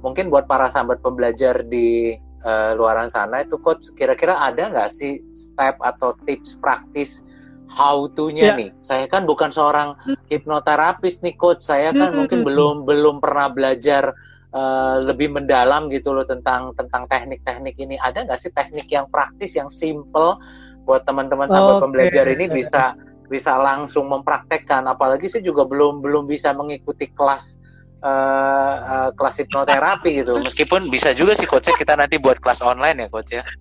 mungkin 0.00 0.28
buat 0.28 0.48
para 0.48 0.66
sahabat 0.68 1.00
pembelajar 1.00 1.62
di 1.64 2.16
eh, 2.44 2.72
luaran 2.76 3.08
sana 3.08 3.40
itu 3.40 3.56
coach 3.56 3.96
kira-kira 3.96 4.36
ada 4.36 4.68
nggak 4.68 4.92
sih 4.92 5.16
step 5.32 5.80
atau 5.80 6.12
tips 6.28 6.60
praktis 6.60 7.24
how 7.72 8.04
to-nya 8.12 8.52
Ya. 8.52 8.54
nih? 8.60 8.70
Saya 8.84 9.08
kan 9.08 9.24
bukan 9.24 9.48
seorang 9.48 9.96
hipnoterapis 10.28 11.24
nih 11.24 11.40
coach, 11.40 11.64
saya 11.64 11.96
kan 11.96 12.12
Hmm. 12.12 12.20
mungkin 12.20 12.44
belum 12.44 12.84
belum 12.84 13.16
pernah 13.24 13.48
belajar 13.48 14.12
eh, 14.54 14.96
lebih 15.02 15.34
mendalam 15.34 15.90
gitu 15.90 16.14
loh 16.14 16.22
tentang 16.22 16.70
tentang 16.78 17.08
teknik-teknik 17.10 17.74
ini. 17.74 17.96
Ada 17.98 18.22
nggak 18.22 18.38
sih 18.38 18.52
teknik 18.54 18.86
yang 18.86 19.08
praktis 19.10 19.56
yang 19.56 19.66
simple 19.66 20.38
buat 20.84 21.02
teman-teman 21.08 21.48
sahabat 21.48 21.80
Oke. 21.80 21.82
pembelajar 21.88 22.24
ini 22.28 22.46
bisa 22.52 22.94
bisa 23.26 23.56
langsung 23.56 24.06
mempraktekkan? 24.08 24.84
Apalagi 24.84 25.26
saya 25.26 25.42
juga 25.42 25.64
belum 25.64 26.04
belum 26.04 26.28
bisa 26.28 26.52
mengikuti 26.52 27.08
kelas 27.10 27.56
eh, 28.04 28.74
eh, 28.84 29.08
kelas 29.16 29.34
hipnoterapi 29.40 30.10
gitu. 30.22 30.32
Meskipun 30.46 30.92
bisa 30.92 31.16
juga 31.16 31.32
sih 31.34 31.48
coach 31.48 31.72
kita 31.72 31.96
nanti 31.96 32.20
buat 32.20 32.36
kelas 32.38 32.60
online 32.60 33.06
ya 33.06 33.08
coach 33.08 33.32
ya. 33.32 33.42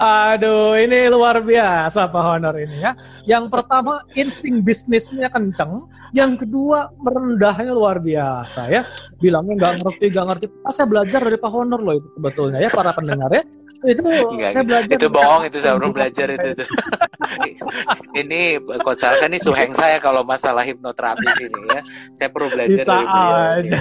Aduh, 0.00 0.72
ini 0.80 1.12
luar 1.12 1.44
biasa 1.44 2.08
Pak 2.08 2.22
Honor 2.24 2.56
ini 2.56 2.80
ya. 2.80 2.96
Yang 3.28 3.52
pertama 3.52 4.00
insting 4.16 4.64
bisnisnya 4.64 5.28
kenceng, 5.28 5.84
yang 6.16 6.40
kedua 6.40 6.88
merendahnya 6.96 7.76
luar 7.76 8.00
biasa 8.00 8.72
ya. 8.72 8.82
Bilangnya 9.20 9.54
nggak 9.60 9.74
ngerti, 9.84 10.04
nggak 10.08 10.26
ngerti. 10.32 10.44
Ah, 10.64 10.72
saya 10.72 10.88
belajar 10.88 11.20
dari 11.20 11.36
Pak 11.36 11.52
Honor 11.52 11.80
loh 11.84 11.94
itu 12.00 12.08
sebetulnya 12.16 12.58
ya 12.64 12.72
para 12.72 12.96
pendengar 12.96 13.28
ya. 13.28 13.44
Itu 13.80 14.04
Enggak, 14.04 14.50
saya 14.52 14.64
belajar. 14.64 14.96
itu 15.00 15.08
bohong 15.08 15.42
itu 15.48 15.58
saya 15.58 15.74
belum 15.80 15.92
belajar 15.96 16.26
itu 16.28 16.48
tuh. 16.52 16.68
ini 18.20 18.60
coach 18.84 19.04
Alka 19.04 19.24
ini 19.24 19.38
suheng 19.40 19.72
saya 19.72 19.96
kalau 19.96 20.20
masalah 20.20 20.60
hipnoterapi 20.62 21.24
ini 21.40 21.60
ya. 21.70 21.82
Saya 22.12 22.28
perlu 22.28 22.52
belajar 22.52 22.76
Bisa 22.76 22.92
dari 22.92 23.06
beliau. 23.06 23.56
aja. 23.56 23.80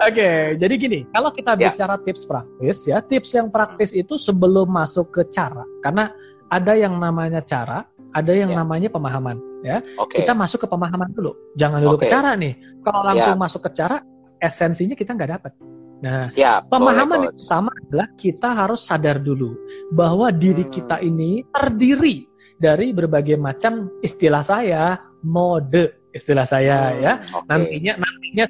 Oke, 0.00 0.30
jadi 0.56 0.74
gini, 0.80 1.00
kalau 1.12 1.28
kita 1.28 1.52
Ya. 1.54 1.68
bicara 1.68 2.00
tips 2.00 2.24
praktis 2.24 2.88
ya, 2.88 3.04
tips 3.04 3.30
yang 3.36 3.52
praktis 3.52 3.92
itu 3.92 4.16
sebelum 4.16 4.64
masuk 4.64 5.12
ke 5.12 5.22
cara, 5.28 5.60
karena 5.84 6.08
ada 6.48 6.72
yang 6.72 6.96
namanya 6.96 7.44
cara, 7.44 7.84
ada 8.10 8.32
yang 8.32 8.48
Ya. 8.48 8.64
namanya 8.64 8.88
pemahaman. 8.88 9.36
Ya, 9.60 9.84
Oke. 10.00 10.24
kita 10.24 10.32
masuk 10.32 10.64
ke 10.64 10.68
pemahaman 10.72 11.12
dulu, 11.12 11.36
jangan 11.52 11.84
dulu 11.84 12.00
Oke. 12.00 12.08
ke 12.08 12.16
cara 12.16 12.32
nih. 12.32 12.56
Kalau 12.80 13.04
langsung 13.04 13.36
masuk 13.36 13.60
ke 13.68 13.76
cara, 13.76 14.00
esensinya 14.40 14.96
kita 14.96 15.12
nggak 15.12 15.30
dapat. 15.36 15.52
Nah, 16.00 16.32
Siap. 16.32 16.72
pemahaman 16.72 17.28
yang 17.28 17.34
pertama 17.36 17.70
adalah 17.76 18.08
kita 18.16 18.48
harus 18.56 18.80
sadar 18.80 19.20
dulu 19.20 19.52
bahwa 19.92 20.32
diri 20.32 20.64
Hmm. 20.64 20.72
kita 20.72 20.96
ini 21.00 21.44
terdiri 21.52 22.24
dari 22.56 22.92
berbagai 22.92 23.36
macam 23.36 23.88
istilah 24.00 24.40
saya 24.40 24.96
mode 25.20 26.08
istilah 26.10 26.44
saya 26.44 26.78
Hmm, 26.90 27.00
ya 27.00 27.12
oke. 27.36 27.46
nantinya 27.46 27.92
nantinya 28.00 28.44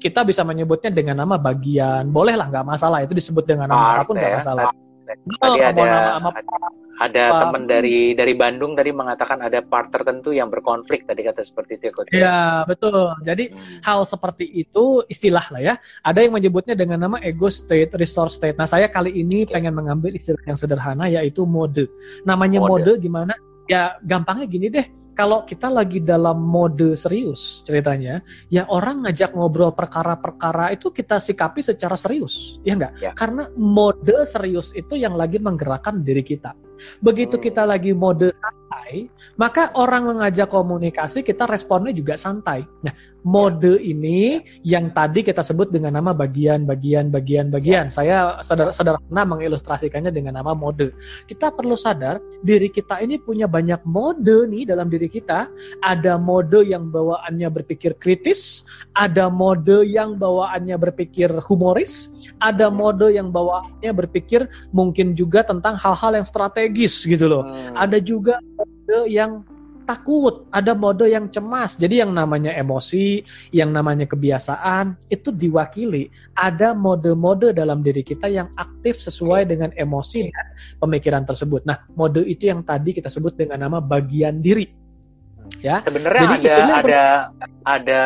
kita 0.00 0.20
bisa 0.20 0.44
menyebutnya 0.44 0.88
dengan 0.88 1.16
nama 1.20 1.36
bagian 1.36 2.08
boleh 2.08 2.36
lah 2.36 2.48
nggak 2.48 2.66
masalah 2.66 3.04
itu 3.04 3.12
disebut 3.12 3.44
dengan 3.44 3.68
nama 3.68 4.00
apa 4.00 4.04
pun 4.04 4.16
nggak 4.16 4.32
ya, 4.32 4.38
masalah 4.40 4.64
Tadi 5.04 5.36
Oh, 5.38 5.54
ada 5.54 5.72
mau 5.72 5.84
nama- 5.84 6.32
nama 6.32 6.68
ada 6.94 7.24
teman 7.42 7.66
dari 7.66 8.14
dari 8.14 8.32
Bandung 8.32 8.72
tadi 8.72 8.88
mengatakan 8.88 9.42
ada 9.42 9.58
part 9.60 9.90
tertentu 9.90 10.30
yang 10.30 10.46
berkonflik 10.46 11.04
tadi 11.04 11.20
kata 11.20 11.42
seperti 11.42 11.74
itu 11.74 11.84
ya 11.84 11.92
coach. 11.92 12.12
ya 12.14 12.38
betul 12.64 13.10
jadi 13.20 13.50
Hmm. 13.50 13.82
hal 13.82 14.00
seperti 14.04 14.46
itu 14.46 15.02
istilah 15.06 15.42
lah 15.50 15.60
ya. 15.60 15.74
Ada 16.00 16.22
yang 16.22 16.32
menyebutnya 16.32 16.72
dengan 16.72 16.96
nama 17.00 17.18
ego 17.20 17.50
state, 17.50 17.92
resource 17.94 18.38
state. 18.38 18.54
Nah, 18.54 18.64
saya 18.64 18.86
kali 18.86 19.10
ini 19.12 19.42
Oke. 19.42 19.52
pengen 19.52 19.74
mengambil 19.74 20.14
istilah 20.14 20.40
yang 20.44 20.54
sederhana 20.54 21.04
yaitu 21.06 21.42
mode. 21.44 21.90
Namanya 22.22 22.62
Mode. 22.62 22.70
mode, 22.86 22.92
gimana? 22.96 23.34
Ya 23.66 23.98
gampangnya 24.00 24.46
gini 24.46 24.70
deh. 24.70 24.86
Kalau 25.14 25.46
kita 25.46 25.70
lagi 25.70 26.02
dalam 26.02 26.42
mode 26.42 26.98
serius 26.98 27.62
ceritanya, 27.62 28.18
ya 28.50 28.66
orang 28.66 29.06
ngajak 29.06 29.30
ngobrol 29.30 29.70
perkara-perkara 29.70 30.74
itu 30.74 30.90
kita 30.90 31.22
sikapi 31.22 31.62
secara 31.62 31.94
serius, 31.94 32.58
ya 32.66 32.74
enggak? 32.74 32.92
Ya. 32.98 33.14
Karena 33.14 33.46
mode 33.54 34.26
serius 34.26 34.74
itu 34.74 34.98
yang 34.98 35.14
lagi 35.14 35.38
menggerakkan 35.38 36.02
diri 36.02 36.26
kita. 36.26 36.58
Begitu 36.98 37.38
Hmm. 37.38 37.44
kita 37.46 37.62
lagi 37.62 37.94
mode 37.94 38.34
santai, 38.74 39.06
maka 39.38 39.70
orang 39.78 40.10
mengajak 40.10 40.50
komunikasi 40.50 41.22
kita 41.22 41.46
responnya 41.46 41.94
juga 41.94 42.18
santai. 42.18 42.66
Nah, 42.82 42.90
mode 43.24 43.80
ini 43.80 44.44
yang 44.66 44.92
tadi 44.92 45.24
kita 45.24 45.40
sebut 45.40 45.72
dengan 45.72 45.96
nama 45.96 46.12
bagian, 46.12 46.68
bagian, 46.68 47.08
bagian, 47.08 47.48
bagian. 47.48 47.88
Saya 47.88 48.38
sederhana 48.44 49.24
mengilustrasikannya 49.24 50.12
dengan 50.12 50.36
nama 50.42 50.52
mode. 50.52 50.92
Kita 51.24 51.54
perlu 51.54 51.78
sadar 51.78 52.20
diri 52.44 52.68
kita 52.68 53.00
ini 53.00 53.16
punya 53.16 53.48
banyak 53.48 53.80
mode 53.88 54.50
nih 54.50 54.68
dalam 54.68 54.92
diri 54.92 55.08
kita. 55.08 55.48
Ada 55.80 56.20
mode 56.20 56.68
yang 56.68 56.92
bawaannya 56.92 57.48
berpikir 57.48 57.96
kritis, 57.96 58.66
ada 58.92 59.32
mode 59.32 59.88
yang 59.88 60.20
bawaannya 60.20 60.76
berpikir 60.76 61.32
humoris, 61.48 62.12
ada 62.42 62.68
mode 62.68 63.08
yang 63.08 63.32
bawaannya 63.32 63.92
berpikir 64.04 64.44
mungkin 64.68 65.16
juga 65.16 65.40
tentang 65.46 65.80
hal-hal 65.80 66.20
yang 66.20 66.26
strategis 66.28 67.08
gitu 67.08 67.24
loh. 67.24 67.48
Hmm. 67.48 67.72
Ada 67.88 67.98
juga 68.04 68.36
mode 68.84 69.08
yang 69.08 69.40
takut, 69.88 70.48
ada 70.52 70.72
mode 70.76 71.08
yang 71.08 71.28
cemas. 71.28 71.76
Jadi 71.76 72.04
yang 72.04 72.12
namanya 72.12 72.52
emosi, 72.52 73.24
yang 73.52 73.72
namanya 73.72 74.04
kebiasaan 74.04 74.96
itu 75.08 75.32
diwakili. 75.32 76.08
Ada 76.36 76.76
mode-mode 76.76 77.52
dalam 77.56 77.80
diri 77.80 78.04
kita 78.04 78.28
yang 78.28 78.52
aktif 78.56 79.00
sesuai 79.00 79.48
dengan 79.48 79.72
emosi 79.72 80.28
dan 80.28 80.46
pemikiran 80.80 81.24
tersebut. 81.24 81.64
Nah, 81.68 81.84
mode 81.96 82.24
itu 82.24 82.48
yang 82.48 82.64
tadi 82.64 82.96
kita 82.96 83.08
sebut 83.08 83.36
dengan 83.36 83.60
nama 83.60 83.80
bagian 83.80 84.40
diri 84.40 84.84
ya. 85.60 85.80
Sebenarnya 85.84 86.36
Jadi 86.36 86.48
ada 86.48 86.56
ada 86.80 87.02
ada 87.64 88.02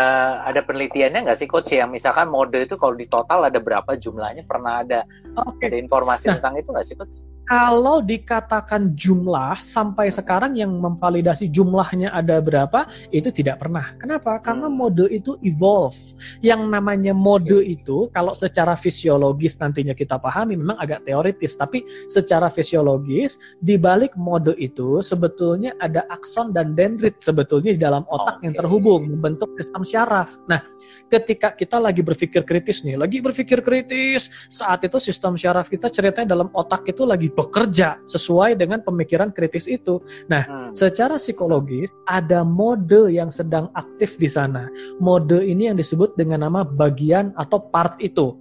ada 0.47 0.61
penelitiannya 0.63 1.27
nggak 1.31 1.39
sih 1.39 1.51
coach 1.51 1.75
yang 1.75 1.91
misalkan 1.91 2.31
mode 2.31 2.59
itu 2.59 2.75
kalau 2.79 2.95
di 2.95 3.07
total 3.07 3.47
ada 3.47 3.59
berapa 3.59 3.99
jumlahnya 3.99 4.47
pernah 4.47 4.83
ada 4.83 5.03
okay. 5.35 5.71
ada 5.71 5.79
informasi 5.79 6.31
nah, 6.31 6.39
tentang 6.39 6.55
itu 6.59 6.69
nggak 6.71 6.87
sih 6.87 6.97
coach? 6.99 7.23
Kalau 7.49 8.05
dikatakan 8.05 8.93
jumlah 8.93 9.65
sampai 9.65 10.13
sekarang 10.13 10.53
yang 10.53 10.69
memvalidasi 10.69 11.49
jumlahnya 11.49 12.13
ada 12.13 12.45
berapa 12.45 12.85
itu 13.09 13.33
tidak 13.33 13.65
pernah. 13.65 13.97
Kenapa? 13.97 14.37
Karena 14.37 14.69
hmm. 14.69 14.77
mode 14.77 15.09
itu 15.09 15.41
evolve. 15.41 15.97
Yang 16.45 16.69
namanya 16.69 17.17
mode 17.17 17.65
okay. 17.65 17.81
itu 17.81 18.13
kalau 18.13 18.37
secara 18.37 18.77
fisiologis 18.77 19.57
nantinya 19.57 19.97
kita 19.97 20.21
pahami 20.21 20.61
memang 20.61 20.77
agak 20.77 21.09
teoritis, 21.09 21.57
tapi 21.57 21.89
secara 22.05 22.53
fisiologis 22.53 23.41
di 23.57 23.81
balik 23.81 24.13
mode 24.13 24.53
itu 24.61 25.01
sebetulnya 25.01 25.73
ada 25.81 26.05
akson 26.13 26.53
dan 26.53 26.77
dendrit 26.77 27.17
sebetulnya 27.17 27.73
di 27.73 27.81
dalam 27.81 28.05
otak 28.13 28.45
okay. 28.45 28.45
yang 28.45 28.55
terhubung 28.61 29.09
membentuk 29.09 29.57
sistem 29.57 29.89
syaraf. 29.89 30.37
Nah, 30.45 30.61
ketika 31.09 31.57
kita 31.57 31.81
lagi 31.81 32.05
berpikir 32.05 32.45
kritis 32.45 32.85
nih, 32.85 33.01
lagi 33.01 33.25
berpikir 33.25 33.65
kritis, 33.65 34.29
saat 34.53 34.85
itu 34.85 35.01
sistem 35.01 35.33
syaraf 35.41 35.73
kita 35.73 35.89
ceritanya 35.89 36.37
dalam 36.37 36.53
otak 36.53 36.85
itu 36.93 37.09
lagi 37.09 37.33
bekerja 37.39 38.03
sesuai 38.11 38.59
dengan 38.59 38.83
pemikiran 38.83 39.31
kritis 39.31 39.71
itu. 39.71 40.03
Nah, 40.27 40.43
hmm. 40.43 40.75
secara 40.75 41.23
psikologis 41.23 41.87
ada 42.03 42.43
mode 42.43 43.15
yang 43.15 43.31
sedang 43.31 43.71
aktif 43.79 44.19
di 44.19 44.27
sana. 44.27 44.67
Mode 44.99 45.47
ini 45.47 45.71
yang 45.71 45.79
disebut 45.79 46.19
dengan 46.19 46.43
nama 46.43 46.67
bagian 46.67 47.31
atau 47.39 47.63
part 47.71 47.95
itu. 48.03 48.35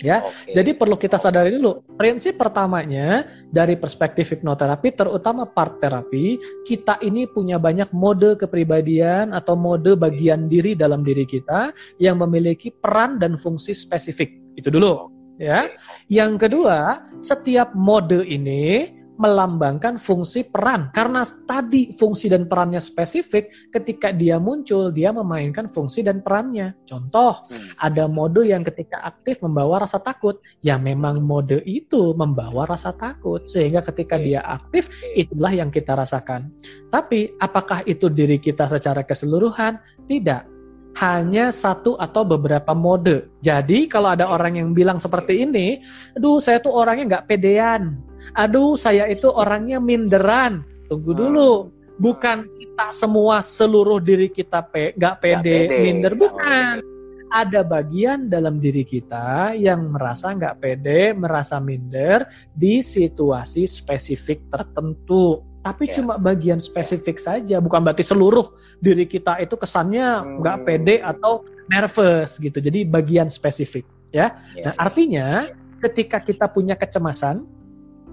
Ya, 0.00 0.24
okay. 0.24 0.56
jadi 0.56 0.72
perlu 0.72 0.96
kita 0.96 1.20
sadari 1.20 1.52
dulu. 1.52 1.84
Prinsip 2.00 2.40
pertamanya 2.40 3.28
dari 3.52 3.76
perspektif 3.76 4.32
hipnoterapi, 4.32 4.96
terutama 4.96 5.44
part 5.44 5.76
terapi, 5.76 6.40
kita 6.64 6.96
ini 7.04 7.28
punya 7.28 7.60
banyak 7.60 7.92
mode 7.92 8.40
kepribadian 8.40 9.36
atau 9.36 9.60
mode 9.60 10.00
bagian 10.00 10.48
diri 10.48 10.72
dalam 10.72 11.04
diri 11.04 11.28
kita 11.28 11.76
yang 12.00 12.16
memiliki 12.16 12.72
peran 12.72 13.20
dan 13.20 13.36
fungsi 13.36 13.76
spesifik. 13.76 14.40
Itu 14.56 14.72
dulu 14.72 15.19
ya. 15.40 15.72
Yang 16.12 16.32
kedua, 16.44 17.08
setiap 17.24 17.72
mode 17.72 18.20
ini 18.28 19.00
melambangkan 19.20 20.00
fungsi 20.00 20.48
peran. 20.48 20.88
Karena 20.96 21.20
tadi 21.44 21.92
fungsi 21.92 22.32
dan 22.32 22.48
perannya 22.48 22.80
spesifik 22.80 23.52
ketika 23.68 24.16
dia 24.16 24.40
muncul 24.40 24.88
dia 24.88 25.12
memainkan 25.12 25.68
fungsi 25.68 26.00
dan 26.00 26.24
perannya. 26.24 26.72
Contoh 26.88 27.44
hmm. 27.44 27.76
ada 27.84 28.08
mode 28.08 28.48
yang 28.48 28.64
ketika 28.64 29.04
aktif 29.04 29.44
membawa 29.44 29.84
rasa 29.84 30.00
takut. 30.00 30.40
Ya 30.64 30.80
memang 30.80 31.20
mode 31.20 31.60
itu 31.68 32.16
membawa 32.16 32.64
rasa 32.64 32.96
takut. 32.96 33.44
Sehingga 33.44 33.84
ketika 33.84 34.16
dia 34.16 34.40
aktif 34.40 34.88
itulah 35.12 35.52
yang 35.52 35.68
kita 35.68 35.92
rasakan. 35.92 36.48
Tapi 36.88 37.36
apakah 37.36 37.84
itu 37.84 38.08
diri 38.08 38.40
kita 38.40 38.72
secara 38.72 39.04
keseluruhan? 39.04 39.76
Tidak 40.08 40.59
hanya 40.98 41.54
satu 41.54 41.94
atau 41.94 42.26
beberapa 42.26 42.74
mode. 42.74 43.30
Jadi 43.38 43.86
kalau 43.86 44.14
ada 44.14 44.26
orang 44.26 44.58
yang 44.58 44.70
bilang 44.74 44.98
seperti 44.98 45.46
ini, 45.46 45.78
aduh 46.16 46.42
saya 46.42 46.58
tuh 46.58 46.74
orangnya 46.74 47.18
nggak 47.18 47.26
pedean, 47.30 48.00
aduh 48.34 48.74
saya 48.74 49.06
itu 49.06 49.30
orangnya 49.30 49.78
minderan. 49.78 50.66
Tunggu 50.90 51.14
dulu, 51.14 51.70
bukan 52.00 52.48
kita 52.50 52.90
semua 52.90 53.44
seluruh 53.44 54.02
diri 54.02 54.32
kita 54.32 54.66
pe 54.66 54.96
nggak 54.98 55.16
pede, 55.22 55.58
pede, 55.68 55.78
minder, 55.84 56.14
bukan. 56.18 56.82
Ada 57.30 57.62
bagian 57.62 58.26
dalam 58.26 58.58
diri 58.58 58.82
kita 58.82 59.54
yang 59.54 59.94
merasa 59.94 60.34
nggak 60.34 60.58
pede, 60.58 61.14
merasa 61.14 61.62
minder 61.62 62.26
di 62.50 62.82
situasi 62.82 63.70
spesifik 63.70 64.50
tertentu 64.50 65.49
tapi 65.60 65.88
yeah. 65.88 65.94
cuma 66.00 66.14
bagian 66.16 66.56
spesifik 66.56 67.20
saja 67.20 67.60
bukan 67.60 67.84
berarti 67.84 68.04
seluruh 68.04 68.52
diri 68.80 69.04
kita 69.04 69.40
itu 69.44 69.56
kesannya 69.56 70.40
nggak 70.40 70.56
hmm. 70.56 70.64
pede 70.66 70.96
atau 71.04 71.44
nervous 71.68 72.40
gitu 72.40 72.58
jadi 72.58 72.88
bagian 72.88 73.28
spesifik 73.28 73.84
ya 74.10 74.36
yeah. 74.56 74.72
nah 74.72 74.74
artinya 74.80 75.46
ketika 75.80 76.20
kita 76.20 76.48
punya 76.48 76.76
kecemasan 76.76 77.44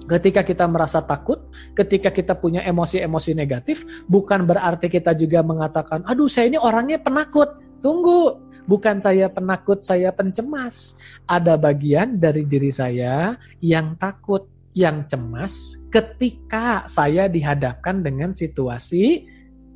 ketika 0.08 0.44
kita 0.44 0.64
merasa 0.68 1.04
takut 1.04 1.44
ketika 1.76 2.12
kita 2.14 2.36
punya 2.36 2.64
emosi-emosi 2.64 3.36
negatif 3.36 3.84
bukan 4.08 4.48
berarti 4.48 4.88
kita 4.88 5.16
juga 5.16 5.44
mengatakan 5.44 6.04
aduh 6.08 6.32
saya 6.32 6.52
ini 6.52 6.60
orangnya 6.60 7.00
penakut 7.00 7.60
tunggu 7.84 8.40
bukan 8.68 9.00
saya 9.00 9.32
penakut 9.32 9.84
saya 9.84 10.12
pencemas 10.12 11.00
ada 11.24 11.56
bagian 11.56 12.20
dari 12.20 12.44
diri 12.44 12.72
saya 12.72 13.40
yang 13.64 13.96
takut 13.96 14.48
yang 14.78 15.10
cemas 15.10 15.74
ketika 15.90 16.86
saya 16.86 17.26
dihadapkan 17.26 18.06
dengan 18.06 18.30
situasi 18.30 19.26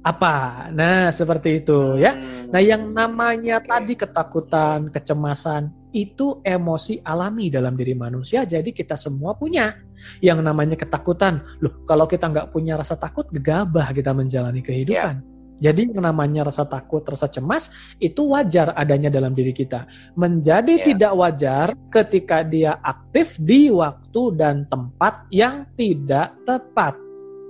apa. 0.05 0.69
Nah, 0.69 1.09
seperti 1.09 1.65
itu 1.65 1.97
ya. 1.97 2.13
Hmm. 2.13 2.53
Nah, 2.53 2.61
yang 2.61 2.93
namanya 2.93 3.57
tadi 3.65 3.97
ketakutan, 3.97 4.93
kecemasan 4.93 5.73
itu 5.89 6.37
emosi 6.45 7.01
alami 7.01 7.49
dalam 7.49 7.73
diri 7.73 7.97
manusia. 7.97 8.45
Jadi 8.45 8.73
kita 8.77 8.93
semua 8.93 9.33
punya 9.33 9.73
yang 10.21 10.41
namanya 10.45 10.77
ketakutan. 10.77 11.41
Loh, 11.61 11.81
kalau 11.89 12.05
kita 12.05 12.29
nggak 12.29 12.49
punya 12.53 12.77
rasa 12.77 12.93
takut, 12.93 13.25
gegabah 13.33 13.89
kita 13.93 14.13
menjalani 14.13 14.61
kehidupan. 14.61 15.30
Jadi 15.61 15.93
yang 15.93 16.01
namanya 16.01 16.49
rasa 16.49 16.65
takut, 16.65 17.05
rasa 17.05 17.29
cemas 17.29 17.69
itu 18.01 18.33
wajar 18.33 18.73
adanya 18.73 19.13
dalam 19.13 19.37
diri 19.37 19.53
kita. 19.53 19.85
Menjadi 20.17 20.81
yeah. 20.81 20.85
tidak 20.89 21.13
wajar 21.13 21.67
ketika 21.93 22.41
dia 22.41 22.81
aktif 22.81 23.37
di 23.37 23.69
waktu 23.69 24.21
dan 24.33 24.65
tempat 24.65 25.29
yang 25.29 25.69
tidak 25.77 26.33
tepat. 26.43 26.97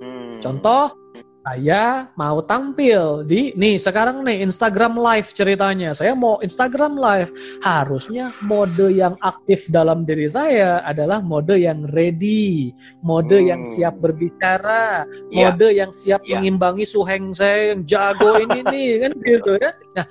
Hmm. 0.04 0.44
Contoh, 0.44 1.01
saya 1.42 2.06
mau 2.14 2.38
tampil 2.46 3.26
di 3.26 3.50
nih 3.58 3.82
sekarang 3.82 4.22
nih 4.22 4.46
Instagram 4.46 4.94
live 4.94 5.30
ceritanya 5.34 5.90
saya 5.98 6.14
mau 6.14 6.38
Instagram 6.46 7.02
live 7.02 7.34
harusnya 7.66 8.30
mode 8.46 8.94
yang 8.94 9.18
aktif 9.26 9.66
dalam 9.74 10.06
diri 10.06 10.30
saya 10.30 10.86
adalah 10.86 11.18
mode 11.18 11.58
yang 11.58 11.90
ready 11.98 12.70
mode 13.02 13.34
hmm. 13.34 13.50
yang 13.50 13.62
siap 13.66 13.98
berbicara 13.98 15.10
yeah. 15.34 15.50
mode 15.50 15.68
yang 15.74 15.90
siap 15.90 16.22
yeah. 16.22 16.38
mengimbangi 16.38 16.86
suheng 16.86 17.34
saya 17.34 17.74
yang 17.74 17.82
jago 17.90 18.38
ini 18.38 18.62
nih 18.74 18.90
kan 19.02 19.14
gitu 19.26 19.52
ya 19.58 19.72
nah 19.98 20.06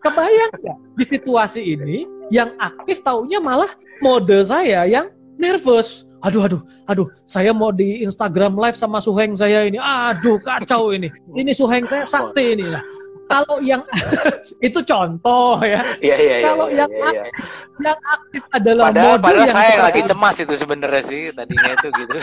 kebayang 0.00 0.54
ya 0.64 0.74
di 0.96 1.04
situasi 1.04 1.60
ini 1.76 2.08
yang 2.32 2.56
aktif 2.56 3.04
taunya 3.04 3.36
malah 3.36 3.68
mode 4.00 4.48
saya 4.48 4.88
yang 4.88 5.12
nervous 5.36 6.08
aduh 6.20 6.42
aduh 6.44 6.60
aduh 6.84 7.08
saya 7.24 7.50
mau 7.56 7.72
di 7.72 8.04
Instagram 8.04 8.56
live 8.60 8.76
sama 8.76 9.00
Suheng 9.00 9.32
saya 9.34 9.64
ini. 9.64 9.80
Aduh 9.80 10.36
kacau 10.40 10.92
ini. 10.92 11.08
Ini 11.34 11.52
Suheng 11.56 11.88
saya 11.88 12.04
sakti 12.04 12.54
ini. 12.54 12.68
Lah 12.68 12.84
kalau 13.30 13.56
yang 13.62 13.82
itu 14.66 14.78
contoh 14.82 15.62
ya. 15.62 15.86
Iya 16.02 16.16
iya 16.18 16.36
iya. 16.42 16.46
Kalau 16.50 16.66
ya, 16.66 16.82
yang 16.82 16.90
ya, 16.90 16.98
ya. 16.98 17.06
aktif, 17.06 17.46
yang 17.78 17.98
aktif 18.02 18.42
adalah 18.50 18.84
padahal, 18.90 19.16
padahal 19.22 19.46
yang 19.46 19.54
saya 19.54 19.76
lagi 19.86 20.02
cemas 20.02 20.36
itu 20.42 20.54
sebenarnya 20.58 21.02
sih 21.06 21.20
tadinya 21.30 21.70
itu 21.78 21.88
gitu. 21.94 22.16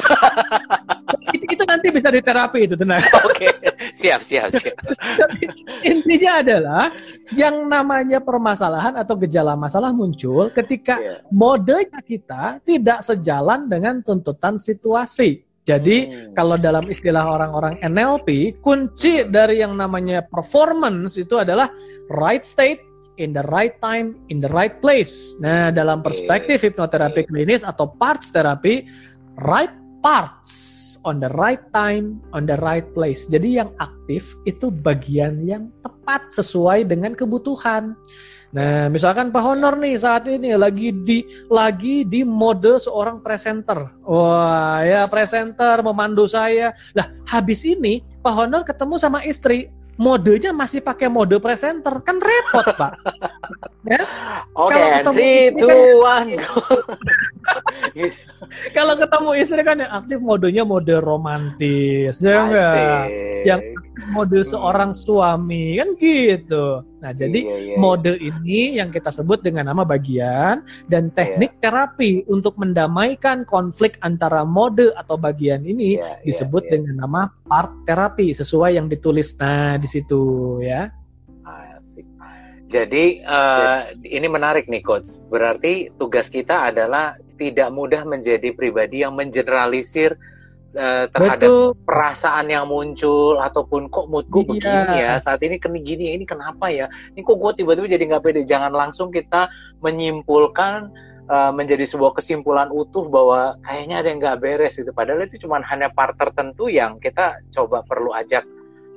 itu, 1.40 1.46
itu 1.56 1.64
nanti 1.64 1.88
bisa 1.96 2.12
diterapi 2.12 2.60
itu 2.68 2.76
tenang. 2.76 3.00
Oke, 3.32 3.48
siap 3.96 4.20
siap 4.20 4.52
siap. 4.52 4.76
Intinya 5.88 6.44
adalah 6.44 6.84
yang 7.32 7.56
namanya 7.64 8.20
permasalahan 8.20 9.00
atau 9.00 9.16
gejala 9.16 9.56
masalah 9.56 9.96
muncul 9.96 10.52
ketika 10.52 11.00
yeah. 11.00 11.24
modenya 11.32 12.04
kita 12.04 12.60
tidak 12.68 13.00
sejalan 13.00 13.72
dengan 13.72 14.04
tuntutan 14.04 14.60
situasi. 14.60 15.47
Jadi 15.68 15.98
hmm. 16.08 16.32
kalau 16.32 16.56
dalam 16.56 16.88
istilah 16.88 17.28
orang-orang 17.28 17.76
NLP, 17.84 18.64
kunci 18.64 19.28
dari 19.28 19.60
yang 19.60 19.76
namanya 19.76 20.24
performance 20.24 21.20
itu 21.20 21.36
adalah 21.44 21.68
right 22.08 22.48
state 22.48 22.80
in 23.20 23.36
the 23.36 23.44
right 23.52 23.76
time 23.84 24.16
in 24.32 24.40
the 24.40 24.48
right 24.56 24.80
place. 24.80 25.36
Nah, 25.44 25.74
dalam 25.76 26.00
perspektif 26.00 26.64
hipnoterapi 26.64 27.28
klinis 27.28 27.68
atau 27.68 27.92
parts 28.00 28.32
terapi, 28.32 28.88
right 29.44 29.74
parts 30.00 30.96
on 31.04 31.20
the 31.20 31.28
right 31.36 31.62
time, 31.76 32.24
on 32.32 32.48
the 32.48 32.56
right 32.64 32.88
place. 32.96 33.28
Jadi 33.28 33.60
yang 33.60 33.76
aktif 33.82 34.38
itu 34.48 34.72
bagian 34.72 35.44
yang 35.44 35.68
tepat 35.84 36.32
sesuai 36.32 36.88
dengan 36.88 37.12
kebutuhan. 37.12 37.98
Nah, 38.48 38.88
misalkan 38.88 39.28
Pak 39.28 39.44
Honor 39.44 39.76
nih 39.76 40.00
saat 40.00 40.24
ini 40.32 40.56
lagi 40.56 40.96
di 40.96 41.20
lagi 41.52 42.08
di 42.08 42.24
mode 42.24 42.80
seorang 42.80 43.20
presenter. 43.20 43.92
Wah, 44.08 44.80
ya 44.88 45.04
presenter 45.12 45.84
memandu 45.84 46.24
saya. 46.32 46.72
Lah, 46.96 47.12
habis 47.28 47.68
ini 47.68 48.00
Pak 48.24 48.34
Honor 48.34 48.64
ketemu 48.64 48.96
sama 48.96 49.20
istri, 49.28 49.68
modenya 50.00 50.56
masih 50.56 50.80
pakai 50.80 51.12
mode 51.12 51.36
presenter. 51.44 52.00
Kan 52.08 52.24
repot 52.24 52.68
pak. 52.76 52.92
Ya? 53.88 54.04
Oke 54.52 54.76
okay, 54.76 55.00
ketemu 55.00 55.64
tuan 55.64 56.28
kalau 58.76 58.94
ketemu 59.00 59.30
istri 59.40 59.62
kan 59.64 59.80
yang 59.80 59.92
aktif 59.96 60.20
modenya 60.20 60.64
mode 60.68 60.96
romantis 61.00 62.20
ya 62.20 62.44
enggak 62.44 63.06
yang 63.48 63.62
mode 64.12 64.40
seorang 64.44 64.92
suami 64.92 65.80
kan 65.80 65.96
gitu 65.96 66.84
nah 67.08 67.16
jadi 67.16 67.40
iya, 67.40 67.56
iya, 67.56 67.68
iya. 67.72 67.78
mode 67.80 68.14
ini 68.20 68.76
yang 68.84 68.92
kita 68.92 69.16
sebut 69.16 69.40
dengan 69.40 69.72
nama 69.72 69.88
bagian 69.88 70.60
dan 70.92 71.08
teknik 71.08 71.56
iya. 71.56 71.62
terapi 71.64 72.28
untuk 72.28 72.60
mendamaikan 72.60 73.48
konflik 73.48 73.96
antara 74.04 74.44
mode 74.44 74.92
atau 74.92 75.16
bagian 75.16 75.64
ini 75.64 75.96
iya, 75.96 76.20
iya 76.20 76.28
disebut 76.28 76.68
dengan 76.68 77.08
nama 77.08 77.32
part 77.48 77.72
terapi 77.88 78.36
sesuai 78.36 78.76
yang 78.76 78.92
ditulis 78.92 79.32
nah 79.40 79.80
di 79.80 79.88
situ 79.88 80.60
ya 80.60 80.92
jadi 82.68 83.24
uh, 83.24 83.96
ini 84.04 84.28
menarik 84.28 84.68
nih 84.68 84.84
coach. 84.84 85.16
Berarti 85.32 85.88
tugas 85.96 86.28
kita 86.28 86.68
adalah 86.68 87.16
tidak 87.40 87.72
mudah 87.72 88.04
menjadi 88.04 88.52
pribadi 88.52 89.08
yang 89.08 89.16
mengeneralisir 89.16 90.20
uh, 90.78 91.06
terhadap 91.12 91.50
Betul. 91.50 91.66
perasaan 91.84 92.46
yang 92.48 92.70
muncul 92.70 93.42
ataupun 93.42 93.90
kok 93.90 94.08
moodku 94.08 94.46
iya. 94.46 94.48
begini 94.48 94.96
ya 95.02 95.12
saat 95.18 95.42
ini 95.42 95.58
kena 95.58 95.82
gini 95.82 96.16
ini 96.16 96.24
kenapa 96.24 96.70
ya 96.70 96.88
ini 97.18 97.26
kok 97.26 97.38
gue 97.38 97.52
tiba-tiba 97.62 97.88
jadi 97.90 98.04
nggak 98.08 98.24
pede 98.24 98.42
jangan 98.46 98.72
langsung 98.72 99.10
kita 99.10 99.50
menyimpulkan 99.82 100.94
uh, 101.28 101.52
menjadi 101.52 101.84
sebuah 101.90 102.16
kesimpulan 102.16 102.70
utuh 102.70 103.10
bahwa 103.10 103.58
kayaknya 103.66 103.96
ada 104.00 104.08
yang 104.08 104.20
nggak 104.22 104.40
beres 104.40 104.78
itu 104.78 104.90
padahal 104.94 105.26
itu 105.26 105.42
cuma 105.44 105.60
hanya 105.66 105.90
part 105.92 106.16
tertentu 106.16 106.70
yang 106.70 107.02
kita 107.02 107.42
coba 107.52 107.84
perlu 107.84 108.14
ajak 108.14 108.46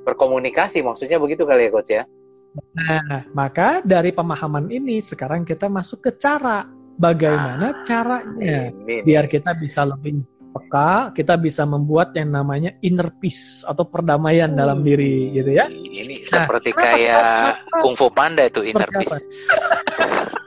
berkomunikasi 0.05 0.85
maksudnya 0.85 1.17
begitu 1.17 1.43
kali 1.43 1.67
ya 1.67 1.73
coach 1.73 1.93
ya 1.93 2.05
Nah, 2.51 3.23
maka 3.31 3.79
dari 3.79 4.11
pemahaman 4.11 4.67
ini 4.67 4.99
sekarang 4.99 5.47
kita 5.47 5.71
masuk 5.71 6.03
ke 6.03 6.11
cara 6.19 6.67
bagaimana 6.99 7.79
ah, 7.79 7.83
caranya 7.87 8.75
ini. 8.75 9.07
biar 9.07 9.31
kita 9.31 9.55
bisa 9.55 9.87
lebih 9.87 10.19
peka, 10.51 11.15
kita 11.15 11.39
bisa 11.39 11.63
membuat 11.63 12.11
yang 12.13 12.29
namanya 12.35 12.75
inner 12.83 13.09
peace 13.17 13.63
atau 13.63 13.87
perdamaian 13.87 14.51
hmm. 14.51 14.59
dalam 14.59 14.83
diri 14.83 15.31
gitu 15.31 15.51
ya. 15.55 15.71
Ini 15.71 16.27
nah, 16.27 16.45
seperti 16.45 16.69
kayak 16.75 17.65
kungfu 17.81 18.11
panda 18.11 18.45
itu 18.45 18.61
inner 18.67 18.91
peace. 18.91 19.25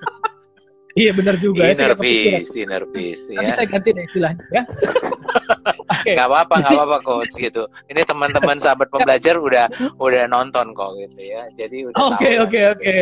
Iya 0.94 1.10
benar 1.10 1.34
juga. 1.42 1.66
Inner 1.66 1.98
peace, 1.98 2.54
inner 2.54 2.86
peace. 2.86 3.26
Nanti 3.34 3.50
ya. 3.50 3.54
saya 3.58 3.66
ganti 3.66 3.90
deh 3.90 4.06
istilahnya 4.06 4.46
ya. 4.54 4.62
okay. 5.90 6.14
Gak 6.14 6.28
apa-apa, 6.30 6.54
gak 6.62 6.70
apa-apa 6.70 6.98
coach 7.02 7.34
gitu. 7.34 7.66
Ini 7.90 8.06
teman-teman 8.06 8.62
sahabat 8.62 8.94
pembelajar 8.94 9.34
udah 9.42 9.66
udah 9.98 10.22
nonton 10.30 10.70
kok 10.70 10.94
gitu 11.02 11.18
ya. 11.18 11.50
Jadi 11.58 11.90
udah 11.90 11.98
Oke 11.98 12.38
oke 12.38 12.60
oke. 12.78 12.94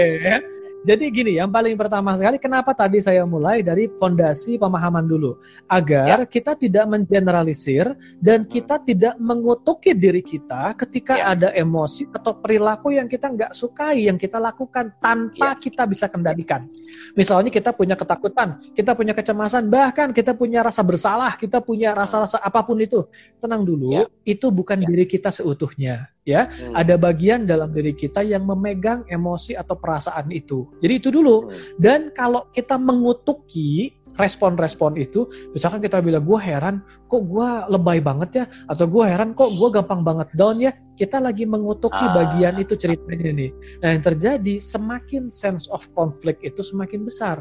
Jadi 0.82 1.14
gini, 1.14 1.38
yang 1.38 1.46
paling 1.46 1.78
pertama 1.78 2.10
sekali 2.18 2.42
kenapa 2.42 2.74
tadi 2.74 2.98
saya 2.98 3.22
mulai 3.22 3.62
dari 3.62 3.86
fondasi 3.86 4.58
pemahaman 4.58 5.06
dulu 5.06 5.38
agar 5.70 6.26
ya. 6.26 6.26
kita 6.26 6.58
tidak 6.58 6.90
mengeneralisir 6.90 7.94
dan 8.18 8.42
kita 8.42 8.82
tidak 8.82 9.14
mengutuki 9.22 9.94
diri 9.94 10.18
kita 10.18 10.74
ketika 10.74 11.14
ya. 11.22 11.38
ada 11.38 11.48
emosi 11.54 12.10
atau 12.10 12.34
perilaku 12.34 12.98
yang 12.98 13.06
kita 13.06 13.30
nggak 13.30 13.54
sukai 13.54 14.10
yang 14.10 14.18
kita 14.18 14.42
lakukan 14.42 14.90
tanpa 14.98 15.54
ya. 15.54 15.62
kita 15.62 15.86
bisa 15.86 16.10
kendalikan. 16.10 16.66
Misalnya 17.14 17.54
kita 17.54 17.70
punya 17.70 17.94
ketakutan, 17.94 18.58
kita 18.74 18.98
punya 18.98 19.14
kecemasan, 19.14 19.70
bahkan 19.70 20.10
kita 20.10 20.34
punya 20.34 20.66
rasa 20.66 20.82
bersalah, 20.82 21.38
kita 21.38 21.62
punya 21.62 21.94
rasa-rasa 21.94 22.42
apa 22.42 22.58
pun 22.66 22.82
itu. 22.82 23.06
Tenang 23.38 23.62
dulu, 23.62 24.02
ya. 24.02 24.10
itu 24.26 24.50
bukan 24.50 24.82
ya. 24.82 24.86
diri 24.90 25.06
kita 25.06 25.30
seutuhnya 25.30 26.11
ya 26.22 26.46
hmm. 26.46 26.78
ada 26.78 26.94
bagian 26.94 27.42
dalam 27.42 27.70
diri 27.74 27.94
kita 27.98 28.22
yang 28.22 28.46
memegang 28.46 29.02
emosi 29.10 29.58
atau 29.58 29.74
perasaan 29.74 30.30
itu 30.30 30.70
jadi 30.78 31.02
itu 31.02 31.08
dulu 31.10 31.50
hmm. 31.50 31.82
dan 31.82 32.14
kalau 32.14 32.46
kita 32.54 32.78
mengutuki 32.78 33.98
respon-respon 34.12 35.00
itu 35.00 35.24
misalkan 35.56 35.80
kita 35.80 36.04
bilang 36.04 36.22
gue 36.22 36.36
heran 36.36 36.84
kok 37.08 37.22
gue 37.24 37.48
lebay 37.72 37.98
banget 38.04 38.30
ya 38.34 38.44
atau 38.68 38.84
gue 38.84 39.04
heran 39.08 39.32
kok 39.32 39.50
gue 39.56 39.68
gampang 39.72 40.04
banget 40.04 40.28
down 40.36 40.60
ya 40.60 40.72
kita 40.94 41.16
lagi 41.18 41.48
mengutuki 41.48 42.04
ah. 42.04 42.12
bagian 42.12 42.60
itu 42.60 42.76
ceritanya 42.76 43.32
nih 43.32 43.50
nah 43.80 43.88
yang 43.96 44.04
terjadi 44.04 44.54
semakin 44.60 45.32
sense 45.32 45.64
of 45.72 45.88
conflict 45.96 46.44
itu 46.44 46.60
semakin 46.60 47.08
besar 47.08 47.40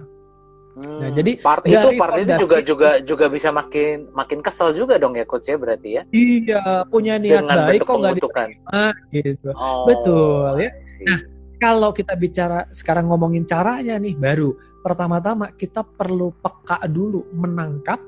hmm, 0.77 0.97
nah, 1.01 1.09
jadi 1.11 1.31
part 1.39 1.63
itu 1.65 1.87
part 1.99 2.13
itu 2.19 2.33
juga 2.39 2.57
juga 2.61 2.89
juga 3.03 3.25
bisa 3.27 3.49
makin 3.51 4.11
makin 4.15 4.39
kesel 4.39 4.71
juga 4.75 4.95
dong 5.01 5.15
ya 5.15 5.25
coach 5.27 5.47
ya 5.49 5.57
berarti 5.59 5.89
ya. 5.99 6.03
Iya, 6.11 6.87
punya 6.87 7.15
niat 7.19 7.43
Dengan 7.43 7.59
baik 7.67 7.79
kok 7.83 7.95
nggak 7.97 8.15
diterima 8.17 8.83
gitu. 9.11 9.49
Oh, 9.55 9.83
Betul 9.87 10.67
ya. 10.67 10.71
Nah, 11.07 11.19
kalau 11.61 11.89
kita 11.93 12.13
bicara 12.17 12.65
sekarang 12.73 13.11
ngomongin 13.11 13.45
caranya 13.45 13.95
nih 14.01 14.17
baru 14.17 14.57
pertama-tama 14.81 15.53
kita 15.53 15.85
perlu 15.85 16.33
peka 16.41 16.81
dulu 16.89 17.29
menangkap 17.37 18.01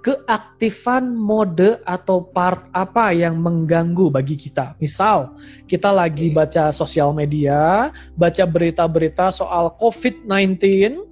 keaktifan 0.00 1.12
mode 1.12 1.76
atau 1.84 2.24
part 2.24 2.68
apa 2.72 3.12
yang 3.12 3.36
mengganggu 3.36 4.08
bagi 4.08 4.36
kita. 4.36 4.74
Misal, 4.80 5.36
kita 5.68 5.92
lagi 5.92 6.32
baca 6.32 6.72
sosial 6.72 7.12
media, 7.12 7.92
baca 8.16 8.44
berita-berita 8.48 9.28
soal 9.28 9.76
COVID-19, 9.76 10.56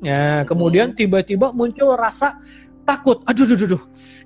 ya, 0.00 0.42
kemudian 0.48 0.96
tiba-tiba 0.96 1.52
muncul 1.52 1.92
rasa 2.00 2.40
takut. 2.88 3.20
Aduh, 3.28 3.44
aduh, 3.44 3.68
aduh, 3.68 3.82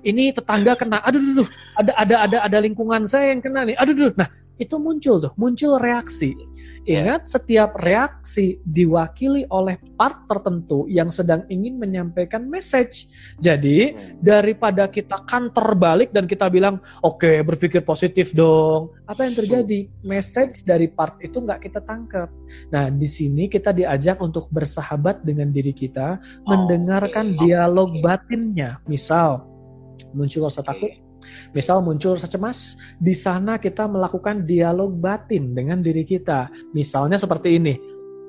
ini 0.07 0.31
tetangga 0.31 0.79
kena. 0.79 1.03
Aduh, 1.03 1.19
aduh, 1.19 1.43
aduh, 1.43 1.49
ada 1.75 1.91
ada 1.99 2.15
ada 2.23 2.37
ada 2.47 2.57
lingkungan 2.63 3.03
saya 3.03 3.35
yang 3.35 3.43
kena 3.43 3.67
nih. 3.67 3.75
Aduh, 3.75 3.91
aduh. 3.91 4.11
Nah, 4.15 4.29
itu 4.57 4.75
muncul 4.77 5.17
tuh, 5.21 5.33
muncul 5.35 5.81
reaksi. 5.81 6.37
Ya. 6.83 7.07
Ingat, 7.07 7.31
setiap 7.31 7.79
reaksi 7.79 8.59
diwakili 8.67 9.47
oleh 9.47 9.79
part 9.95 10.27
tertentu 10.27 10.83
yang 10.91 11.07
sedang 11.15 11.47
ingin 11.47 11.79
menyampaikan 11.79 12.43
message. 12.43 13.07
Jadi, 13.39 13.95
hmm. 13.95 14.19
daripada 14.19 14.91
kita 14.91 15.23
kantor 15.23 15.79
balik 15.79 16.11
dan 16.11 16.27
kita 16.27 16.51
bilang, 16.51 16.83
oke, 16.99 17.23
okay, 17.23 17.39
berpikir 17.39 17.87
positif 17.87 18.35
dong. 18.35 18.91
Apa 19.07 19.23
yang 19.23 19.31
terjadi? 19.31 19.87
Message 20.03 20.67
dari 20.67 20.91
part 20.91 21.15
itu 21.23 21.39
nggak 21.39 21.63
kita 21.63 21.79
tangkap. 21.87 22.27
Nah, 22.67 22.91
di 22.91 23.07
sini 23.07 23.47
kita 23.47 23.71
diajak 23.71 24.19
untuk 24.19 24.51
bersahabat 24.51 25.23
dengan 25.23 25.55
diri 25.55 25.71
kita, 25.71 26.19
mendengarkan 26.43 27.39
dialog 27.39 27.95
batinnya. 28.03 28.83
Misal, 28.91 29.39
muncul 30.11 30.51
rasa 30.51 30.59
takut, 30.59 30.91
Misal 31.55 31.81
muncul 31.81 32.15
rasa 32.15 32.29
cemas, 32.29 32.75
di 32.97 33.13
sana 33.13 33.57
kita 33.61 33.87
melakukan 33.87 34.43
dialog 34.43 34.93
batin 34.93 35.53
dengan 35.55 35.79
diri 35.79 36.03
kita. 36.03 36.49
Misalnya 36.75 37.15
seperti 37.19 37.57
ini, 37.57 37.75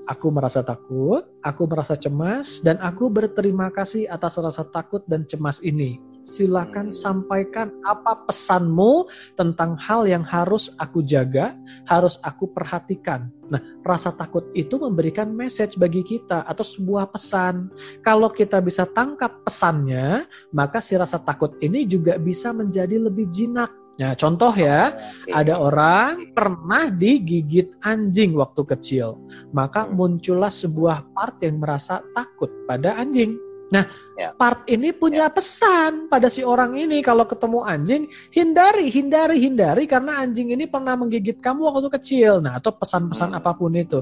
aku 0.04 0.28
merasa 0.33 0.61
takut, 0.61 1.24
aku 1.40 1.62
merasa 1.68 1.96
cemas, 1.96 2.61
dan 2.61 2.76
aku 2.80 3.09
berterima 3.09 3.72
kasih 3.72 4.09
atas 4.09 4.37
rasa 4.40 4.64
takut 4.68 5.04
dan 5.09 5.24
cemas 5.24 5.61
ini. 5.64 6.13
Silakan 6.24 6.88
sampaikan 6.88 7.68
apa 7.84 8.24
pesanmu 8.24 9.04
tentang 9.37 9.76
hal 9.76 10.08
yang 10.08 10.24
harus 10.24 10.72
aku 10.80 11.04
jaga, 11.04 11.52
harus 11.84 12.16
aku 12.24 12.48
perhatikan. 12.48 13.28
Nah, 13.52 13.60
rasa 13.84 14.08
takut 14.08 14.48
itu 14.56 14.80
memberikan 14.80 15.28
message 15.37 15.76
bagi 15.76 16.00
kita 16.00 16.48
atau 16.48 16.64
sebuah 16.64 17.12
pesan. 17.12 17.68
Kalau 18.00 18.32
kita 18.32 18.64
bisa 18.64 18.88
tangkap 18.88 19.44
pesannya, 19.44 20.24
maka 20.56 20.80
si 20.80 20.96
rasa 20.96 21.20
takut 21.20 21.60
ini 21.60 21.84
juga 21.84 22.16
bisa 22.16 22.56
menjadi 22.56 22.96
lebih 22.96 23.28
jinak 23.28 23.84
Nah, 23.94 24.18
contoh 24.18 24.50
ya, 24.58 24.90
ada 25.30 25.54
orang 25.54 26.34
pernah 26.34 26.90
digigit 26.90 27.78
anjing 27.78 28.34
waktu 28.34 28.66
kecil, 28.66 29.22
maka 29.54 29.87
hmm. 29.87 29.94
muncullah 29.94 30.50
sebuah 30.50 31.14
part 31.14 31.38
yang 31.38 31.62
merasa 31.62 32.02
takut 32.10 32.50
pada 32.66 32.98
anjing. 32.98 33.38
Nah, 33.70 33.87
ya. 34.18 34.31
part 34.35 34.66
ini 34.70 34.94
punya 34.94 35.27
ya. 35.29 35.35
pesan 35.35 36.07
pada 36.07 36.31
si 36.31 36.46
orang 36.46 36.79
ini 36.79 37.03
kalau 37.03 37.27
ketemu 37.27 37.61
anjing, 37.66 38.03
hindari, 38.31 38.88
hindari, 38.90 39.37
hindari 39.42 39.85
karena 39.90 40.22
anjing 40.22 40.55
ini 40.55 40.70
pernah 40.70 40.94
menggigit 40.94 41.42
kamu 41.42 41.66
waktu 41.66 41.90
kecil. 42.00 42.38
Nah, 42.40 42.59
atau 42.59 42.74
pesan-pesan 42.74 43.35
hmm. 43.35 43.38
apa 43.42 43.50
pun 43.55 43.74
itu. 43.74 44.00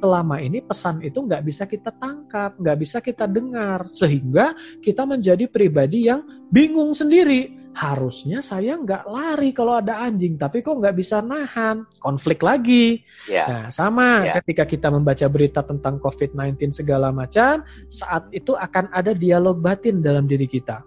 Selama 0.00 0.40
ini 0.40 0.64
pesan 0.64 1.04
itu 1.04 1.20
nggak 1.20 1.44
bisa 1.44 1.68
kita 1.68 1.92
tangkap, 1.92 2.56
nggak 2.56 2.78
bisa 2.80 3.04
kita 3.04 3.28
dengar, 3.28 3.84
sehingga 3.92 4.56
kita 4.80 5.04
menjadi 5.04 5.44
pribadi 5.44 6.08
yang 6.08 6.24
bingung 6.48 6.96
sendiri 6.96 7.59
harusnya 7.70 8.42
saya 8.42 8.74
nggak 8.74 9.06
lari 9.06 9.54
kalau 9.54 9.78
ada 9.78 10.02
anjing, 10.02 10.34
tapi 10.34 10.60
kok 10.60 10.74
nggak 10.74 10.96
bisa 10.96 11.22
nahan, 11.22 11.86
konflik 12.02 12.42
lagi. 12.42 13.06
Yeah. 13.30 13.46
Nah, 13.46 13.64
sama 13.70 14.26
yeah. 14.26 14.34
ketika 14.42 14.66
kita 14.66 14.88
membaca 14.90 15.26
berita 15.30 15.62
tentang 15.62 16.02
COVID-19 16.02 16.74
segala 16.74 17.14
macam, 17.14 17.62
saat 17.86 18.26
itu 18.34 18.58
akan 18.58 18.90
ada 18.90 19.14
dialog 19.14 19.62
batin 19.62 20.02
dalam 20.02 20.26
diri 20.26 20.50
kita. 20.50 20.82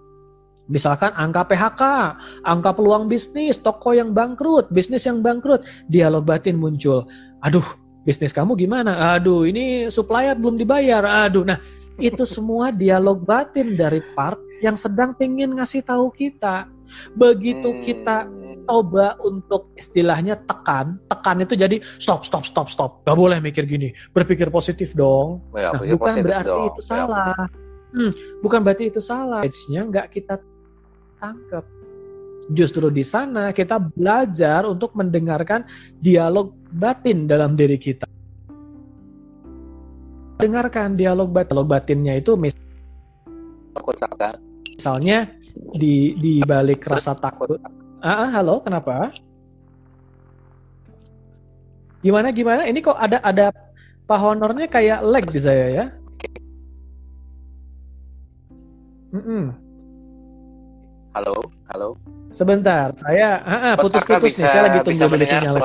Misalkan 0.71 1.11
angka 1.15 1.43
PHK, 1.51 1.81
angka 2.47 2.71
peluang 2.71 3.11
bisnis, 3.11 3.59
toko 3.59 3.91
yang 3.91 4.15
bangkrut, 4.15 4.71
bisnis 4.71 5.03
yang 5.03 5.19
bangkrut, 5.19 5.67
dialog 5.91 6.23
batin 6.23 6.55
muncul. 6.55 7.03
Aduh, 7.43 7.63
bisnis 8.07 8.31
kamu 8.31 8.55
gimana? 8.55 9.19
Aduh, 9.19 9.43
ini 9.43 9.91
supplier 9.91 10.39
belum 10.39 10.55
dibayar. 10.55 11.03
Aduh, 11.27 11.43
nah 11.43 11.59
itu 12.01 12.23
semua 12.25 12.73
dialog 12.73 13.21
batin 13.21 13.77
dari 13.77 14.01
part 14.13 14.39
yang 14.63 14.79
sedang 14.79 15.13
pengen 15.13 15.59
ngasih 15.59 15.83
tahu 15.85 16.09
kita. 16.09 16.69
Begitu 17.17 17.69
hmm. 17.69 17.81
kita 17.83 18.17
coba 18.63 19.17
untuk 19.21 19.73
istilahnya 19.75 20.39
tekan, 20.39 21.01
tekan 21.09 21.41
itu 21.43 21.57
jadi 21.57 21.81
stop, 21.99 22.23
stop, 22.23 22.45
stop, 22.47 22.67
stop. 22.69 22.91
Gak 23.03 23.17
boleh 23.17 23.41
mikir 23.43 23.65
gini, 23.67 23.91
berpikir 24.13 24.47
positif 24.53 24.93
dong. 24.95 25.43
Ya, 25.57 25.73
nah, 25.73 25.83
bukan 25.83 26.15
berarti 26.21 26.53
dong. 26.53 26.69
itu 26.71 26.81
ya. 26.81 26.87
salah. 26.87 27.35
Hmm, 27.93 28.11
bukan 28.41 28.59
berarti 28.61 28.83
itu 28.89 29.01
salah. 29.01 29.41
Edge-nya 29.45 29.85
nggak 29.85 30.07
kita 30.09 30.41
tangkap. 31.21 31.65
Justru 32.51 32.91
di 32.91 33.05
sana 33.07 33.55
kita 33.55 33.79
belajar 33.79 34.67
untuk 34.67 34.91
mendengarkan 34.97 35.63
dialog 35.97 36.51
batin 36.73 37.29
dalam 37.29 37.55
diri 37.55 37.79
kita. 37.79 38.12
Dengarkan 40.39 40.97
dialog 40.97 41.29
batin. 41.29 41.53
Dialog 41.53 41.69
batinnya 41.69 42.13
itu 42.17 42.33
misalnya 44.73 45.29
di 45.77 46.17
di 46.17 46.33
balik 46.43 46.85
rasa 46.89 47.13
takut. 47.13 47.57
Ah, 48.03 48.27
ah, 48.27 48.29
halo, 48.39 48.59
kenapa? 48.59 49.13
Gimana 52.03 52.35
gimana? 52.35 52.67
Ini 52.67 52.83
kok 52.83 52.99
ada 52.99 53.23
ada 53.23 53.55
Pak 54.03 54.19
Honornya 54.19 54.67
kayak 54.67 54.99
lag 55.07 55.23
di 55.31 55.39
saya 55.39 55.65
ya? 55.71 55.85
Mm 59.13 59.23
-mm. 59.23 59.43
Halo, 61.13 61.37
halo. 61.69 61.93
Sebentar, 62.33 62.89
saya 62.97 63.39
ah, 63.45 63.53
ah, 63.71 63.75
putus-putus 63.77 64.35
nih. 64.41 64.49
Saya 64.49 64.61
lagi 64.65 64.81
tunggu 64.81 65.05
dulu 65.05 65.23
sinyal. 65.23 65.55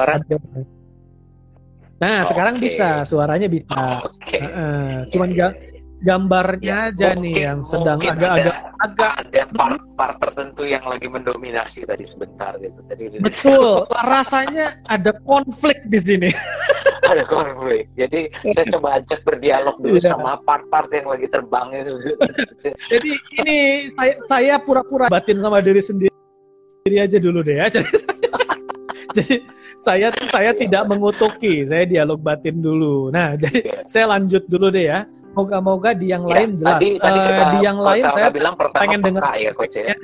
Nah, 1.99 2.23
oh, 2.23 2.27
sekarang 2.31 2.55
okay. 2.59 2.65
bisa, 2.71 2.89
suaranya 3.03 3.49
bisa. 3.51 3.75
Oh, 3.75 4.11
okay. 4.15 4.39
uh, 4.39 4.47
uh, 4.47 4.95
cuman 5.11 5.29
gak 5.35 5.53
gambarnya 5.99 6.95
ya, 6.95 6.95
aja 6.95 7.07
mungkin, 7.19 7.23
nih 7.27 7.35
yang 7.43 7.59
sedang 7.67 7.99
agak-agak 7.99 8.57
agak 8.79 9.13
ada 9.19 9.43
part-part 9.51 10.17
tertentu 10.23 10.63
yang 10.63 10.87
lagi 10.87 11.11
mendominasi 11.11 11.83
tadi 11.83 12.07
sebentar 12.07 12.55
gitu. 12.63 12.79
Tadi 12.87 13.19
Betul, 13.19 13.83
rasanya 14.15 14.79
ada 14.87 15.11
konflik 15.27 15.83
di 15.91 15.99
sini. 15.99 16.31
ada 17.11 17.27
konflik. 17.27 17.91
Jadi 17.99 18.31
saya 18.47 18.65
coba 18.79 18.89
ajak 19.03 19.21
berdialog 19.27 19.77
dulu 19.83 19.99
ya. 19.99 20.15
sama 20.15 20.39
part-part 20.47 20.91
yang 20.95 21.11
lagi 21.11 21.27
terbang 21.27 21.67
itu. 21.75 21.93
Jadi 22.95 23.11
ini 23.43 23.59
saya 23.91 24.15
saya 24.31 24.55
pura-pura 24.63 25.11
batin 25.11 25.43
sama 25.43 25.59
diri 25.59 25.83
sendiri 25.83 26.15
aja 26.95 27.19
dulu 27.19 27.43
deh 27.43 27.59
ya. 27.59 27.67
Jadi, 27.67 27.91
jadi 29.17 29.37
saya 29.81 30.09
saya 30.29 30.51
tidak 30.53 30.85
mengutuki, 30.89 31.65
saya 31.65 31.89
dialog 31.89 32.21
batin 32.21 32.61
dulu. 32.61 33.09
Nah, 33.09 33.37
jadi 33.43 33.85
saya 33.89 34.17
lanjut 34.17 34.45
dulu 34.49 34.69
deh 34.69 34.87
ya 34.89 35.01
moga-moga 35.39 35.95
di 35.95 36.11
yang 36.11 36.27
ya, 36.27 36.35
lain 36.35 36.51
jelas. 36.59 36.81
Tadi, 36.83 36.91
tadi 36.99 37.19
kita, 37.23 37.31
uh, 37.39 37.51
di 37.55 37.59
yang 37.63 37.79
lain 37.79 38.05
saya 38.11 38.29
bilang 38.35 38.55
pengen 38.75 39.01
dengar 39.07 39.35
ya, 39.39 39.51
coach 39.55 39.79
ya. 39.79 39.95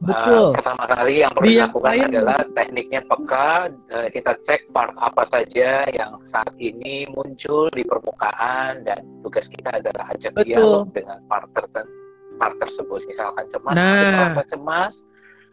Betul. 0.00 0.44
Uh, 0.48 0.56
pertama 0.56 0.84
kali 0.88 1.14
yang 1.20 1.32
perlu 1.36 1.44
dilakukan 1.44 1.90
lain, 1.92 2.06
adalah 2.08 2.40
tekniknya 2.56 3.00
peka. 3.04 3.52
Uh, 3.92 4.08
kita 4.08 4.32
cek 4.48 4.60
part 4.72 4.94
apa 4.96 5.22
saja 5.28 5.84
yang 5.92 6.12
saat 6.32 6.54
ini 6.56 7.04
muncul 7.12 7.68
di 7.76 7.84
permukaan 7.84 8.80
dan 8.86 9.04
tugas 9.20 9.44
kita 9.52 9.76
adalah 9.76 10.04
ajak 10.16 10.32
Betul. 10.32 10.46
dialog 10.48 10.86
dengan 10.96 11.18
part, 11.28 11.48
tertentu, 11.52 11.92
part 12.40 12.54
tersebut. 12.56 13.00
Misalkan 13.12 13.44
cemas, 13.52 13.74
nah. 13.76 14.32
apa 14.32 14.42
cemas, 14.48 14.94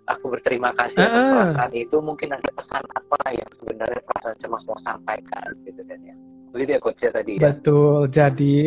aku 0.07 0.25
berterima 0.33 0.71
kasih 0.73 0.97
uh. 0.97 1.05
atas 1.05 1.23
perasaan 1.31 1.73
itu. 1.75 1.97
Mungkin 1.99 2.29
ada 2.33 2.49
pesan 2.55 2.83
apa 2.95 3.19
yang 3.35 3.49
sebenarnya 3.59 4.01
perasaan 4.07 4.37
cemas 4.39 4.63
mau 4.65 4.79
sampaikan 4.81 5.49
gitu 5.67 5.81
kan 5.83 5.99
ya. 6.01 6.15
Begitu 6.55 6.69
ya 6.73 6.79
coach 6.79 7.01
ya 7.03 7.11
tadi 7.11 7.31
ya. 7.37 7.41
Betul. 7.51 7.99
Jadi 8.09 8.57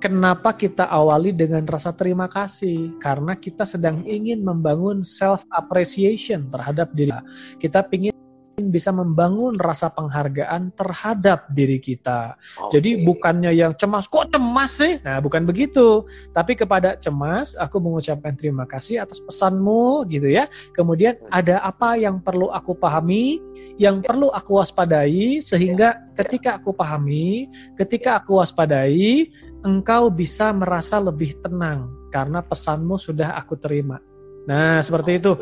kenapa 0.00 0.56
kita 0.56 0.88
awali 0.88 1.30
dengan 1.36 1.62
rasa 1.68 1.92
terima 1.92 2.26
kasih? 2.26 2.96
Karena 2.96 3.36
kita 3.36 3.68
sedang 3.68 4.02
ingin 4.08 4.40
membangun 4.40 5.04
self 5.04 5.44
appreciation 5.52 6.48
terhadap 6.48 6.90
diri. 6.96 7.14
Kita 7.60 7.84
ingin 7.92 8.16
bisa 8.68 8.92
membangun 8.92 9.56
rasa 9.56 9.88
penghargaan 9.88 10.76
terhadap 10.76 11.48
diri 11.48 11.80
kita. 11.80 12.36
Okay. 12.36 12.76
Jadi 12.76 12.90
bukannya 13.08 13.56
yang 13.56 13.72
cemas, 13.80 14.04
kok 14.04 14.28
cemas 14.28 14.76
sih? 14.76 15.00
Nah, 15.00 15.24
bukan 15.24 15.48
begitu. 15.48 16.04
Tapi 16.36 16.52
kepada 16.52 17.00
cemas, 17.00 17.56
aku 17.56 17.80
mengucapkan 17.80 18.36
terima 18.36 18.68
kasih 18.68 19.00
atas 19.00 19.24
pesanmu 19.24 20.04
gitu 20.12 20.28
ya. 20.28 20.52
Kemudian 20.76 21.16
ada 21.32 21.64
apa 21.64 21.96
yang 21.96 22.20
perlu 22.20 22.52
aku 22.52 22.76
pahami, 22.76 23.40
yang 23.80 24.04
perlu 24.04 24.28
aku 24.28 24.60
waspadai 24.60 25.40
sehingga 25.40 26.12
ketika 26.12 26.60
aku 26.60 26.76
pahami, 26.76 27.48
ketika 27.80 28.20
aku 28.20 28.36
waspadai, 28.36 29.32
engkau 29.64 30.12
bisa 30.12 30.52
merasa 30.52 31.00
lebih 31.00 31.40
tenang 31.40 31.88
karena 32.12 32.44
pesanmu 32.44 33.00
sudah 33.00 33.40
aku 33.40 33.56
terima. 33.56 33.96
Nah, 34.44 34.82
seperti 34.84 35.20
itu. 35.22 35.32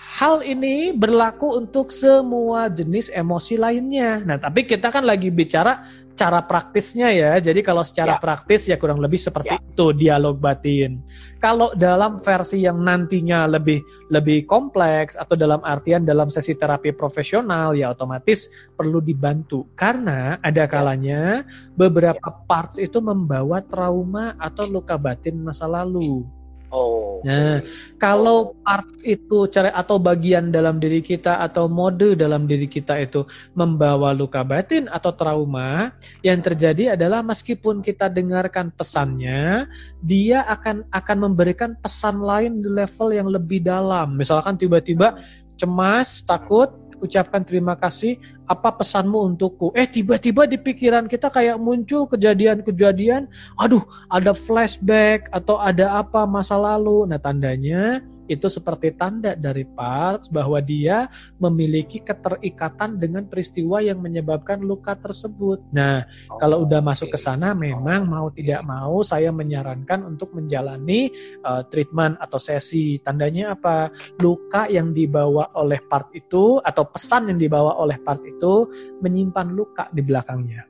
Hal 0.00 0.40
ini 0.44 0.92
berlaku 0.96 1.60
untuk 1.60 1.92
semua 1.92 2.68
jenis 2.72 3.12
emosi 3.12 3.56
lainnya. 3.60 4.20
Nah, 4.24 4.36
tapi 4.40 4.64
kita 4.64 4.88
kan 4.88 5.04
lagi 5.04 5.28
bicara 5.28 5.84
cara 6.20 6.44
praktisnya 6.44 7.08
ya. 7.08 7.32
Jadi 7.40 7.64
kalau 7.64 7.80
secara 7.80 8.16
ya. 8.16 8.20
praktis 8.20 8.68
ya 8.68 8.76
kurang 8.76 9.00
lebih 9.00 9.16
seperti 9.16 9.56
ya. 9.56 9.60
itu 9.60 9.86
dialog 9.96 10.36
batin. 10.36 11.00
Kalau 11.40 11.72
dalam 11.72 12.20
versi 12.20 12.60
yang 12.60 12.84
nantinya 12.84 13.48
lebih 13.48 13.80
lebih 14.12 14.44
kompleks 14.44 15.16
atau 15.16 15.32
dalam 15.32 15.64
artian 15.64 16.04
dalam 16.04 16.28
sesi 16.28 16.52
terapi 16.52 16.92
profesional 16.92 17.72
ya 17.72 17.96
otomatis 17.96 18.52
perlu 18.76 19.00
dibantu 19.00 19.72
karena 19.72 20.36
ada 20.44 20.68
ya. 20.68 20.70
kalanya 20.70 21.20
beberapa 21.72 22.28
ya. 22.28 22.44
parts 22.44 22.76
itu 22.76 23.00
membawa 23.00 23.64
trauma 23.64 24.36
atau 24.36 24.68
luka 24.68 25.00
batin 25.00 25.40
masa 25.40 25.64
lalu. 25.64 26.28
Oh. 26.68 27.09
Nah, 27.20 27.60
kalau 28.00 28.56
part 28.64 28.88
itu 29.04 29.44
cara 29.52 29.76
atau 29.76 30.00
bagian 30.00 30.48
dalam 30.48 30.80
diri 30.80 31.04
kita 31.04 31.44
atau 31.44 31.68
mode 31.68 32.16
dalam 32.16 32.48
diri 32.48 32.64
kita 32.64 32.96
itu 32.96 33.28
membawa 33.52 34.16
luka 34.16 34.40
batin 34.40 34.88
atau 34.88 35.12
trauma, 35.12 35.92
yang 36.24 36.40
terjadi 36.40 36.96
adalah 36.96 37.20
meskipun 37.20 37.84
kita 37.84 38.08
dengarkan 38.08 38.72
pesannya, 38.72 39.68
dia 40.00 40.48
akan 40.48 40.88
akan 40.88 41.16
memberikan 41.28 41.76
pesan 41.76 42.24
lain 42.24 42.64
di 42.64 42.68
level 42.72 43.08
yang 43.12 43.28
lebih 43.28 43.60
dalam. 43.60 44.16
Misalkan 44.16 44.56
tiba-tiba 44.56 45.20
cemas, 45.60 46.24
takut, 46.24 46.72
ucapkan 47.00 47.42
terima 47.42 47.74
kasih, 47.74 48.20
apa 48.44 48.70
pesanmu 48.76 49.34
untukku? 49.34 49.72
Eh 49.74 49.88
tiba-tiba 49.88 50.44
di 50.44 50.60
pikiran 50.60 51.08
kita 51.08 51.32
kayak 51.32 51.56
muncul 51.56 52.06
kejadian-kejadian, 52.06 53.26
aduh 53.56 53.82
ada 54.12 54.36
flashback 54.36 55.26
atau 55.32 55.58
ada 55.58 55.98
apa 55.98 56.28
masa 56.28 56.60
lalu. 56.60 57.08
Nah 57.08 57.18
tandanya 57.18 58.04
itu 58.30 58.46
seperti 58.46 58.94
tanda 58.94 59.34
dari 59.34 59.66
Parks 59.66 60.30
bahwa 60.30 60.62
dia 60.62 61.10
memiliki 61.42 61.98
keterikatan 61.98 62.94
dengan 62.94 63.26
peristiwa 63.26 63.82
yang 63.82 63.98
menyebabkan 63.98 64.62
luka 64.62 64.94
tersebut. 64.94 65.66
Nah, 65.74 66.06
oh, 66.30 66.38
kalau 66.38 66.62
udah 66.62 66.78
masuk 66.78 67.10
ke 67.10 67.18
sana 67.18 67.50
memang 67.58 68.06
mau 68.06 68.30
tidak 68.30 68.62
mau 68.62 69.02
saya 69.02 69.34
menyarankan 69.34 70.06
untuk 70.06 70.30
menjalani 70.30 71.10
uh, 71.42 71.66
treatment 71.66 72.14
atau 72.22 72.38
sesi. 72.38 73.02
Tandanya 73.02 73.58
apa? 73.58 73.90
Luka 74.22 74.70
yang 74.70 74.94
dibawa 74.94 75.50
oleh 75.58 75.82
part 75.90 76.14
itu 76.14 76.62
atau 76.62 76.86
pesan 76.86 77.34
yang 77.34 77.38
dibawa 77.42 77.74
oleh 77.82 77.98
part 77.98 78.22
itu 78.22 78.70
menyimpan 79.02 79.50
luka 79.50 79.90
di 79.90 80.06
belakangnya. 80.06 80.62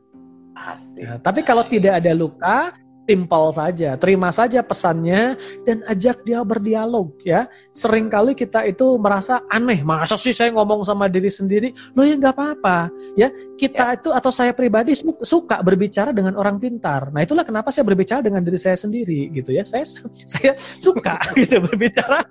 Asik. 0.56 1.04
Nah, 1.04 1.18
tapi 1.20 1.40
kalau 1.44 1.64
tidak 1.64 2.00
ada 2.00 2.12
luka, 2.12 2.72
Simple 3.10 3.50
saja, 3.50 3.98
terima 3.98 4.30
saja 4.30 4.62
pesannya 4.62 5.34
dan 5.66 5.82
ajak 5.90 6.22
dia 6.22 6.46
berdialog 6.46 7.10
ya. 7.26 7.50
Seringkali 7.74 8.38
kita 8.38 8.62
itu 8.70 8.94
merasa 9.02 9.42
aneh, 9.50 9.82
masa 9.82 10.14
sih 10.14 10.30
saya 10.30 10.54
ngomong 10.54 10.86
sama 10.86 11.10
diri 11.10 11.26
sendiri? 11.26 11.74
Lo 11.98 12.06
ya 12.06 12.14
nggak 12.14 12.30
apa-apa 12.30 12.86
ya. 13.18 13.34
Kita 13.58 13.92
ya. 13.92 13.98
itu 13.98 14.14
atau 14.14 14.30
saya 14.30 14.54
pribadi 14.54 14.94
suka 15.26 15.58
berbicara 15.58 16.14
dengan 16.14 16.38
orang 16.38 16.62
pintar. 16.62 17.10
Nah 17.10 17.26
itulah 17.26 17.42
kenapa 17.42 17.74
saya 17.74 17.82
berbicara 17.82 18.22
dengan 18.22 18.46
diri 18.46 18.62
saya 18.62 18.78
sendiri 18.78 19.26
gitu 19.34 19.50
ya. 19.58 19.66
Saya 19.66 19.82
saya 20.38 20.54
suka 20.78 21.18
gitu 21.42 21.58
berbicara. 21.66 22.22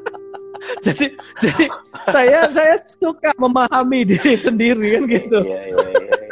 jadi 0.84 1.16
jadi 1.40 1.64
saya 2.12 2.38
saya 2.52 2.76
suka 2.76 3.32
memahami 3.40 4.04
diri 4.04 4.36
sendiri 4.36 5.00
kan 5.00 5.02
gitu. 5.08 5.38
Iya, 5.48 5.60
iya, 5.64 5.80
iya 5.80 6.23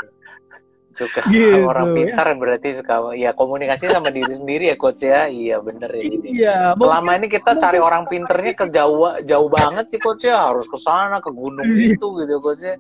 suka 1.03 1.21
gitu, 1.35 1.67
orang 1.67 1.91
pintar 1.91 2.27
berarti 2.39 2.69
suka 2.79 2.95
ya 3.19 3.31
komunikasi 3.35 3.91
sama 3.91 4.15
diri 4.15 4.31
sendiri 4.31 4.65
ya 4.71 4.77
coach 4.79 5.03
ya. 5.03 5.27
Iya 5.27 5.59
bener 5.59 5.91
ya 5.91 6.03
ini 6.03 6.29
iya, 6.31 6.59
selama 6.79 7.19
mungkin, 7.19 7.19
ini 7.19 7.27
kita 7.35 7.51
mungkin, 7.51 7.65
cari 7.67 7.79
orang 7.83 8.03
pinternya 8.07 8.53
ke 8.55 8.67
jauh 8.71 9.03
jauh 9.27 9.49
banget 9.51 9.85
sih 9.91 10.01
coach 10.01 10.25
ya. 10.25 10.51
Harus 10.53 10.71
ke 10.71 10.79
sana 10.79 11.19
ke 11.19 11.31
gunung 11.35 11.67
iya. 11.67 11.99
itu 11.99 12.07
gitu 12.23 12.35
coach 12.39 12.63
ya. 12.63 12.77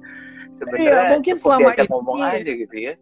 Sebenarnya 0.52 0.84
iya, 0.86 1.00
mungkin 1.16 1.34
selama 1.34 1.68
ini 1.74 1.86
ngomong 1.88 2.18
aja 2.22 2.52
gitu 2.52 2.76
ya. 2.78 2.94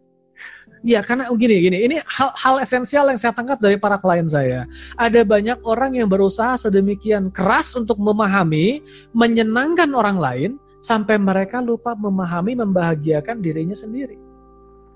Ya 0.81 1.05
karena 1.05 1.29
gini 1.37 1.61
gini, 1.61 1.77
ini 1.85 1.97
hal 2.01 2.33
hal 2.33 2.57
esensial 2.57 3.05
yang 3.13 3.19
saya 3.21 3.29
tangkap 3.37 3.61
dari 3.61 3.77
para 3.77 4.01
klien 4.01 4.25
saya. 4.25 4.65
Ada 4.97 5.21
banyak 5.21 5.61
orang 5.61 5.93
yang 5.93 6.09
berusaha 6.09 6.57
sedemikian 6.57 7.29
keras 7.29 7.77
untuk 7.77 8.01
memahami, 8.01 8.81
menyenangkan 9.13 9.93
orang 9.93 10.17
lain 10.17 10.51
sampai 10.81 11.21
mereka 11.21 11.61
lupa 11.61 11.93
memahami, 11.93 12.57
membahagiakan 12.57 13.37
dirinya 13.45 13.77
sendiri. 13.77 14.30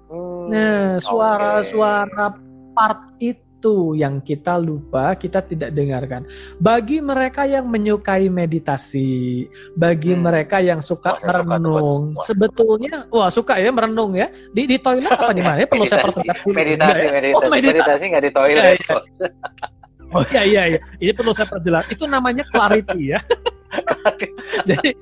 Hmm, 0.06 0.54
nah, 0.54 1.02
suara-suara 1.02 2.34
okay. 2.34 2.42
part 2.78 3.02
itu 3.18 3.98
yang 3.98 4.22
kita 4.22 4.62
lupa, 4.62 5.18
kita 5.18 5.42
tidak 5.42 5.74
dengarkan. 5.74 6.30
Bagi 6.62 7.02
mereka 7.02 7.50
yang 7.50 7.66
menyukai 7.66 8.30
meditasi, 8.30 9.50
bagi 9.74 10.14
hmm. 10.14 10.22
mereka 10.22 10.62
yang 10.62 10.86
suka 10.86 11.18
wah, 11.18 11.42
merenung, 11.42 12.14
suka, 12.14 12.26
sebetulnya 12.30 13.10
wah 13.10 13.34
suka 13.34 13.58
ya 13.58 13.74
merenung 13.74 14.14
ya. 14.14 14.30
Di 14.54 14.70
di 14.70 14.78
toilet 14.78 15.10
apa 15.10 15.34
di 15.34 15.42
mana? 15.42 15.66
Perlu 15.66 15.86
saya 15.90 16.06
pertegas 16.06 16.38
dulu. 16.46 16.54
Meditasi, 16.54 17.04
ya? 17.06 17.12
meditasi, 17.12 17.36
oh, 17.42 17.50
meditasi, 17.50 17.74
meditasi 17.74 18.04
nggak 18.14 18.24
di 18.24 18.32
toilet. 18.32 18.64
Ya, 18.64 18.74
ya. 18.78 18.98
Oh 20.14 20.24
iya 20.30 20.42
iya 20.46 20.64
iya. 20.78 20.80
Ini 21.02 21.12
perlu 21.18 21.34
saya 21.34 21.50
perjelas. 21.50 21.90
Itu 21.90 22.06
namanya 22.06 22.46
clarity 22.54 23.18
ya. 23.18 23.20
Jadi 24.70 24.94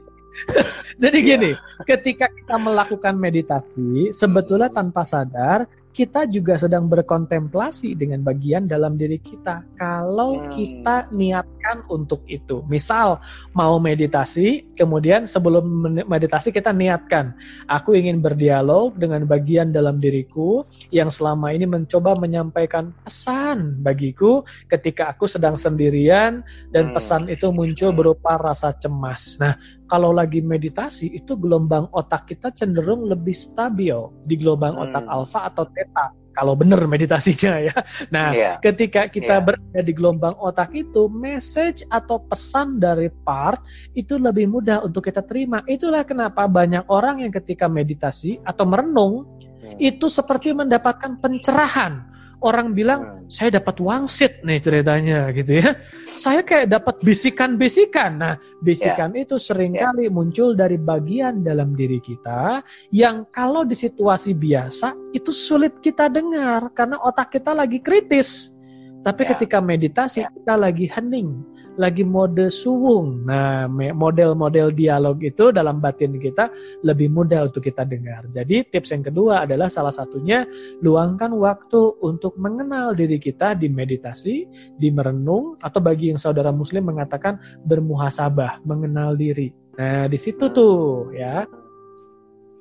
jadi 1.02 1.18
gini, 1.20 1.52
ketika 1.86 2.30
kita 2.30 2.56
melakukan 2.58 3.16
meditasi, 3.18 4.12
sebetulnya 4.14 4.70
tanpa 4.70 5.06
sadar 5.06 5.66
kita 5.94 6.26
juga 6.26 6.58
sedang 6.58 6.90
berkontemplasi 6.90 7.94
dengan 7.94 8.26
bagian 8.26 8.66
dalam 8.66 8.98
diri 8.98 9.22
kita. 9.22 9.62
Kalau 9.78 10.42
hmm. 10.42 10.50
kita 10.50 10.96
niatkan 11.14 11.86
untuk 11.88 12.26
itu, 12.26 12.66
misal 12.66 13.22
mau 13.54 13.78
meditasi, 13.78 14.66
kemudian 14.74 15.30
sebelum 15.30 15.64
meditasi 16.10 16.50
kita 16.50 16.74
niatkan, 16.74 17.38
aku 17.70 17.94
ingin 17.94 18.20
berdialog 18.20 18.98
dengan 18.98 19.30
bagian 19.30 19.70
dalam 19.70 20.02
diriku 20.02 20.66
yang 20.90 21.14
selama 21.14 21.54
ini 21.54 21.70
mencoba 21.70 22.18
menyampaikan 22.18 22.90
pesan 23.06 23.78
bagiku 23.86 24.42
ketika 24.66 25.14
aku 25.14 25.30
sedang 25.30 25.56
sendirian 25.56 26.42
dan 26.74 26.90
hmm. 26.90 26.96
pesan 26.98 27.30
itu 27.30 27.54
muncul 27.54 27.94
berupa 27.94 28.42
rasa 28.42 28.74
cemas. 28.74 29.38
Nah, 29.38 29.54
kalau 29.94 30.10
lagi 30.10 30.42
meditasi 30.42 31.14
itu 31.14 31.38
gelombang 31.38 31.86
otak 31.94 32.26
kita 32.34 32.50
cenderung 32.50 33.06
lebih 33.06 33.38
stabil 33.38 33.94
di 34.26 34.42
gelombang 34.42 34.74
hmm. 34.74 34.84
otak 34.90 35.06
alfa 35.06 35.40
atau 35.54 35.70
theta 35.70 36.10
kalau 36.34 36.58
benar 36.58 36.82
meditasinya 36.90 37.62
ya. 37.70 37.78
Nah, 38.10 38.34
yeah. 38.34 38.58
ketika 38.58 39.06
kita 39.06 39.38
yeah. 39.38 39.46
berada 39.46 39.80
di 39.86 39.94
gelombang 39.94 40.34
otak 40.42 40.74
itu, 40.74 41.06
message 41.06 41.86
atau 41.94 42.26
pesan 42.26 42.82
dari 42.82 43.14
part 43.14 43.62
itu 43.94 44.18
lebih 44.18 44.50
mudah 44.50 44.82
untuk 44.82 45.06
kita 45.06 45.22
terima. 45.22 45.62
Itulah 45.70 46.02
kenapa 46.02 46.50
banyak 46.50 46.90
orang 46.90 47.22
yang 47.22 47.30
ketika 47.30 47.70
meditasi 47.70 48.42
atau 48.42 48.66
merenung 48.66 49.30
hmm. 49.30 49.78
itu 49.78 50.10
seperti 50.10 50.58
mendapatkan 50.58 51.22
pencerahan 51.22 52.13
orang 52.44 52.76
bilang 52.76 53.02
hmm. 53.02 53.32
saya 53.32 53.58
dapat 53.58 53.80
wangsit 53.80 54.44
nih 54.44 54.60
ceritanya 54.60 55.32
gitu 55.32 55.64
ya. 55.64 55.72
Saya 56.14 56.46
kayak 56.46 56.70
dapat 56.70 57.02
bisikan-bisikan. 57.02 58.22
Nah, 58.22 58.36
bisikan 58.62 59.16
yeah. 59.16 59.24
itu 59.26 59.36
sering 59.42 59.74
kali 59.74 60.06
yeah. 60.06 60.14
muncul 60.14 60.54
dari 60.54 60.78
bagian 60.78 61.42
dalam 61.42 61.74
diri 61.74 61.98
kita 62.04 62.62
yang 62.94 63.26
kalau 63.34 63.66
di 63.66 63.74
situasi 63.74 64.38
biasa 64.38 64.94
itu 65.16 65.34
sulit 65.34 65.80
kita 65.82 66.12
dengar 66.12 66.70
karena 66.76 67.02
otak 67.02 67.34
kita 67.34 67.56
lagi 67.56 67.82
kritis. 67.82 68.54
Tapi 69.02 69.26
yeah. 69.26 69.32
ketika 69.34 69.58
meditasi 69.64 70.22
yeah. 70.22 70.32
kita 70.32 70.54
lagi 70.54 70.86
hening, 70.92 71.42
lagi 71.76 72.06
mode 72.06 72.54
suwung. 72.54 73.26
Nah, 73.26 73.66
model-model 73.72 74.70
dialog 74.74 75.18
itu 75.26 75.50
dalam 75.50 75.82
batin 75.82 76.18
kita 76.22 76.54
lebih 76.86 77.10
mudah 77.10 77.50
untuk 77.50 77.66
kita 77.66 77.82
dengar. 77.88 78.30
Jadi 78.30 78.68
tips 78.70 78.94
yang 78.94 79.04
kedua 79.04 79.46
adalah 79.46 79.68
salah 79.70 79.94
satunya 79.94 80.46
luangkan 80.86 81.34
waktu 81.34 81.98
untuk 82.06 82.38
mengenal 82.38 82.94
diri 82.94 83.18
kita 83.18 83.58
di 83.58 83.70
meditasi, 83.70 84.46
di 84.78 84.90
merenung 84.94 85.58
atau 85.60 85.80
bagi 85.82 86.14
yang 86.14 86.22
saudara 86.22 86.54
muslim 86.54 86.86
mengatakan 86.86 87.42
bermuhasabah, 87.66 88.62
mengenal 88.64 89.18
diri. 89.18 89.50
Nah, 89.74 90.06
di 90.06 90.18
situ 90.22 90.54
tuh 90.54 91.10
ya. 91.18 91.50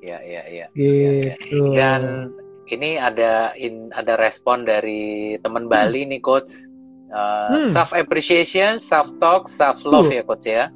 Ya, 0.02 0.18
ya, 0.24 0.42
ya. 0.50 0.66
Gitu. 0.74 1.76
Ya, 1.76 1.94
ya. 2.00 2.00
Dan 2.00 2.02
ini 2.72 2.96
ada 2.96 3.52
in, 3.54 3.92
ada 3.92 4.16
respon 4.16 4.64
dari 4.64 5.36
teman 5.44 5.68
Bali 5.68 6.08
nih 6.08 6.24
coach. 6.24 6.71
Uh, 7.12 7.48
hmm. 7.52 7.70
Self 7.76 7.92
appreciation, 7.92 8.80
self 8.80 9.12
talk, 9.20 9.52
self 9.52 9.84
love 9.84 10.08
uh. 10.08 10.16
ya 10.16 10.22
coach 10.24 10.48
ya. 10.48 10.72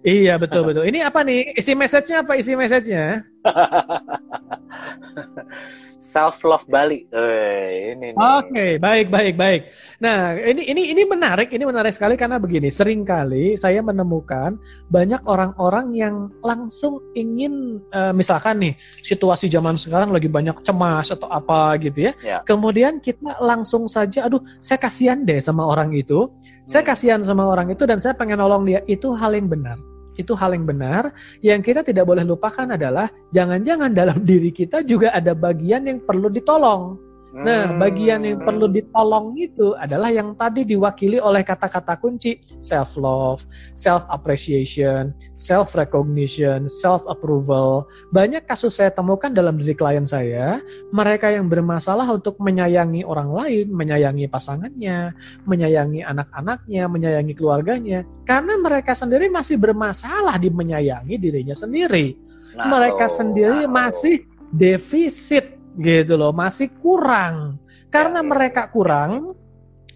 Iya 0.00 0.40
betul 0.40 0.64
betul. 0.64 0.88
Ini 0.88 1.04
apa 1.04 1.20
nih? 1.26 1.52
Isi 1.58 1.74
message-nya 1.74 2.24
apa 2.24 2.38
isi 2.38 2.56
message-nya? 2.56 3.26
self 5.98 6.46
love 6.46 6.64
Bali. 6.70 7.04
Eh, 7.10 7.94
ini 7.94 8.14
Oke, 8.14 8.48
okay, 8.48 8.70
baik 8.78 9.10
baik 9.10 9.34
baik. 9.34 9.60
Nah, 9.98 10.38
ini 10.38 10.62
ini 10.70 10.82
ini 10.94 11.02
menarik, 11.04 11.50
ini 11.50 11.66
menarik 11.66 11.92
sekali 11.92 12.14
karena 12.14 12.38
begini, 12.38 12.70
sering 12.70 13.02
kali 13.02 13.58
saya 13.58 13.82
menemukan 13.82 14.56
banyak 14.88 15.20
orang-orang 15.26 15.92
yang 15.92 16.14
langsung 16.40 17.02
ingin 17.12 17.82
uh, 17.92 18.14
misalkan 18.14 18.62
nih, 18.62 18.74
situasi 19.02 19.50
zaman 19.50 19.74
sekarang 19.74 20.14
lagi 20.14 20.30
banyak 20.30 20.54
cemas 20.62 21.10
atau 21.10 21.28
apa 21.28 21.76
gitu 21.82 22.08
ya. 22.08 22.12
ya. 22.22 22.38
Kemudian 22.46 23.02
kita 23.02 23.36
langsung 23.42 23.90
saja 23.90 24.30
aduh, 24.30 24.40
saya 24.62 24.78
kasihan 24.78 25.26
deh 25.26 25.42
sama 25.42 25.66
orang 25.66 25.92
itu. 25.92 26.30
Saya 26.64 26.86
hmm. 26.86 26.90
kasihan 26.94 27.20
sama 27.26 27.48
orang 27.48 27.74
itu 27.74 27.82
dan 27.84 27.98
saya 27.98 28.14
pengen 28.14 28.38
nolong 28.38 28.64
dia. 28.64 28.80
Itu 28.86 29.12
hal 29.18 29.34
yang 29.34 29.50
benar 29.50 29.97
itu 30.18 30.34
hal 30.34 30.52
yang 30.52 30.66
benar. 30.66 31.14
Yang 31.40 31.72
kita 31.72 31.80
tidak 31.86 32.04
boleh 32.04 32.26
lupakan 32.26 32.74
adalah 32.74 33.08
jangan-jangan 33.30 33.94
dalam 33.94 34.18
diri 34.26 34.50
kita 34.50 34.82
juga 34.82 35.14
ada 35.14 35.32
bagian 35.32 35.86
yang 35.86 36.02
perlu 36.02 36.28
ditolong. 36.28 37.07
Nah, 37.38 37.70
hmm. 37.70 37.78
bagian 37.78 38.20
yang 38.26 38.42
perlu 38.42 38.66
ditolong 38.66 39.38
itu 39.38 39.70
adalah 39.78 40.10
yang 40.10 40.34
tadi 40.34 40.66
diwakili 40.66 41.22
oleh 41.22 41.46
kata-kata 41.46 41.94
kunci 41.94 42.42
self 42.58 42.98
love, 42.98 43.46
self 43.78 44.02
appreciation, 44.10 45.14
self 45.38 45.78
recognition, 45.78 46.66
self 46.66 47.06
approval. 47.06 47.86
Banyak 48.10 48.42
kasus 48.42 48.82
saya 48.82 48.90
temukan 48.90 49.30
dalam 49.30 49.54
diri 49.54 49.78
klien 49.78 50.02
saya, 50.02 50.58
mereka 50.90 51.30
yang 51.30 51.46
bermasalah 51.46 52.10
untuk 52.10 52.42
menyayangi 52.42 53.06
orang 53.06 53.30
lain, 53.30 53.66
menyayangi 53.70 54.26
pasangannya, 54.26 55.14
menyayangi 55.46 56.02
anak-anaknya, 56.02 56.90
menyayangi 56.90 57.34
keluarganya, 57.38 58.02
karena 58.26 58.58
mereka 58.58 58.98
sendiri 58.98 59.30
masih 59.30 59.62
bermasalah 59.62 60.34
di 60.42 60.50
menyayangi 60.50 61.14
dirinya 61.14 61.54
sendiri. 61.54 62.18
Nah, 62.58 62.66
mereka 62.66 63.06
sendiri 63.06 63.70
nah, 63.70 63.86
masih 63.86 64.26
defisit 64.50 65.57
gitu 65.78 66.18
loh 66.18 66.34
masih 66.34 66.74
kurang. 66.74 67.62
Karena 67.88 68.20
ya, 68.20 68.26
ya, 68.26 68.28
mereka 68.28 68.62
kurang 68.68 69.38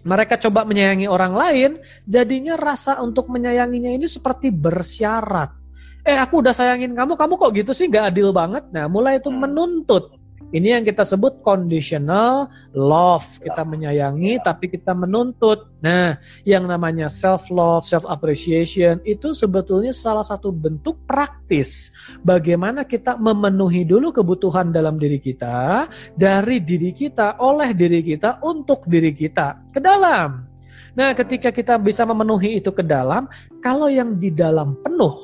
mereka 0.03 0.35
coba 0.35 0.67
menyayangi 0.67 1.07
orang 1.07 1.33
lain 1.33 1.71
jadinya 2.03 2.59
rasa 2.59 2.99
untuk 2.99 3.31
menyayanginya 3.31 3.91
ini 3.95 4.07
seperti 4.07 4.51
bersyarat. 4.51 5.55
Eh 6.03 6.19
aku 6.19 6.43
udah 6.43 6.51
sayangin 6.51 6.91
kamu 6.91 7.15
kamu 7.15 7.33
kok 7.39 7.51
gitu 7.55 7.71
sih? 7.71 7.87
Nggak 7.87 8.11
adil 8.11 8.35
banget. 8.35 8.67
Nah 8.75 8.91
mulai 8.91 9.23
itu 9.23 9.31
hmm. 9.31 9.39
menuntut 9.39 10.11
ini 10.53 10.69
yang 10.69 10.85
kita 10.85 11.01
sebut 11.01 11.41
conditional 11.41 12.45
love. 12.77 13.25
Kita 13.41 13.65
menyayangi 13.65 14.37
tapi 14.45 14.69
kita 14.69 14.93
menuntut. 14.93 15.73
Nah, 15.81 16.21
yang 16.45 16.69
namanya 16.69 17.09
self 17.09 17.49
love, 17.49 17.89
self 17.89 18.05
appreciation 18.05 19.01
itu 19.01 19.33
sebetulnya 19.33 19.89
salah 19.89 20.21
satu 20.21 20.53
bentuk 20.53 21.01
praktis 21.09 21.89
bagaimana 22.21 22.85
kita 22.85 23.17
memenuhi 23.17 23.81
dulu 23.83 24.13
kebutuhan 24.13 24.69
dalam 24.69 25.01
diri 25.01 25.17
kita 25.17 25.89
dari 26.13 26.61
diri 26.61 26.93
kita 26.93 27.41
oleh 27.41 27.73
diri 27.73 28.05
kita 28.05 28.45
untuk 28.45 28.85
diri 28.85 29.09
kita 29.11 29.73
ke 29.73 29.81
dalam. 29.81 30.53
Nah, 30.93 31.17
ketika 31.17 31.49
kita 31.49 31.81
bisa 31.81 32.05
memenuhi 32.05 32.61
itu 32.61 32.69
ke 32.69 32.85
dalam, 32.85 33.25
kalau 33.57 33.89
yang 33.89 34.13
di 34.21 34.29
dalam 34.29 34.77
penuh, 34.85 35.17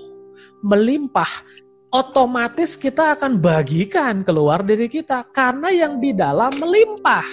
melimpah, 0.65 1.29
otomatis 1.89 2.77
kita 2.77 3.17
akan 3.17 3.41
bagikan 3.41 4.21
keluar 4.21 4.61
dari 4.61 4.85
kita 4.85 5.25
karena 5.33 5.73
yang 5.73 5.97
di 5.97 6.13
dalam 6.13 6.53
melimpah. 6.57 7.27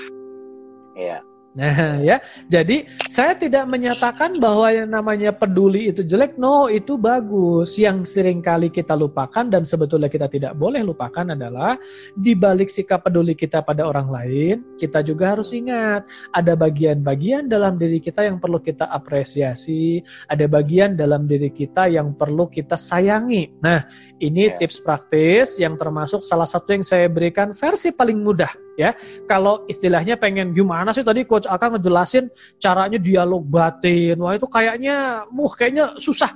Iya. 0.96 1.25
Nah, 1.56 1.98
ya. 2.08 2.20
Jadi, 2.46 2.84
saya 3.08 3.32
tidak 3.32 3.64
menyatakan 3.72 4.36
bahwa 4.36 4.68
yang 4.68 4.92
namanya 4.92 5.32
peduli 5.32 5.88
itu 5.88 6.04
jelek. 6.04 6.36
No, 6.36 6.68
itu 6.68 7.00
bagus. 7.00 7.80
Yang 7.80 8.12
sering 8.12 8.44
kali 8.44 8.68
kita 8.68 8.92
lupakan 8.92 9.48
dan 9.48 9.64
sebetulnya 9.64 10.12
kita 10.12 10.28
tidak 10.28 10.52
boleh 10.54 10.84
lupakan 10.84 11.32
adalah 11.32 11.80
di 12.12 12.36
balik 12.36 12.68
sikap 12.68 13.08
peduli 13.08 13.32
kita 13.32 13.64
pada 13.64 13.88
orang 13.88 14.12
lain, 14.12 14.56
kita 14.76 15.00
juga 15.00 15.32
harus 15.32 15.50
ingat 15.56 16.04
ada 16.30 16.52
bagian-bagian 16.52 17.48
dalam 17.48 17.80
diri 17.80 17.98
kita 18.04 18.28
yang 18.28 18.36
perlu 18.36 18.60
kita 18.60 18.92
apresiasi, 18.92 20.04
ada 20.28 20.44
bagian 20.44 20.92
dalam 20.92 21.24
diri 21.24 21.48
kita 21.48 21.88
yang 21.88 22.12
perlu 22.12 22.44
kita 22.50 22.76
sayangi. 22.76 23.56
Nah, 23.64 23.80
ini 24.20 24.52
yeah. 24.52 24.56
tips 24.60 24.80
praktis 24.84 25.56
yang 25.60 25.76
termasuk 25.76 26.20
salah 26.20 26.48
satu 26.48 26.72
yang 26.72 26.84
saya 26.84 27.08
berikan 27.08 27.52
versi 27.52 27.92
paling 27.92 28.20
mudah 28.20 28.66
ya. 28.76 28.92
Kalau 29.24 29.64
istilahnya 29.66 30.20
pengen 30.20 30.52
gimana 30.52 30.92
sih 30.92 31.02
tadi 31.02 31.24
coach 31.24 31.45
akan 31.46 31.78
ngejelasin 31.78 32.28
caranya 32.58 32.98
dialog 32.98 33.42
batin. 33.46 34.18
Wah 34.18 34.34
itu 34.34 34.46
kayaknya 34.50 35.24
muh 35.30 35.50
kayaknya 35.54 35.96
susah. 35.96 36.30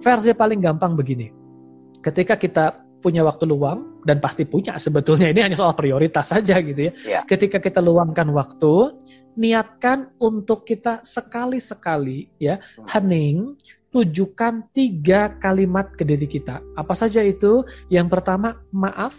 Versi 0.00 0.34
paling 0.34 0.60
gampang 0.60 0.98
begini. 0.98 1.30
Ketika 2.02 2.36
kita 2.36 2.84
punya 3.04 3.20
waktu 3.20 3.44
luang 3.44 4.00
dan 4.00 4.16
pasti 4.16 4.48
punya 4.48 4.80
sebetulnya 4.80 5.28
ini 5.28 5.44
hanya 5.44 5.60
soal 5.60 5.76
prioritas 5.76 6.32
saja 6.32 6.56
gitu 6.64 6.88
ya. 6.88 6.92
Yeah. 7.04 7.22
Ketika 7.28 7.60
kita 7.60 7.84
luangkan 7.84 8.32
waktu, 8.32 8.96
niatkan 9.36 10.16
untuk 10.16 10.64
kita 10.64 11.04
sekali-sekali 11.04 12.32
ya 12.40 12.56
hmm. 12.56 12.88
hening 12.88 13.38
tujukan 13.94 14.74
tiga 14.74 15.38
kalimat 15.38 15.94
ke 15.94 16.02
diri 16.02 16.26
kita. 16.26 16.58
Apa 16.74 16.98
saja 16.98 17.22
itu? 17.22 17.62
Yang 17.86 18.18
pertama, 18.18 18.58
maaf. 18.74 19.14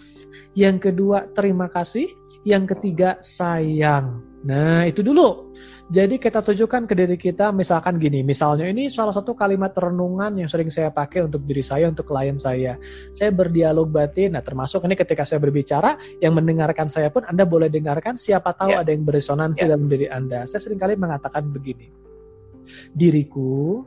Yang 0.51 0.91
kedua, 0.91 1.31
terima 1.31 1.71
kasih. 1.71 2.11
Yang 2.43 2.75
ketiga, 2.75 3.15
sayang. 3.23 4.34
Nah, 4.45 4.85
itu 4.85 5.01
dulu. 5.01 5.57
Jadi 5.85 6.17
kita 6.17 6.41
tujukan 6.41 6.89
ke 6.89 6.93
diri 6.97 7.13
kita 7.13 7.53
misalkan 7.53 8.01
gini, 8.01 8.25
misalnya 8.25 8.65
ini 8.65 8.89
salah 8.89 9.13
satu 9.13 9.37
kalimat 9.37 9.69
renungan 9.69 10.33
yang 10.33 10.49
sering 10.49 10.73
saya 10.73 10.89
pakai 10.89 11.29
untuk 11.29 11.45
diri 11.45 11.61
saya, 11.61 11.85
untuk 11.85 12.09
klien 12.09 12.37
saya. 12.41 12.73
Saya 13.13 13.29
berdialog 13.29 13.85
batin, 13.89 14.33
nah 14.33 14.41
termasuk 14.41 14.81
ini 14.89 14.97
ketika 14.97 15.21
saya 15.29 15.37
berbicara, 15.37 15.93
yang 16.17 16.33
mendengarkan 16.33 16.89
saya 16.89 17.13
pun 17.13 17.21
Anda 17.29 17.45
boleh 17.45 17.69
dengarkan, 17.69 18.17
siapa 18.17 18.57
tahu 18.57 18.73
yeah. 18.73 18.81
ada 18.81 18.89
yang 18.89 19.05
beresonansi 19.05 19.61
yeah. 19.61 19.69
dalam 19.77 19.85
diri 19.85 20.09
Anda. 20.09 20.49
Saya 20.49 20.61
sering 20.65 20.81
kali 20.81 20.97
mengatakan 20.97 21.53
begini, 21.53 21.93
diriku 22.89 23.85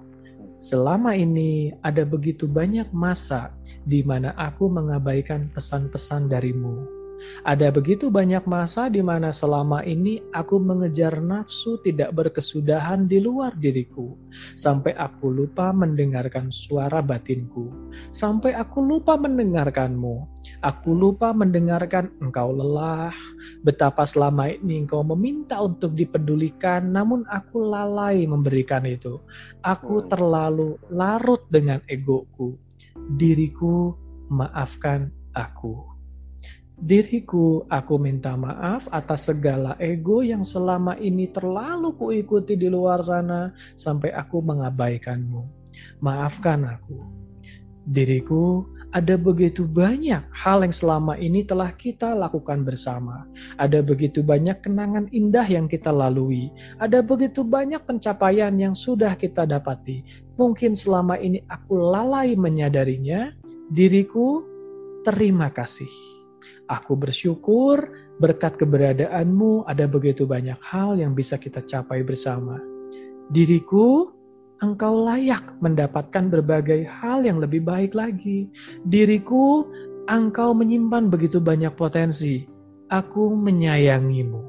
selama 0.59 1.18
ini 1.18 1.74
ada 1.82 2.06
begitu 2.06 2.46
banyak 2.46 2.94
masa 2.94 3.54
di 3.82 4.06
mana 4.06 4.38
aku 4.38 4.70
mengabaikan 4.70 5.50
pesan-pesan 5.50 6.30
darimu 6.30 6.97
ada 7.42 7.68
begitu 7.74 8.08
banyak 8.08 8.46
masa 8.46 8.86
di 8.86 9.02
mana 9.02 9.34
selama 9.34 9.82
ini 9.82 10.22
aku 10.30 10.58
mengejar 10.62 11.18
nafsu 11.18 11.80
tidak 11.82 12.14
berkesudahan 12.14 13.10
di 13.10 13.18
luar 13.18 13.54
diriku, 13.58 14.14
sampai 14.54 14.94
aku 14.94 15.30
lupa 15.30 15.74
mendengarkan 15.74 16.50
suara 16.54 17.02
batinku, 17.02 17.70
sampai 18.14 18.54
aku 18.54 18.78
lupa 18.82 19.18
mendengarkanmu. 19.18 20.38
Aku 20.64 20.96
lupa 20.96 21.36
mendengarkan 21.36 22.08
engkau 22.24 22.56
lelah, 22.56 23.12
betapa 23.60 24.08
selama 24.08 24.48
ini 24.48 24.86
engkau 24.86 25.04
meminta 25.04 25.60
untuk 25.60 25.92
dipedulikan, 25.92 26.88
namun 26.88 27.26
aku 27.28 27.68
lalai 27.68 28.24
memberikan 28.24 28.88
itu. 28.88 29.20
Aku 29.60 30.02
hmm. 30.02 30.08
terlalu 30.08 30.80
larut 30.88 31.44
dengan 31.52 31.84
egoku. 31.84 32.56
Diriku, 32.96 33.92
maafkan 34.32 35.12
aku. 35.36 35.97
Diriku, 36.78 37.66
aku 37.66 37.98
minta 37.98 38.38
maaf 38.38 38.86
atas 38.94 39.26
segala 39.26 39.74
ego 39.82 40.22
yang 40.22 40.46
selama 40.46 40.94
ini 41.02 41.26
terlalu 41.26 41.98
kuikuti 41.98 42.54
di 42.54 42.70
luar 42.70 43.02
sana 43.02 43.50
sampai 43.74 44.14
aku 44.14 44.38
mengabaikanmu. 44.38 45.42
Maafkan 45.98 46.62
aku. 46.70 47.02
Diriku, 47.82 48.62
ada 48.94 49.18
begitu 49.18 49.66
banyak 49.66 50.30
hal 50.30 50.62
yang 50.62 50.70
selama 50.70 51.18
ini 51.18 51.42
telah 51.42 51.74
kita 51.74 52.14
lakukan 52.14 52.62
bersama. 52.62 53.26
Ada 53.58 53.82
begitu 53.82 54.22
banyak 54.22 54.62
kenangan 54.62 55.10
indah 55.10 55.50
yang 55.50 55.66
kita 55.66 55.90
lalui. 55.90 56.48
Ada 56.78 57.02
begitu 57.02 57.42
banyak 57.42 57.82
pencapaian 57.82 58.54
yang 58.54 58.78
sudah 58.78 59.18
kita 59.18 59.50
dapati. 59.50 60.06
Mungkin 60.38 60.78
selama 60.78 61.18
ini 61.18 61.42
aku 61.42 61.74
lalai 61.74 62.38
menyadarinya. 62.38 63.34
Diriku, 63.66 64.46
terima 65.02 65.50
kasih. 65.50 66.17
Aku 66.68 67.00
bersyukur 67.00 67.88
berkat 68.20 68.60
keberadaanmu 68.60 69.64
ada 69.64 69.88
begitu 69.88 70.28
banyak 70.28 70.60
hal 70.60 71.00
yang 71.00 71.16
bisa 71.16 71.40
kita 71.40 71.64
capai 71.64 72.04
bersama. 72.04 72.60
Diriku, 73.32 74.12
engkau 74.60 75.00
layak 75.00 75.56
mendapatkan 75.64 76.28
berbagai 76.28 76.84
hal 76.84 77.24
yang 77.24 77.40
lebih 77.40 77.64
baik 77.64 77.96
lagi. 77.96 78.52
Diriku, 78.84 79.64
engkau 80.12 80.52
menyimpan 80.52 81.08
begitu 81.08 81.40
banyak 81.40 81.72
potensi. 81.72 82.44
Aku 82.92 83.32
menyayangimu. 83.32 84.42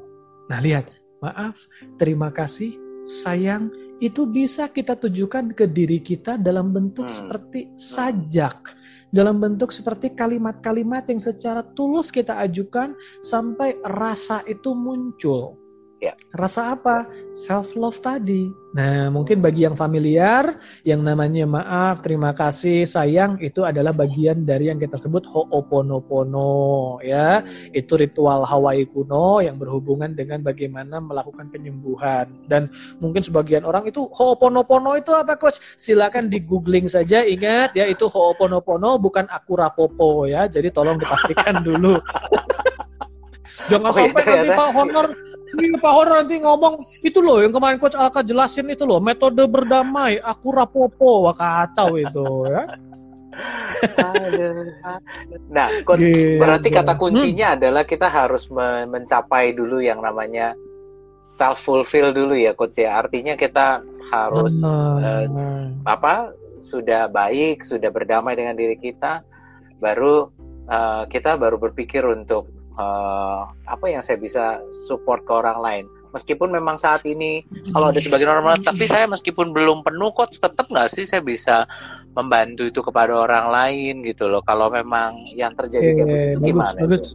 Nah 0.52 0.60
lihat, 0.60 0.92
maaf, 1.24 1.64
terima 1.96 2.28
kasih, 2.28 2.76
sayang, 3.08 3.72
itu 4.00 4.28
bisa 4.28 4.68
kita 4.68 4.96
tujukan 4.96 5.52
ke 5.52 5.68
diri 5.68 6.00
kita 6.00 6.40
dalam 6.40 6.72
bentuk 6.72 7.08
hmm. 7.08 7.16
seperti 7.16 7.60
sajak 7.76 8.79
dalam 9.10 9.42
bentuk 9.42 9.74
seperti 9.74 10.14
kalimat-kalimat 10.14 11.06
yang 11.10 11.18
secara 11.18 11.66
tulus 11.74 12.14
kita 12.14 12.38
ajukan 12.42 12.94
sampai 13.22 13.78
rasa 13.82 14.42
itu 14.46 14.74
muncul. 14.74 15.69
Ya. 16.00 16.16
Rasa 16.32 16.72
apa? 16.72 17.04
Self 17.36 17.76
love 17.76 18.00
tadi. 18.00 18.48
Nah, 18.72 19.12
mungkin 19.12 19.44
bagi 19.44 19.68
yang 19.68 19.76
familiar, 19.76 20.56
yang 20.80 21.04
namanya 21.04 21.44
maaf, 21.44 22.00
terima 22.00 22.32
kasih, 22.32 22.88
sayang 22.88 23.36
itu 23.44 23.68
adalah 23.68 23.92
bagian 23.92 24.48
dari 24.48 24.72
yang 24.72 24.80
kita 24.80 24.96
sebut 24.96 25.28
ho'oponopono 25.28 27.04
ya. 27.04 27.44
Itu 27.76 28.00
ritual 28.00 28.48
Hawaii 28.48 28.88
kuno 28.88 29.44
yang 29.44 29.60
berhubungan 29.60 30.16
dengan 30.16 30.40
bagaimana 30.40 31.04
melakukan 31.04 31.52
penyembuhan. 31.52 32.32
Dan 32.48 32.72
mungkin 32.96 33.20
sebagian 33.20 33.68
orang 33.68 33.84
itu 33.84 34.08
ho'oponopono 34.08 34.96
itu 34.96 35.12
apa 35.12 35.36
coach? 35.36 35.60
Silakan 35.76 36.32
di 36.32 36.40
googling 36.40 36.88
saja. 36.88 37.20
Ingat 37.28 37.76
ya 37.76 37.84
itu 37.84 38.08
ho'oponopono 38.08 38.96
bukan 38.96 39.28
aku 39.28 39.52
rapopo 39.52 40.24
ya. 40.24 40.48
Jadi 40.48 40.72
tolong 40.72 40.96
dipastikan 40.96 41.60
dulu. 41.60 42.00
Jangan 43.68 43.92
oh, 43.92 43.94
sampai 43.94 44.22
iya, 44.24 44.30
nanti 44.32 44.48
iya. 44.48 44.56
Pak 44.56 44.70
Honor 44.72 45.06
ini 45.58 45.76
Pak 45.78 45.92
Hor 45.92 46.08
nanti 46.10 46.38
ngomong 46.38 46.74
itu 47.02 47.18
loh 47.18 47.42
yang 47.42 47.50
kemarin 47.50 47.80
Coach 47.82 47.98
Alka 47.98 48.22
jelasin 48.22 48.70
itu 48.70 48.86
loh 48.86 49.02
metode 49.02 49.42
berdamai 49.50 50.22
aku 50.22 50.54
rapopo 50.54 51.26
wah 51.26 51.34
kacau 51.34 51.98
itu 51.98 52.46
ya. 52.46 52.62
nah, 55.48 55.68
coach, 55.86 56.02
gitu. 56.02 56.36
berarti 56.36 56.68
kata 56.68 56.92
kuncinya 56.98 57.54
hmm. 57.54 57.56
adalah 57.56 57.82
kita 57.88 58.10
harus 58.10 58.50
mencapai 58.90 59.56
dulu 59.56 59.80
yang 59.80 60.04
namanya 60.04 60.52
self 61.40 61.64
fulfill 61.64 62.12
dulu 62.12 62.36
ya, 62.36 62.52
coach 62.52 62.76
ya. 62.76 63.00
Artinya 63.00 63.38
kita 63.40 63.80
harus 64.12 64.60
uh, 64.60 65.24
apa? 65.88 66.36
Sudah 66.60 67.08
baik, 67.08 67.64
sudah 67.64 67.88
berdamai 67.88 68.36
dengan 68.36 68.52
diri 68.52 68.76
kita, 68.76 69.24
baru 69.80 70.28
uh, 70.68 71.08
kita 71.08 71.40
baru 71.40 71.56
berpikir 71.56 72.04
untuk 72.04 72.52
uh, 72.76 73.48
apa 73.66 73.86
yang 73.88 74.02
saya 74.04 74.20
bisa 74.20 74.60
support 74.86 75.24
ke 75.24 75.32
orang 75.32 75.58
lain. 75.58 75.84
Meskipun 76.10 76.50
memang 76.50 76.74
saat 76.74 77.06
ini 77.06 77.46
kalau 77.70 77.94
ada 77.94 78.02
sebagian 78.02 78.34
orang 78.34 78.58
tapi 78.58 78.90
saya 78.90 79.06
meskipun 79.06 79.54
belum 79.54 79.86
penuh 79.86 80.10
kok 80.10 80.34
tetap 80.34 80.66
nggak 80.66 80.90
sih 80.90 81.06
saya 81.06 81.22
bisa 81.22 81.70
membantu 82.18 82.66
itu 82.66 82.82
kepada 82.82 83.14
orang 83.14 83.46
lain 83.46 84.02
gitu 84.02 84.26
loh. 84.26 84.42
Kalau 84.42 84.74
memang 84.74 85.22
yang 85.38 85.54
terjadi 85.54 86.02
kayak 86.02 86.06
begitu 86.10 86.46
gimana 86.50 86.78
bagus. 86.82 87.14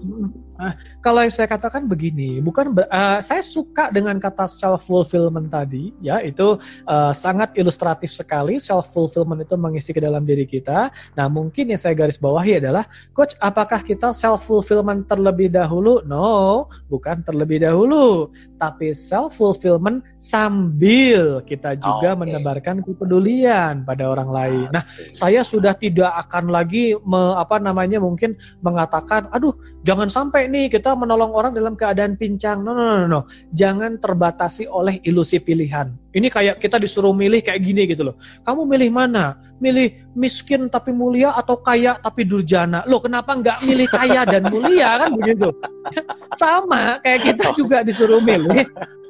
Nah, 0.56 0.74
kalau 1.03 1.20
yang 1.20 1.34
saya 1.36 1.51
katakan 1.51 1.84
begini, 1.84 2.39
bukan 2.39 2.72
uh, 2.88 3.20
saya 3.20 3.43
suka 3.43 3.91
dengan 3.91 4.16
kata 4.18 4.47
self 4.47 4.88
fulfillment 4.88 5.51
tadi, 5.51 5.91
ya 5.99 6.24
itu 6.24 6.56
uh, 6.88 7.12
sangat 7.12 7.51
ilustratif 7.60 8.16
sekali. 8.16 8.56
Self 8.58 8.95
fulfillment 8.95 9.43
itu 9.43 9.56
mengisi 9.60 9.91
ke 9.91 9.99
dalam 9.99 10.24
diri 10.24 10.47
kita. 10.47 10.95
Nah, 11.14 11.28
mungkin 11.28 11.76
yang 11.76 11.82
saya 11.82 11.91
garis 11.91 12.16
bawahi 12.16 12.64
adalah, 12.64 12.88
coach, 13.12 13.36
apakah 13.43 13.84
kita 13.84 14.16
self 14.16 14.47
fulfillment 14.47 15.03
terlebih 15.12 15.51
dahulu? 15.51 15.99
No, 16.08 16.72
bukan 16.88 17.20
terlebih 17.20 17.68
dahulu, 17.68 18.32
tapi 18.56 18.95
self 18.95 19.36
fulfillment 19.36 20.08
sambil 20.16 21.43
kita 21.43 21.76
juga 21.76 22.10
oh, 22.12 22.16
okay. 22.16 22.22
menebarkan 22.24 22.80
kepedulian 22.80 23.84
pada 23.84 24.08
orang 24.08 24.30
lain. 24.32 24.68
Nah, 24.72 24.88
saya 25.12 25.43
sudah 25.43 25.76
tidak 25.76 26.10
akan 26.28 26.47
lagi 26.47 26.95
me, 27.03 27.36
apa 27.36 27.60
namanya 27.60 27.99
mungkin 27.99 28.39
mengatakan, 28.64 29.28
aduh, 29.36 29.51
jangan 29.84 30.08
sampai 30.08 30.45
nih 30.48 30.66
kita 30.72 30.96
menolong 30.96 31.32
orang 31.36 31.52
dalam 31.52 31.74
keadaan 31.74 32.16
pincang. 32.16 32.62
No, 32.64 32.72
no, 32.72 32.84
no, 32.84 33.06
no. 33.06 33.22
Jangan 33.52 34.00
terbatasi 34.00 34.70
oleh 34.70 35.02
ilusi 35.04 35.41
pilihan. 35.41 35.91
Ini 36.16 36.32
kayak 36.32 36.64
kita 36.64 36.80
disuruh 36.80 37.12
milih 37.12 37.43
kayak 37.43 37.60
gini 37.60 37.86
gitu 37.91 38.08
loh. 38.08 38.16
Kamu 38.48 38.64
milih 38.64 38.89
mana? 38.89 39.36
Milih 39.60 40.12
miskin 40.16 40.72
tapi 40.72 40.96
mulia 40.96 41.36
atau 41.36 41.60
kaya 41.60 42.00
tapi 42.00 42.24
durjana? 42.24 42.88
Loh 42.88 43.04
kenapa 43.04 43.36
nggak 43.36 43.68
milih 43.68 43.88
kaya 43.91 44.24
dan 44.24 44.48
mulia 44.48 44.96
kan 45.06 45.12
begitu? 45.20 45.52
Sama 46.41 46.98
kayak 47.04 47.34
kita 47.34 47.46
juga 47.54 47.84
disuruh 47.84 48.24
milih 48.24 48.64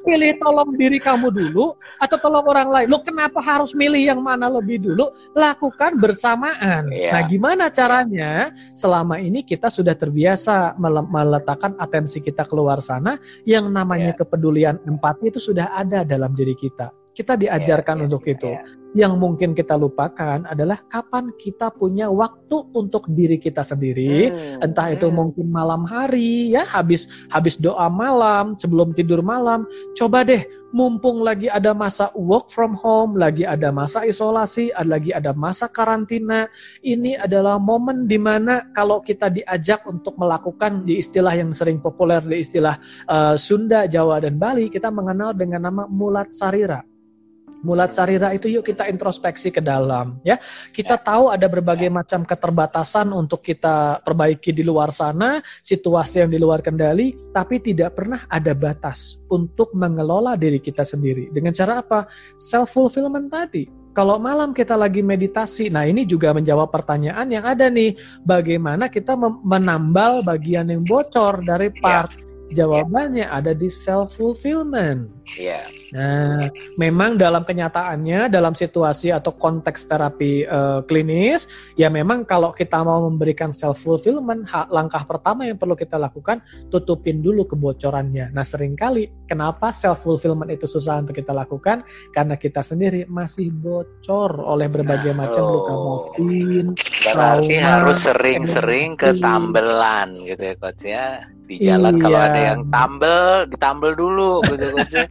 pilih 0.06 0.38
tolong 0.38 0.70
diri 0.78 1.02
kamu 1.02 1.34
dulu 1.34 1.74
atau 1.98 2.16
tolong 2.22 2.46
orang 2.46 2.68
lain. 2.70 2.86
Lo 2.86 3.02
kenapa 3.02 3.42
harus 3.42 3.74
milih 3.74 4.14
yang 4.14 4.22
mana 4.22 4.46
lebih 4.46 4.78
dulu? 4.78 5.10
Lakukan 5.34 5.98
bersamaan. 5.98 6.86
Yeah. 6.94 7.18
Nah, 7.18 7.22
gimana 7.26 7.66
caranya? 7.74 8.54
Selama 8.78 9.18
ini 9.18 9.42
kita 9.42 9.66
sudah 9.66 9.98
terbiasa 9.98 10.78
meletakkan 11.10 11.74
atensi 11.82 12.22
kita 12.22 12.46
keluar 12.46 12.78
sana, 12.78 13.18
yang 13.42 13.66
namanya 13.66 14.14
yeah. 14.14 14.18
kepedulian 14.22 14.76
empati 14.86 15.34
itu 15.34 15.42
sudah 15.42 15.74
ada 15.74 16.06
dalam 16.06 16.30
diri 16.30 16.54
kita. 16.54 16.94
Kita 17.10 17.34
diajarkan 17.34 17.96
yeah, 17.96 18.00
yeah, 18.00 18.06
untuk 18.06 18.22
yeah, 18.22 18.34
itu. 18.38 18.50
Yeah 18.54 18.85
Yang 18.94 19.12
mungkin 19.18 19.50
kita 19.56 19.74
lupakan 19.74 20.46
adalah 20.46 20.78
kapan 20.86 21.34
kita 21.34 21.72
punya 21.74 22.06
waktu 22.12 22.56
untuk 22.76 23.10
diri 23.10 23.40
kita 23.40 23.64
sendiri, 23.66 24.30
hmm. 24.30 24.64
entah 24.64 24.94
itu 24.94 25.10
hmm. 25.10 25.16
mungkin 25.16 25.46
malam 25.50 25.82
hari 25.88 26.54
ya, 26.54 26.62
habis 26.62 27.10
habis 27.32 27.58
doa 27.58 27.90
malam, 27.90 28.54
sebelum 28.54 28.94
tidur 28.94 29.24
malam, 29.24 29.66
coba 29.98 30.22
deh 30.22 30.46
mumpung 30.76 31.24
lagi 31.24 31.48
ada 31.48 31.72
masa 31.72 32.12
work 32.12 32.52
from 32.52 32.76
home, 32.76 33.16
lagi 33.16 33.48
ada 33.48 33.72
masa 33.72 34.04
isolasi, 34.04 34.68
ada 34.76 34.88
lagi 34.96 35.10
ada 35.12 35.32
masa 35.32 35.72
karantina, 35.72 36.48
ini 36.84 37.16
adalah 37.16 37.56
momen 37.56 38.04
di 38.04 38.20
mana 38.20 38.68
kalau 38.76 39.00
kita 39.00 39.32
diajak 39.32 39.84
untuk 39.88 40.16
melakukan 40.20 40.84
di 40.84 41.00
istilah 41.00 41.32
yang 41.32 41.56
sering 41.56 41.80
populer 41.80 42.20
di 42.20 42.44
istilah 42.44 42.76
uh, 43.08 43.34
Sunda, 43.40 43.88
Jawa 43.88 44.20
dan 44.20 44.36
Bali, 44.36 44.68
kita 44.68 44.92
mengenal 44.92 45.32
dengan 45.32 45.64
nama 45.64 45.84
mulat 45.88 46.32
sarira 46.32 46.84
Mulat 47.64 47.96
sarira 47.96 48.36
itu 48.36 48.52
yuk 48.52 48.66
kita 48.68 48.88
introspeksi 48.90 49.48
ke 49.48 49.64
dalam 49.64 50.20
ya. 50.20 50.36
Kita 50.74 51.00
ya. 51.00 51.02
tahu 51.02 51.32
ada 51.32 51.48
berbagai 51.48 51.88
macam 51.88 52.26
keterbatasan 52.26 53.10
untuk 53.14 53.40
kita 53.40 54.04
perbaiki 54.04 54.52
di 54.52 54.60
luar 54.60 54.92
sana, 54.92 55.40
situasi 55.64 56.26
yang 56.26 56.30
di 56.30 56.38
luar 56.40 56.60
kendali, 56.60 57.16
tapi 57.32 57.62
tidak 57.62 57.96
pernah 57.96 58.28
ada 58.28 58.52
batas 58.52 59.20
untuk 59.32 59.72
mengelola 59.72 60.36
diri 60.36 60.60
kita 60.60 60.84
sendiri. 60.84 61.32
Dengan 61.32 61.56
cara 61.56 61.80
apa? 61.80 62.10
Self 62.36 62.76
fulfillment 62.76 63.32
tadi. 63.32 63.86
Kalau 63.96 64.20
malam 64.20 64.52
kita 64.52 64.76
lagi 64.76 65.00
meditasi, 65.00 65.72
nah 65.72 65.88
ini 65.88 66.04
juga 66.04 66.36
menjawab 66.36 66.68
pertanyaan 66.68 67.32
yang 67.32 67.48
ada 67.48 67.72
nih, 67.72 67.96
bagaimana 68.28 68.92
kita 68.92 69.16
menambal 69.40 70.20
bagian 70.20 70.68
yang 70.68 70.84
bocor 70.84 71.40
dari 71.40 71.72
ya. 71.72 71.80
part 71.80 72.25
Jawabannya 72.46 73.26
yeah. 73.26 73.38
ada 73.38 73.52
di 73.52 73.66
self 73.66 74.14
fulfillment. 74.14 75.10
Yeah. 75.34 75.66
Nah, 75.90 76.46
memang 76.78 77.18
dalam 77.18 77.42
kenyataannya 77.42 78.30
dalam 78.30 78.54
situasi 78.54 79.10
atau 79.10 79.34
konteks 79.34 79.90
terapi 79.90 80.46
uh, 80.46 80.86
klinis, 80.86 81.50
ya 81.74 81.90
memang 81.90 82.22
kalau 82.22 82.54
kita 82.54 82.86
mau 82.86 83.02
memberikan 83.10 83.50
self 83.50 83.82
fulfillment, 83.82 84.46
langkah 84.70 85.02
pertama 85.02 85.50
yang 85.50 85.58
perlu 85.58 85.74
kita 85.74 85.98
lakukan 85.98 86.38
tutupin 86.70 87.18
dulu 87.18 87.50
kebocorannya. 87.50 88.30
Nah, 88.30 88.46
sering 88.46 88.78
kali 88.78 89.26
kenapa 89.26 89.74
self 89.74 90.06
fulfillment 90.06 90.54
itu 90.54 90.70
susah 90.70 91.02
untuk 91.02 91.18
kita 91.18 91.34
lakukan? 91.34 91.82
Karena 92.14 92.38
kita 92.38 92.62
sendiri 92.62 93.10
masih 93.10 93.50
bocor 93.50 94.38
oleh 94.38 94.70
berbagai 94.70 95.10
nah, 95.10 95.26
macam 95.26 95.42
oh. 95.42 95.50
luka 95.50 95.74
batin. 95.74 96.66
Berarti 97.02 97.54
trauma, 97.58 97.66
harus 97.66 97.98
sering-sering 98.06 98.90
ketambelan 98.94 100.08
gitu 100.22 100.42
ya 100.42 100.54
coach 100.54 100.84
ya 100.86 101.35
di 101.46 101.56
jalan 101.62 101.94
iya. 101.94 102.02
kalau 102.02 102.18
ada 102.18 102.40
yang 102.42 102.60
tambel 102.74 103.22
ditambel 103.46 103.92
dulu 103.94 104.32
gitu 104.50 104.66
coach. 104.74 104.96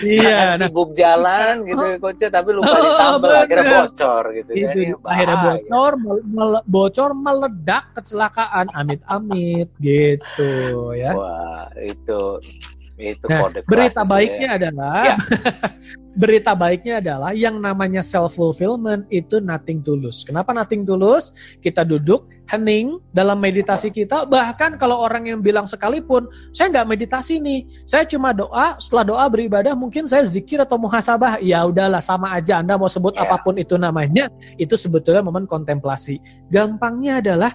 Iya 0.00 0.54
nah, 0.54 0.56
sibuk 0.56 0.94
jalan 0.94 1.66
gitu 1.66 1.82
ya 1.82 1.96
coach 1.98 2.24
tapi 2.30 2.50
lupa 2.54 2.70
oh, 2.70 2.82
ditambel 2.82 3.30
oh, 3.34 3.42
akhirnya 3.42 3.70
bocor 3.84 4.24
gitu 4.32 4.50
ya. 4.54 4.70
Itu, 4.70 4.78
ya 4.78 4.94
akhirnya 5.02 5.36
bocor 5.42 5.92
mele 6.24 6.60
bocor 6.64 7.10
meledak 7.12 7.84
kecelakaan 7.98 8.66
amit 8.72 9.02
amit 9.10 9.68
gitu 9.82 10.50
ya. 10.94 11.12
Wah 11.12 11.66
itu 11.82 12.38
itu 13.00 13.24
nah, 13.26 13.48
kode 13.48 13.64
berita 13.64 14.04
baiknya 14.04 14.48
ya. 14.54 14.58
adalah 14.60 15.02
ya. 15.02 15.16
berita 16.20 16.58
baiknya 16.58 16.98
adalah 16.98 17.30
yang 17.32 17.62
namanya 17.62 18.02
self 18.02 18.34
fulfillment 18.34 19.06
itu 19.08 19.38
nothing 19.38 19.80
tulus. 19.80 20.26
Kenapa 20.26 20.50
nothing 20.50 20.82
tulus? 20.82 21.30
Kita 21.62 21.86
duduk 21.86 22.26
hening 22.50 22.98
dalam 23.14 23.38
meditasi 23.38 23.94
kita. 23.94 24.26
Bahkan 24.26 24.74
kalau 24.76 24.98
orang 24.98 25.30
yang 25.30 25.40
bilang 25.40 25.70
sekalipun, 25.70 26.26
saya 26.50 26.68
nggak 26.74 26.88
meditasi 26.90 27.38
nih, 27.38 27.64
saya 27.86 28.02
cuma 28.02 28.34
doa. 28.34 28.74
Setelah 28.82 29.04
doa 29.06 29.24
beribadah, 29.30 29.72
mungkin 29.78 30.10
saya 30.10 30.26
zikir 30.26 30.58
atau 30.58 30.76
muhasabah. 30.76 31.38
Ya 31.38 31.62
udahlah, 31.62 32.02
sama 32.02 32.34
aja. 32.34 32.58
Anda 32.58 32.74
mau 32.74 32.90
sebut 32.90 33.14
yeah. 33.14 33.24
apa 33.24 33.40
pun 33.40 33.54
itu 33.56 33.78
namanya, 33.78 34.26
itu 34.58 34.74
sebetulnya 34.74 35.22
momen 35.22 35.46
kontemplasi. 35.46 36.18
Gampangnya 36.50 37.22
adalah 37.22 37.54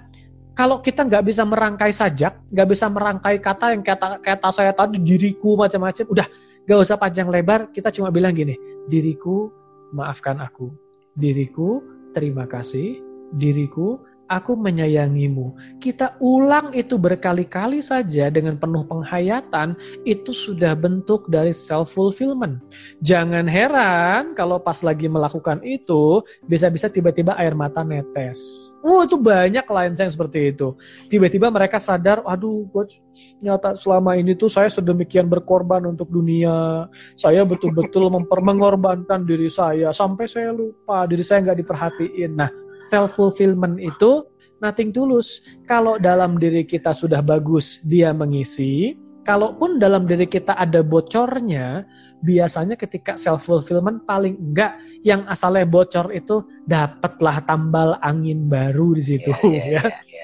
kalau 0.55 0.79
kita 0.79 1.03
nggak 1.03 1.23
bisa 1.27 1.43
merangkai 1.43 1.91
sajak, 1.91 2.47
nggak 2.47 2.67
bisa 2.71 2.87
merangkai 2.87 3.43
kata 3.43 3.75
yang 3.75 3.83
kata 3.83 4.23
kata 4.23 4.49
saya 4.55 4.71
tadi 4.71 5.03
diriku 5.03 5.59
macam-macam, 5.59 6.05
udah 6.07 6.27
gak 6.65 6.79
usah 6.79 6.97
panjang 6.97 7.27
lebar, 7.27 7.69
kita 7.69 7.91
cuma 7.91 8.09
bilang 8.09 8.31
gini, 8.31 8.55
diriku 8.87 9.51
maafkan 9.91 10.39
aku, 10.39 10.71
diriku 11.11 11.83
terima 12.15 12.47
kasih, 12.47 13.03
diriku 13.35 13.99
aku 14.25 14.57
menyayangimu. 14.57 15.77
Kita 15.77 16.17
ulang 16.21 16.73
itu 16.73 16.97
berkali-kali 16.97 17.81
saja 17.81 18.29
dengan 18.33 18.57
penuh 18.57 18.85
penghayatan, 18.85 19.77
itu 20.05 20.33
sudah 20.33 20.73
bentuk 20.73 21.29
dari 21.29 21.53
self-fulfillment. 21.53 22.61
Jangan 23.01 23.45
heran 23.45 24.33
kalau 24.33 24.61
pas 24.61 24.81
lagi 24.81 25.05
melakukan 25.05 25.61
itu, 25.61 26.21
bisa-bisa 26.45 26.89
tiba-tiba 26.89 27.37
air 27.37 27.53
mata 27.53 27.85
netes. 27.85 28.71
Wah, 28.85 29.05
itu 29.05 29.17
banyak 29.17 29.65
klien 29.65 29.93
saya 29.97 30.05
yang 30.05 30.13
seperti 30.13 30.53
itu. 30.53 30.77
Tiba-tiba 31.09 31.49
mereka 31.49 31.81
sadar, 31.81 32.21
aduh, 32.21 32.69
coach, 32.69 33.01
nyata 33.41 33.73
selama 33.73 34.13
ini 34.13 34.37
tuh 34.37 34.51
saya 34.51 34.69
sedemikian 34.69 35.25
berkorban 35.25 35.81
untuk 35.89 36.09
dunia. 36.11 36.85
Saya 37.17 37.41
betul-betul 37.41 38.13
mengorbankan 38.13 39.25
diri 39.25 39.49
saya, 39.49 39.89
sampai 39.89 40.29
saya 40.29 40.53
lupa 40.53 41.05
diri 41.09 41.25
saya 41.25 41.41
nggak 41.41 41.59
diperhatiin. 41.65 42.31
Nah, 42.37 42.64
self 42.79 43.17
fulfillment 43.17 43.79
itu 43.79 44.25
nothing 44.63 44.91
tulus. 44.91 45.43
Kalau 45.67 45.99
dalam 45.99 46.39
diri 46.39 46.63
kita 46.63 46.95
sudah 46.95 47.19
bagus, 47.19 47.81
dia 47.83 48.11
mengisi. 48.15 48.95
Kalaupun 49.25 49.81
dalam 49.81 50.05
diri 50.05 50.29
kita 50.29 50.53
ada 50.53 50.85
bocornya, 50.85 51.81
biasanya 52.21 52.77
ketika 52.77 53.17
self 53.17 53.45
fulfillment 53.45 54.05
paling 54.05 54.37
enggak 54.37 54.77
yang 55.05 55.25
asalnya 55.29 55.65
bocor 55.65 56.13
itu 56.13 56.45
dapatlah 56.65 57.45
tambal 57.45 57.97
angin 58.01 58.49
baru 58.49 58.97
di 58.97 59.03
situ 59.03 59.29
yeah, 59.45 59.49
yeah, 59.49 59.65
ya. 59.75 59.81
Yeah, 59.81 59.89
yeah. 59.89 60.14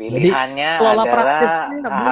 Pilihannya 0.00 0.70
Jadi, 0.80 0.88
adalah 0.88 1.04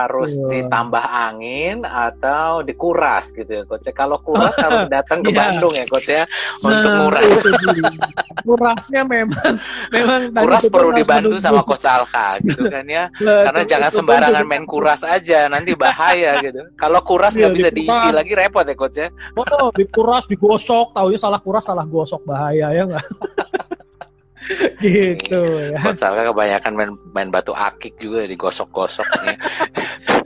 harus 0.04 0.36
betul. 0.36 0.50
ditambah 0.52 1.04
angin 1.08 1.76
atau 1.88 2.60
dikuras 2.60 3.32
gitu 3.32 3.48
ya 3.48 3.62
coach. 3.64 3.88
Kalau 3.96 4.20
kuras 4.20 4.52
harus 4.64 4.84
datang 4.92 5.24
ke 5.24 5.32
yeah. 5.32 5.40
Bandung 5.40 5.72
ya 5.72 5.84
coach 5.88 6.08
ya 6.12 6.28
nah, 6.60 6.68
untuk 6.68 6.92
nguras. 6.92 7.22
Kurasnya 8.44 9.02
memang 9.08 9.52
memang 9.96 10.20
kuras 10.36 10.62
perlu 10.68 10.90
dibantu 10.92 11.36
sama 11.40 11.64
coach 11.64 11.88
Alka 11.88 12.28
gitu 12.44 12.68
kan 12.68 12.84
ya. 12.84 13.04
Nah, 13.28 13.44
Karena 13.50 13.62
jangan 13.66 13.90
sembarangan 13.92 14.44
main 14.46 14.64
kuras 14.64 15.04
aja 15.04 15.48
nanti 15.52 15.76
bahaya 15.76 16.40
gitu. 16.40 16.64
Kalau 16.80 17.00
kuras 17.04 17.36
nggak 17.36 17.50
iya, 17.52 17.56
bisa 17.56 17.68
diisi 17.72 18.08
lagi 18.08 18.32
repot 18.32 18.64
ya 18.64 18.76
coach 18.76 18.96
ya. 18.96 19.08
Oh, 19.36 19.68
dikuras 19.74 20.24
digosok, 20.24 20.96
tahu 20.96 21.12
ya 21.12 21.18
salah 21.20 21.40
kuras 21.42 21.64
salah 21.68 21.84
gosok 21.84 22.24
bahaya 22.24 22.72
ya 22.72 22.88
enggak? 22.88 23.04
gitu 24.82 25.40
ya. 25.72 25.78
Gonsalga 25.82 26.32
kebanyakan 26.32 26.72
main 26.74 26.90
main 27.12 27.28
batu 27.28 27.52
akik 27.52 27.96
juga 28.00 28.24
digosok-gosok 28.26 29.06
nih. 29.24 29.36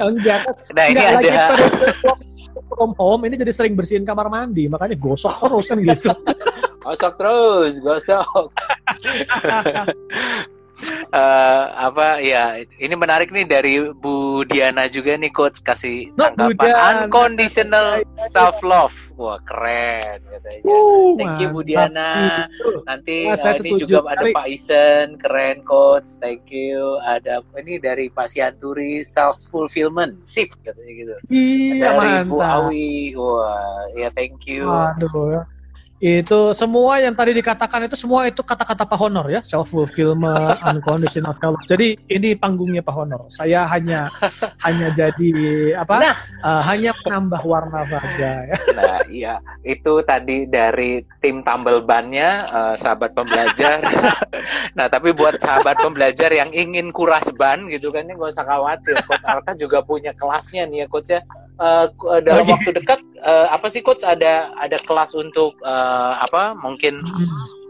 enggak, 0.03 0.41
nah 0.75 0.85
ini 0.91 1.03
ada 1.03 1.55
from 2.73 2.93
home 2.99 3.23
ini 3.29 3.39
jadi 3.39 3.53
sering 3.55 3.75
bersihin 3.79 4.05
kamar 4.05 4.27
mandi 4.27 4.66
makanya 4.66 4.97
gosok 4.99 5.35
terus 5.39 5.66
kan 5.68 5.79
gitu. 5.79 6.11
gosok 6.83 7.12
terus, 7.14 7.73
gosok. 7.79 8.51
Uh, 11.11 11.64
apa 11.91 12.18
ya 12.20 12.62
ini 12.78 12.95
menarik 12.95 13.30
nih 13.30 13.47
dari 13.47 13.74
Bu 13.95 14.43
Diana 14.47 14.87
juga 14.87 15.16
nih 15.16 15.33
coach 15.33 15.62
kasih 15.62 16.11
tanggapan. 16.14 17.07
Unconditional 17.07 18.03
self 18.30 18.59
love 18.61 18.95
wah 19.16 19.39
keren 19.47 20.18
katanya. 20.26 20.61
Uh, 20.66 21.14
thank 21.16 21.37
you 21.39 21.49
Bu 21.55 21.61
Diana. 21.62 22.47
nanti 22.89 23.30
uh, 23.30 23.55
ini 23.62 23.70
juga 23.78 24.03
ada 24.11 24.24
Pak 24.26 24.47
Isen 24.51 25.20
keren 25.20 25.62
coach. 25.62 26.18
Thank 26.18 26.51
you. 26.51 26.99
Ada 27.07 27.45
ini 27.59 27.78
dari 27.78 28.11
Pak 28.11 28.33
Sianturi 28.33 29.07
self 29.07 29.39
fulfillment 29.49 30.18
sip 30.26 30.51
katanya 30.66 30.93
gitu. 30.93 31.14
Iya 31.30 31.95
dari 31.95 32.09
mantap. 32.26 32.30
Bu 32.30 32.37
Awi. 32.43 33.14
Wah 33.14 33.87
ya 33.97 34.09
thank 34.12 34.45
you. 34.51 34.66
Aduh 34.66 35.47
itu 36.03 36.51
semua 36.51 36.99
yang 36.99 37.15
tadi 37.15 37.31
dikatakan 37.31 37.87
itu 37.87 37.95
semua 37.95 38.27
itu 38.27 38.43
kata-kata 38.43 38.83
Pak 38.83 38.99
Honor 38.99 39.31
ya. 39.31 39.39
Self 39.47 39.71
fulfillment 39.71 40.59
unconditional 40.75 41.31
self. 41.31 41.63
Jadi 41.71 41.95
ini 42.11 42.35
panggungnya 42.35 42.83
Pak 42.83 42.91
Honor. 42.91 43.31
Saya 43.31 43.71
hanya 43.71 44.11
hanya 44.67 44.91
jadi 44.91 45.31
apa 45.79 45.95
nah, 46.03 46.17
uh, 46.43 46.63
hanya 46.67 46.91
menambah 47.07 47.43
warna 47.47 47.87
saja 47.87 48.43
ya. 48.51 48.57
Nah 48.75 48.99
iya. 49.07 49.35
Itu 49.63 50.03
tadi 50.03 50.51
dari 50.51 51.07
tim 51.23 51.47
tambel 51.47 51.87
bannya 51.87 52.51
uh, 52.51 52.75
sahabat 52.75 53.15
pembelajar. 53.15 53.79
Nah 54.73 54.89
tapi 54.89 55.13
buat 55.15 55.39
sahabat 55.39 55.79
pembelajar 55.79 56.33
yang 56.33 56.51
ingin 56.51 56.91
kuras 56.91 57.29
ban 57.37 57.69
gitu 57.69 57.93
kan 57.93 58.09
ini 58.09 58.19
gak 58.19 58.35
usah 58.35 58.47
khawatir. 58.49 58.99
Coach 59.05 59.23
Alka 59.23 59.53
juga 59.55 59.85
punya 59.85 60.11
kelasnya 60.17 60.67
nih 60.67 60.83
ya 60.83 60.87
coach 60.91 61.13
ya. 61.13 61.21
Uh, 61.61 61.87
dalam 62.25 62.43
okay. 62.43 62.53
waktu 62.57 62.71
dekat 62.81 63.01
uh, 63.23 63.53
apa 63.55 63.71
sih 63.71 63.85
coach? 63.85 64.03
Ada 64.03 64.51
ada 64.59 64.79
kelas 64.83 65.15
untuk 65.15 65.55
uh, 65.63 65.91
uh, 65.93 66.14
apa 66.24 66.57
mungkin 66.57 67.05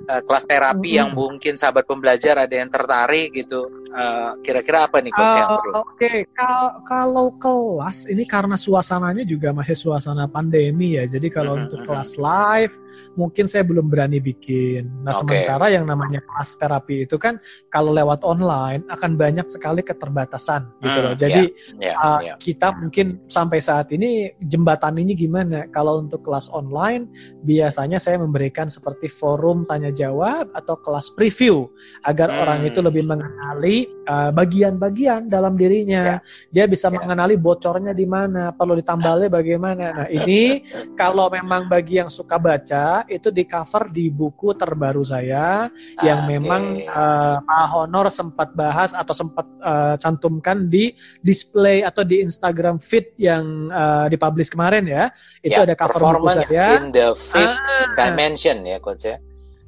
uh, 0.08 0.22
kelas 0.24 0.44
terapi 0.48 0.90
hmm. 0.94 0.98
yang 0.98 1.10
mungkin 1.14 1.54
sahabat 1.54 1.84
pembelajar 1.86 2.34
ada 2.42 2.54
yang 2.54 2.70
tertarik 2.72 3.30
gitu. 3.36 3.68
Uh, 3.92 4.40
kira-kira 4.40 4.88
apa 4.88 5.04
nih 5.04 5.12
coach 5.12 5.28
uh, 5.28 5.36
yang 5.36 5.50
perlu? 5.60 5.72
Oke, 5.76 5.84
okay. 5.92 6.18
Kal 6.32 6.80
kalau 6.88 7.28
kelas 7.36 8.08
ini 8.08 8.24
karena 8.24 8.56
suasananya 8.56 9.22
juga 9.28 9.52
masih 9.52 9.76
suasana 9.76 10.24
pandemi 10.24 10.96
ya. 10.96 11.04
Jadi 11.04 11.28
kalau 11.28 11.54
hmm, 11.54 11.62
untuk 11.68 11.78
hmm. 11.84 11.88
kelas 11.92 12.10
live 12.16 12.74
mungkin 13.14 13.44
saya 13.44 13.62
belum 13.68 13.86
berani 13.92 14.18
bikin. 14.18 14.88
Nah, 15.04 15.12
okay. 15.12 15.20
sementara 15.20 15.68
yang 15.68 15.84
namanya 15.84 16.24
kelas 16.24 16.56
terapi 16.56 17.04
itu 17.04 17.20
kan 17.20 17.36
kalau 17.68 17.92
lewat 17.92 18.24
online 18.24 18.80
akan 18.88 19.12
banyak 19.14 19.46
sekali 19.52 19.84
keterbatasan 19.84 20.72
gitu 20.80 20.98
hmm, 20.98 21.04
loh. 21.04 21.14
Jadi 21.14 21.42
yeah, 21.76 21.92
yeah, 21.92 21.96
uh, 22.00 22.20
yeah. 22.24 22.36
kita 22.40 22.72
mungkin 22.72 23.20
sampai 23.28 23.60
saat 23.60 23.92
ini 23.92 24.32
jembatan 24.40 24.96
ini 24.96 25.12
gimana? 25.12 25.68
Kalau 25.68 26.00
untuk 26.00 26.24
kelas 26.24 26.48
online 26.48 27.12
biasanya 27.44 28.00
saya 28.00 28.16
memberikan 28.16 28.72
seperti 28.72 29.12
forum 29.12 29.68
tanya 29.68 29.91
jawab 29.92 30.50
atau 30.56 30.74
kelas 30.80 31.12
preview 31.12 31.68
agar 32.02 32.28
hmm. 32.32 32.40
orang 32.42 32.60
itu 32.66 32.80
lebih 32.80 33.04
mengenali 33.06 33.86
uh, 34.08 34.30
bagian-bagian 34.34 35.26
uh, 35.26 35.30
dalam 35.30 35.54
dirinya. 35.54 36.18
Yeah. 36.18 36.20
Dia 36.50 36.64
bisa 36.66 36.88
yeah. 36.88 36.98
mengenali 36.98 37.38
bocornya 37.38 37.92
di 37.94 38.06
mana, 38.08 38.50
perlu 38.50 38.78
ditambalnya 38.78 39.28
bagaimana. 39.30 39.84
Nah, 39.92 40.08
ini 40.08 40.64
kalau 41.00 41.28
memang 41.30 41.68
bagi 41.68 42.00
yang 42.00 42.10
suka 42.10 42.36
baca 42.36 43.06
itu 43.06 43.28
di 43.30 43.44
cover 43.46 43.92
di 43.92 44.08
buku 44.08 44.54
terbaru 44.56 45.04
saya 45.04 45.68
yang 46.00 46.26
okay. 46.26 46.30
memang 46.38 46.62
uh, 46.88 47.36
Pak 47.42 47.66
Honor 47.72 48.06
sempat 48.08 48.54
bahas 48.56 48.96
atau 48.96 49.14
sempat 49.14 49.46
uh, 49.62 49.94
cantumkan 50.00 50.66
di 50.66 50.94
display 51.20 51.84
atau 51.84 52.02
di 52.02 52.24
Instagram 52.24 52.80
feed 52.80 53.14
yang 53.20 53.68
uh, 53.70 54.06
dipublish 54.08 54.50
kemarin 54.50 54.84
ya. 54.88 55.12
Itu 55.40 55.60
yeah, 55.60 55.66
ada 55.66 55.74
cover 55.76 56.00
buku 56.18 56.28
saya. 56.42 56.80
in 56.80 56.90
the 56.94 57.12
fifth 57.16 57.58
ah. 57.58 57.94
dimension 57.96 58.64
ya 58.64 58.78
coach 58.80 59.06
ya. 59.06 59.18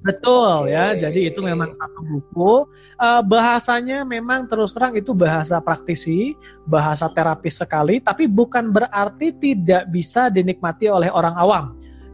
Betul 0.05 0.69
okay. 0.69 0.77
ya, 0.77 1.09
jadi 1.09 1.33
itu 1.33 1.41
memang 1.41 1.73
satu 1.73 2.05
buku. 2.05 2.69
Uh, 3.01 3.25
bahasanya 3.25 4.05
memang 4.05 4.45
terus 4.45 4.77
terang 4.77 4.93
itu 4.93 5.17
bahasa 5.17 5.57
praktisi, 5.65 6.37
bahasa 6.69 7.09
terapis 7.09 7.57
sekali, 7.57 8.05
tapi 8.05 8.29
bukan 8.29 8.69
berarti 8.69 9.33
tidak 9.33 9.89
bisa 9.89 10.29
dinikmati 10.29 10.93
oleh 10.93 11.09
orang 11.09 11.33
awam. 11.41 11.65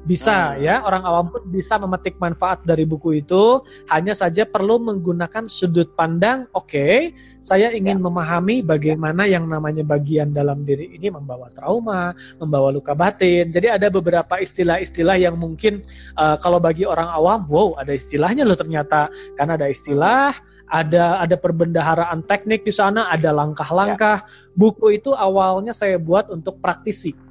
Bisa 0.01 0.57
hmm. 0.57 0.65
ya, 0.65 0.75
orang 0.81 1.03
awam 1.05 1.27
pun 1.29 1.43
bisa 1.53 1.77
memetik 1.77 2.17
manfaat 2.17 2.65
dari 2.65 2.89
buku 2.89 3.21
itu. 3.21 3.61
Hanya 3.93 4.17
saja 4.17 4.49
perlu 4.49 4.81
menggunakan 4.81 5.45
sudut 5.45 5.93
pandang. 5.93 6.49
Oke, 6.57 6.73
okay, 6.73 6.97
saya 7.45 7.69
ingin 7.77 8.01
ya. 8.01 8.05
memahami 8.09 8.65
bagaimana 8.65 9.29
yang 9.29 9.45
namanya 9.45 9.85
bagian 9.85 10.33
dalam 10.33 10.65
diri 10.65 10.97
ini 10.97 11.13
membawa 11.13 11.53
trauma, 11.53 12.17
membawa 12.41 12.73
luka 12.73 12.97
batin. 12.97 13.53
Jadi 13.53 13.69
ada 13.69 13.93
beberapa 13.93 14.41
istilah-istilah 14.41 15.21
yang 15.21 15.37
mungkin 15.37 15.85
uh, 16.17 16.41
kalau 16.41 16.57
bagi 16.57 16.89
orang 16.89 17.13
awam, 17.13 17.45
wow, 17.53 17.77
ada 17.77 17.93
istilahnya 17.93 18.49
loh 18.49 18.57
ternyata. 18.57 19.13
Karena 19.37 19.61
ada 19.61 19.69
istilah, 19.69 20.33
ada 20.65 21.21
ada 21.21 21.37
perbendaharaan 21.37 22.25
teknik 22.25 22.65
di 22.65 22.73
sana, 22.73 23.13
ada 23.13 23.37
langkah-langkah. 23.37 24.25
Ya. 24.25 24.29
Buku 24.57 24.97
itu 24.97 25.13
awalnya 25.13 25.77
saya 25.77 26.01
buat 26.01 26.33
untuk 26.33 26.57
praktisi 26.57 27.30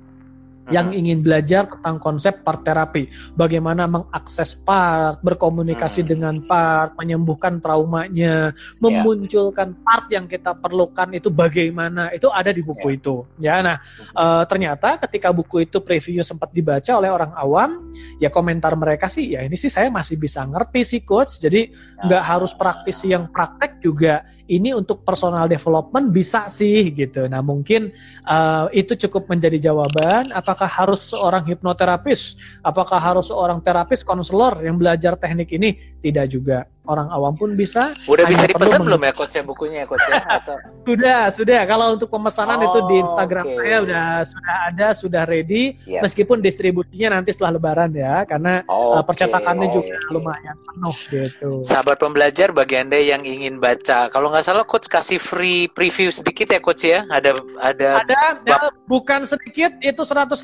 yang 0.70 0.94
ingin 0.94 1.22
belajar 1.22 1.70
tentang 1.70 1.98
konsep 2.02 2.42
part 2.42 2.62
terapi, 2.62 3.10
bagaimana 3.34 3.90
mengakses 3.90 4.58
part, 4.58 5.22
berkomunikasi 5.22 6.02
hmm. 6.06 6.10
dengan 6.10 6.36
part, 6.46 6.96
menyembuhkan 6.98 7.62
traumanya, 7.62 8.54
ya. 8.54 8.78
memunculkan 8.82 9.76
yeah. 9.76 9.84
part 9.86 10.06
yang 10.10 10.26
kita 10.26 10.54
perlukan 10.58 11.10
itu 11.14 11.30
bagaimana, 11.30 12.14
itu 12.14 12.30
ada 12.30 12.50
di 12.50 12.62
buku 12.62 12.88
yeah. 12.94 12.98
itu. 12.98 13.16
Ya, 13.40 13.56
nah 13.66 13.78
uh, 14.16 14.44
ternyata 14.46 14.98
ketika 15.10 15.30
buku 15.34 15.66
itu 15.66 15.82
preview 15.82 16.22
sempat 16.26 16.54
dibaca 16.54 16.90
oleh 16.98 17.10
orang 17.10 17.34
awam, 17.36 17.92
ya 18.18 18.30
komentar 18.30 18.74
mereka 18.74 19.10
sih, 19.10 19.36
ya 19.38 19.46
ini 19.46 19.58
sih 19.58 19.70
saya 19.70 19.90
masih 19.94 20.18
bisa 20.18 20.46
ngerti 20.46 20.82
sih 20.86 21.02
coach, 21.04 21.38
jadi 21.42 21.70
nggak 22.06 22.24
harus 22.24 22.56
praktisi 22.56 23.12
yang 23.12 23.28
praktek 23.30 23.82
juga 23.84 24.26
ini 24.50 24.74
untuk 24.74 25.06
personal 25.06 25.46
development 25.46 26.10
bisa 26.10 26.50
sih 26.50 26.90
gitu. 26.90 27.30
Nah 27.30 27.46
mungkin 27.46 27.94
uh, 28.26 28.66
itu 28.74 28.98
cukup 29.08 29.30
menjadi 29.30 29.70
jawaban. 29.70 30.34
Apakah 30.34 30.66
harus 30.66 31.14
seorang 31.14 31.46
hipnoterapis? 31.46 32.34
Apakah 32.66 32.98
harus 32.98 33.30
seorang 33.30 33.62
terapis 33.62 34.02
konselor 34.02 34.58
yang 34.66 34.82
belajar 34.82 35.14
teknik 35.14 35.54
ini? 35.54 35.78
Tidak 36.02 36.26
juga. 36.26 36.66
Orang 36.90 37.14
awam 37.14 37.38
pun 37.38 37.54
bisa. 37.54 37.94
Udah 38.10 38.26
bisa 38.26 38.50
dipesan 38.50 38.82
belum 38.82 39.02
ya 39.06 39.14
coach 39.14 39.38
ya 39.38 39.44
bukunya 39.46 39.86
ya 39.86 39.88
coach 39.88 40.02
ya? 40.10 40.18
Atau... 40.42 40.58
sudah 40.90 41.22
sudah. 41.30 41.62
Kalau 41.70 41.94
untuk 41.94 42.10
pemesanan 42.10 42.58
oh, 42.58 42.66
itu 42.66 42.80
di 42.90 42.96
Instagram 43.06 43.46
okay. 43.46 43.58
saya 43.62 43.78
udah 43.86 44.06
sudah 44.26 44.56
ada 44.74 44.88
sudah 44.98 45.24
ready. 45.30 45.78
Yes. 45.86 46.02
Meskipun 46.02 46.42
distribusinya 46.42 47.22
nanti 47.22 47.30
setelah 47.30 47.62
Lebaran 47.62 47.94
ya, 47.94 48.26
karena 48.26 48.66
okay. 48.66 48.98
uh, 48.98 49.04
percetakannya 49.06 49.68
okay. 49.70 49.76
juga 49.78 49.96
lumayan 50.10 50.58
penuh 50.66 50.98
gitu. 51.14 51.50
Sahabat 51.62 52.02
pembelajar 52.02 52.50
bagi 52.50 52.82
anda 52.82 52.98
yang 52.98 53.22
ingin 53.22 53.62
baca, 53.62 54.10
kalau 54.10 54.34
nggak 54.34 54.40
nggak 54.40 54.56
salah 54.56 54.64
coach 54.64 54.88
kasih 54.88 55.20
free 55.20 55.68
preview 55.68 56.16
sedikit 56.16 56.48
ya 56.48 56.64
coach 56.64 56.88
ya. 56.88 57.04
Ada 57.12 57.36
ada 57.60 57.90
ada 58.00 58.16
ya, 58.48 58.58
bukan 58.88 59.28
sedikit 59.28 59.76
itu 59.84 60.00
158 60.00 60.40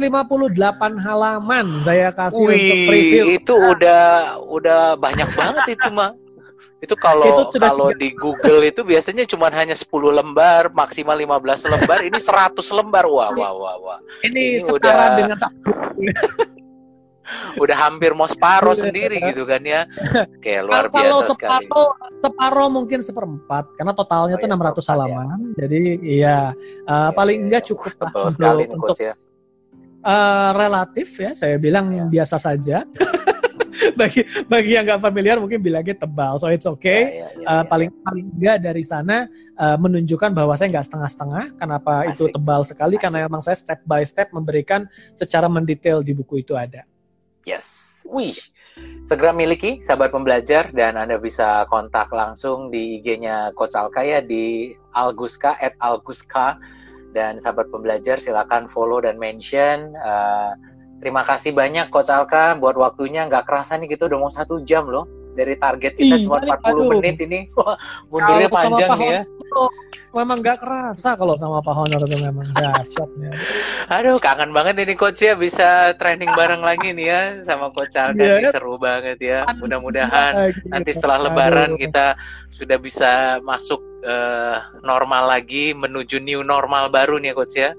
halaman 1.00 1.80
saya 1.88 2.12
kasih 2.12 2.44
Wih, 2.44 2.60
untuk 2.60 2.80
preview. 2.92 3.24
Itu 3.40 3.56
udah 3.56 4.36
udah 4.52 5.00
banyak 5.00 5.32
banget 5.32 5.80
itu 5.80 5.88
mah. 5.96 6.12
Itu 6.86 6.96
kalau 6.96 7.50
kalau 7.58 7.90
di 7.98 8.14
Google 8.14 8.70
itu 8.70 8.86
biasanya 8.86 9.26
cuma 9.26 9.50
hanya 9.50 9.74
10 9.74 9.90
lembar, 9.90 10.70
maksimal 10.70 11.18
15 11.18 11.74
lembar, 11.74 12.00
ini 12.06 12.20
100 12.22 12.62
lembar. 12.78 13.10
Wah, 13.10 13.34
wah, 13.34 13.52
wah, 13.58 13.76
wah. 13.82 14.00
Ini, 14.22 14.62
ini 14.62 14.62
setara 14.62 15.12
udah... 15.12 15.18
dengan 15.18 15.38
udah 17.62 17.78
hampir 17.78 18.14
mau 18.14 18.30
separuh 18.30 18.78
iya. 18.78 18.82
sendiri 18.86 19.18
gitu 19.34 19.44
kan 19.50 19.62
ya. 19.66 19.90
Kayak 20.44 20.62
luar 20.70 20.86
biasa 20.90 21.02
Kalau 21.02 21.20
separuh, 21.26 21.90
separuh 22.22 22.70
mungkin 22.70 23.00
seperempat 23.02 23.66
karena 23.76 23.94
totalnya 23.98 24.38
oh, 24.38 24.42
tuh 24.42 24.50
ya, 24.50 24.54
600 24.54 24.62
ya. 24.62 24.82
halaman. 24.94 25.26
Ya. 25.26 25.38
Jadi 25.66 25.82
iya 26.06 26.38
uh, 26.86 27.10
paling 27.18 27.50
enggak 27.50 27.66
cukup 27.66 27.98
lah 27.98 28.30
untuk, 28.30 28.70
untuk 28.78 28.98
ya. 29.02 29.14
uh, 30.06 30.50
relatif 30.54 31.10
ya 31.18 31.34
saya 31.34 31.58
bilang 31.58 31.90
ya. 31.90 32.06
biasa 32.06 32.38
saja. 32.38 32.86
bagi 34.00 34.22
bagi 34.48 34.72
yang 34.76 34.84
nggak 34.88 35.02
familiar 35.02 35.38
mungkin 35.38 35.60
bilangnya 35.60 35.96
tebal 35.96 36.38
so 36.40 36.48
it's 36.52 36.68
okay 36.68 37.24
ya, 37.24 37.28
ya, 37.28 37.42
ya, 37.42 37.48
uh, 37.48 37.64
paling 37.68 37.90
paling 38.04 38.26
enggak 38.36 38.58
dari 38.64 38.84
sana 38.84 39.28
uh, 39.60 39.78
menunjukkan 39.78 40.32
bahwa 40.32 40.54
saya 40.56 40.72
nggak 40.72 40.86
setengah-setengah 40.88 41.44
kenapa 41.60 41.94
Asik. 42.06 42.12
itu 42.14 42.24
tebal 42.34 42.62
sekali 42.64 42.96
Asik. 42.96 43.04
karena 43.08 43.18
memang 43.28 43.42
saya 43.44 43.58
step 43.58 43.80
by 43.84 44.04
step 44.04 44.32
memberikan 44.32 44.88
secara 45.16 45.46
mendetail 45.52 46.02
di 46.02 46.16
buku 46.16 46.42
itu 46.42 46.56
ada 46.56 46.84
Yes. 47.46 48.02
Wih, 48.06 48.38
segera 49.06 49.34
miliki 49.34 49.82
sahabat 49.82 50.14
pembelajar 50.14 50.70
dan 50.70 50.94
Anda 50.94 51.18
bisa 51.18 51.66
kontak 51.66 52.14
langsung 52.14 52.70
di 52.70 53.02
IG-nya 53.02 53.50
Coach 53.58 53.74
Alka 53.74 54.06
ya 54.06 54.22
di 54.22 54.78
Alguska 54.94 55.58
at 55.58 55.74
Alguska 55.82 56.62
dan 57.18 57.42
sahabat 57.42 57.74
pembelajar 57.74 58.22
silakan 58.22 58.70
follow 58.70 59.02
dan 59.02 59.18
mention. 59.18 59.98
Uh, 59.98 60.54
terima 61.00 61.22
kasih 61.28 61.52
banyak 61.52 61.92
Coach 61.92 62.12
Alka 62.12 62.56
buat 62.56 62.76
waktunya 62.80 63.28
nggak 63.28 63.46
kerasa 63.46 63.76
nih 63.78 63.96
gitu 63.96 64.08
udah 64.08 64.20
mau 64.20 64.32
satu 64.32 64.64
jam 64.64 64.88
loh 64.88 65.26
dari 65.36 65.56
target 65.60 65.94
kita 66.00 66.16
Ih, 66.16 66.24
cuma 66.26 66.40
40 66.40 66.64
aduh. 66.64 66.88
menit 66.96 67.18
ini. 67.20 67.40
Mundurnya 68.10 68.50
panjang 68.50 68.90
nih 68.96 69.10
ya. 69.12 69.22
Memang 70.16 70.40
gak 70.40 70.64
kerasa 70.64 71.20
kalau 71.20 71.36
sama 71.36 71.60
Pak 71.60 71.76
Honor 71.76 72.00
itu 72.08 72.16
memang 72.24 72.48
dahsyatnya. 72.56 73.36
Aduh, 73.92 74.16
kangen 74.24 74.56
banget 74.56 74.80
ini 74.80 74.96
coach 74.96 75.20
ya 75.20 75.36
bisa 75.36 75.92
training 76.00 76.32
bareng 76.32 76.64
lagi 76.64 76.96
nih 76.96 77.08
ya 77.12 77.22
sama 77.44 77.68
coach 77.76 78.00
Alkan 78.00 78.24
yeah, 78.24 78.40
ini 78.40 78.48
seru 78.48 78.80
banget 78.80 79.20
ya. 79.20 79.44
Mudah-mudahan 79.60 80.56
nanti 80.72 80.96
setelah 80.96 81.20
lebaran 81.28 81.76
kita 81.76 82.16
sudah 82.48 82.80
bisa 82.80 83.44
masuk 83.44 83.84
uh, 84.08 84.64
normal 84.88 85.28
lagi 85.28 85.76
menuju 85.76 86.24
new 86.24 86.48
normal 86.48 86.88
baru 86.88 87.20
nih 87.20 87.36
coach 87.36 87.60
ya. 87.60 87.76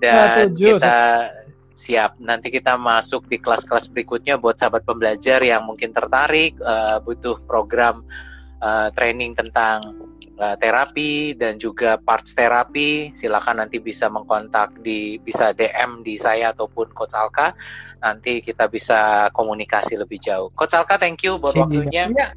Dan 0.00 0.56
kita 0.56 1.28
Siap. 1.78 2.18
Nanti 2.18 2.50
kita 2.50 2.74
masuk 2.74 3.30
di 3.30 3.38
kelas-kelas 3.38 3.86
berikutnya 3.94 4.34
buat 4.34 4.58
sahabat 4.58 4.82
pembelajar 4.82 5.38
yang 5.46 5.62
mungkin 5.62 5.94
tertarik 5.94 6.58
uh, 6.58 6.98
butuh 6.98 7.38
program 7.46 8.02
uh, 8.58 8.90
training 8.98 9.38
tentang 9.38 9.94
uh, 10.42 10.58
terapi 10.58 11.38
dan 11.38 11.54
juga 11.54 11.94
parts 12.02 12.34
terapi. 12.34 13.14
Silakan 13.14 13.62
nanti 13.62 13.78
bisa 13.78 14.10
mengkontak 14.10 14.82
di 14.82 15.22
bisa 15.22 15.54
DM 15.54 16.02
di 16.02 16.18
saya 16.18 16.50
ataupun 16.50 16.90
Coach 16.90 17.14
Alka. 17.14 17.54
Nanti 18.02 18.42
kita 18.42 18.66
bisa 18.66 19.30
komunikasi 19.30 19.94
lebih 19.94 20.18
jauh. 20.18 20.50
Coach 20.58 20.74
Alka, 20.74 20.98
thank 20.98 21.22
you 21.22 21.38
buat 21.38 21.54
waktunya. 21.54 22.10
Ya. 22.10 22.34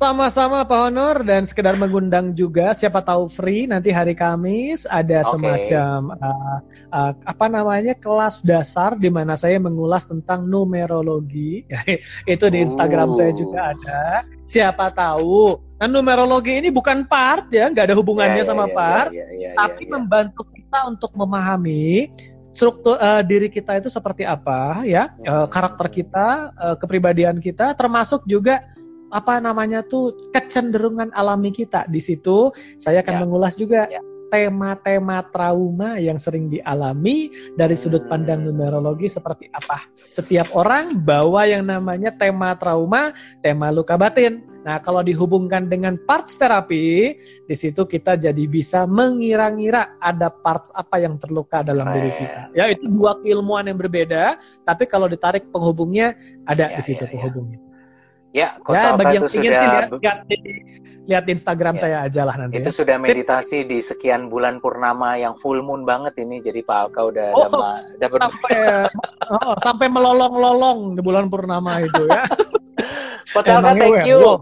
Sama-sama 0.00 0.64
Pak 0.64 0.80
Honor 0.80 1.20
dan 1.28 1.44
sekedar 1.44 1.76
mengundang 1.76 2.32
juga 2.32 2.72
siapa 2.72 3.04
tahu 3.04 3.28
free 3.28 3.68
nanti 3.68 3.92
hari 3.92 4.16
Kamis 4.16 4.88
ada 4.88 5.20
okay. 5.20 5.28
semacam 5.28 6.16
uh, 6.16 6.58
uh, 6.88 7.12
apa 7.20 7.46
namanya 7.52 7.92
kelas 7.92 8.40
dasar 8.40 8.96
di 8.96 9.12
mana 9.12 9.36
saya 9.36 9.60
mengulas 9.60 10.08
tentang 10.08 10.48
numerologi. 10.48 11.68
Itu 12.32 12.48
di 12.48 12.64
Instagram 12.64 13.12
oh. 13.12 13.16
saya 13.20 13.36
juga 13.36 13.76
ada. 13.76 14.24
Siapa 14.48 14.88
tahu. 14.88 15.60
Nah, 15.76 15.84
numerologi 15.84 16.56
ini 16.64 16.72
bukan 16.72 17.04
part 17.04 17.52
ya, 17.52 17.68
nggak 17.68 17.92
ada 17.92 17.96
hubungannya 18.00 18.40
yeah, 18.40 18.48
yeah, 18.48 18.48
sama 18.48 18.64
yeah, 18.64 18.72
part, 18.72 19.12
yeah, 19.12 19.28
yeah, 19.28 19.52
yeah, 19.52 19.52
tapi 19.52 19.84
yeah, 19.84 19.92
membantu 20.00 20.48
kita 20.48 20.78
untuk 20.88 21.12
memahami 21.12 22.08
struktur 22.56 22.96
uh, 22.96 23.20
diri 23.20 23.52
kita 23.52 23.76
itu 23.76 23.92
seperti 23.92 24.24
apa 24.24 24.80
ya, 24.88 25.12
uh, 25.28 25.44
karakter 25.44 25.92
kita, 25.92 26.56
uh, 26.56 26.76
kepribadian 26.80 27.36
kita 27.36 27.76
termasuk 27.76 28.24
juga 28.24 28.64
apa 29.10 29.42
namanya 29.42 29.82
tuh 29.84 30.14
kecenderungan 30.30 31.10
alami 31.12 31.50
kita. 31.50 31.84
Di 31.90 32.00
situ 32.00 32.54
saya 32.78 33.02
akan 33.02 33.14
ya. 33.14 33.20
mengulas 33.26 33.54
juga 33.58 33.90
ya 33.90 34.00
tema-tema 34.30 35.26
trauma 35.28 35.98
yang 35.98 36.16
sering 36.16 36.46
dialami 36.46 37.34
dari 37.58 37.74
sudut 37.74 38.06
pandang 38.06 38.46
numerologi 38.46 39.10
seperti 39.10 39.50
apa. 39.50 39.90
Setiap 40.08 40.54
orang 40.54 41.02
bawa 41.02 41.50
yang 41.50 41.66
namanya 41.66 42.14
tema 42.14 42.54
trauma, 42.54 43.10
tema 43.42 43.74
luka 43.74 43.98
batin. 43.98 44.46
Nah, 44.60 44.76
kalau 44.78 45.00
dihubungkan 45.00 45.72
dengan 45.72 45.96
parts 45.96 46.36
terapi, 46.36 47.16
di 47.48 47.56
situ 47.56 47.88
kita 47.88 48.14
jadi 48.20 48.44
bisa 48.44 48.84
mengira-ngira 48.84 49.96
ada 49.98 50.28
parts 50.28 50.68
apa 50.76 51.00
yang 51.00 51.16
terluka 51.16 51.64
dalam 51.64 51.88
diri 51.96 52.12
kita. 52.12 52.40
Ya, 52.52 52.68
itu 52.68 52.84
dua 52.86 53.16
keilmuan 53.24 53.66
yang 53.66 53.80
berbeda, 53.80 54.36
tapi 54.68 54.84
kalau 54.84 55.08
ditarik 55.08 55.48
penghubungnya 55.48 56.12
ada 56.44 56.70
ya, 56.70 56.76
di 56.76 56.82
situ 56.84 57.02
ya, 57.02 57.08
ya. 57.08 57.12
penghubungnya. 57.16 57.56
Ya. 57.56 57.69
Ya, 58.30 58.54
ya 58.62 58.94
bagi 58.94 59.18
yang 59.18 59.26
ingin 59.26 59.50
sudah... 59.50 59.66
lihat, 59.66 59.84
lihat, 59.90 60.18
lihat 61.10 61.24
Instagram 61.26 61.74
ya. 61.74 61.80
saya 61.82 61.96
aja 62.06 62.22
lah 62.22 62.38
nanti. 62.38 62.62
Itu 62.62 62.70
ya. 62.70 62.78
sudah 62.78 62.96
meditasi 63.02 63.66
di 63.66 63.82
sekian 63.82 64.30
bulan 64.30 64.62
purnama 64.62 65.18
yang 65.18 65.34
full 65.34 65.58
moon 65.66 65.82
banget 65.82 66.14
ini. 66.22 66.38
Jadi 66.38 66.62
Pak 66.62 66.78
Alka 66.78 67.10
udah 67.10 67.28
oh, 67.34 67.50
dapat 67.98 68.20
sampai, 68.22 68.54
oh, 69.34 69.54
sampai 69.58 69.86
melolong-lolong 69.90 70.94
di 70.94 71.02
bulan 71.02 71.26
purnama 71.26 71.82
itu 71.82 72.06
ya. 72.06 72.22
Pak 73.34 73.46
Alka, 73.50 73.74
thank 73.78 74.06
you. 74.06 74.38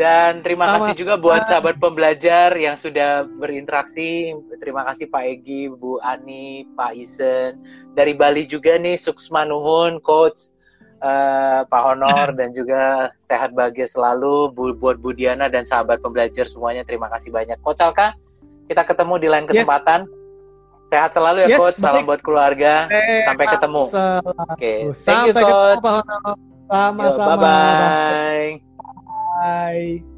Dan 0.00 0.40
terima 0.40 0.64
Sama. 0.72 0.76
kasih 0.80 1.04
juga 1.04 1.14
buat 1.20 1.44
sahabat 1.44 1.76
pembelajar 1.76 2.56
yang 2.56 2.80
sudah 2.80 3.28
berinteraksi. 3.36 4.32
Terima 4.56 4.80
kasih 4.88 5.12
Pak 5.12 5.24
Egi, 5.28 5.68
Bu 5.68 6.00
Ani, 6.00 6.64
Pak 6.72 6.96
Isen. 6.96 7.60
Dari 7.92 8.16
Bali 8.16 8.48
juga 8.48 8.80
nih, 8.80 8.96
Suksma 8.96 9.44
Nuhun, 9.44 10.00
Coach 10.00 10.56
uh, 11.00 11.66
Pak 11.66 11.82
Honor 11.82 12.32
dan 12.38 12.52
juga 12.54 13.10
sehat 13.20 13.52
bahagia 13.56 13.88
selalu 13.88 14.52
bu 14.54 14.72
buat 14.76 14.96
Budiana 15.00 15.50
dan 15.50 15.66
sahabat 15.66 16.00
pembelajar 16.00 16.46
semuanya. 16.46 16.86
Terima 16.86 17.10
kasih 17.10 17.32
banyak. 17.32 17.58
Coach 17.64 17.82
Alka, 17.82 18.14
kita 18.70 18.86
ketemu 18.86 19.14
di 19.18 19.28
lain 19.28 19.46
kesempatan. 19.48 20.06
Yes. 20.06 20.18
Sehat 20.90 21.10
selalu 21.14 21.38
ya 21.46 21.48
yes, 21.54 21.60
Coach. 21.62 21.78
Salam 21.78 22.02
buat 22.02 22.20
keluarga. 22.20 22.90
Eh, 22.90 23.22
Sampai 23.22 23.46
ketemu. 23.46 23.82
Oke. 23.86 24.22
Okay. 24.58 24.78
Thank 25.06 25.30
you 25.30 25.34
Coach. 25.34 25.84
Sama-sama. 26.70 27.34
Bye-bye. 27.34 28.50
Bye. 29.40 30.09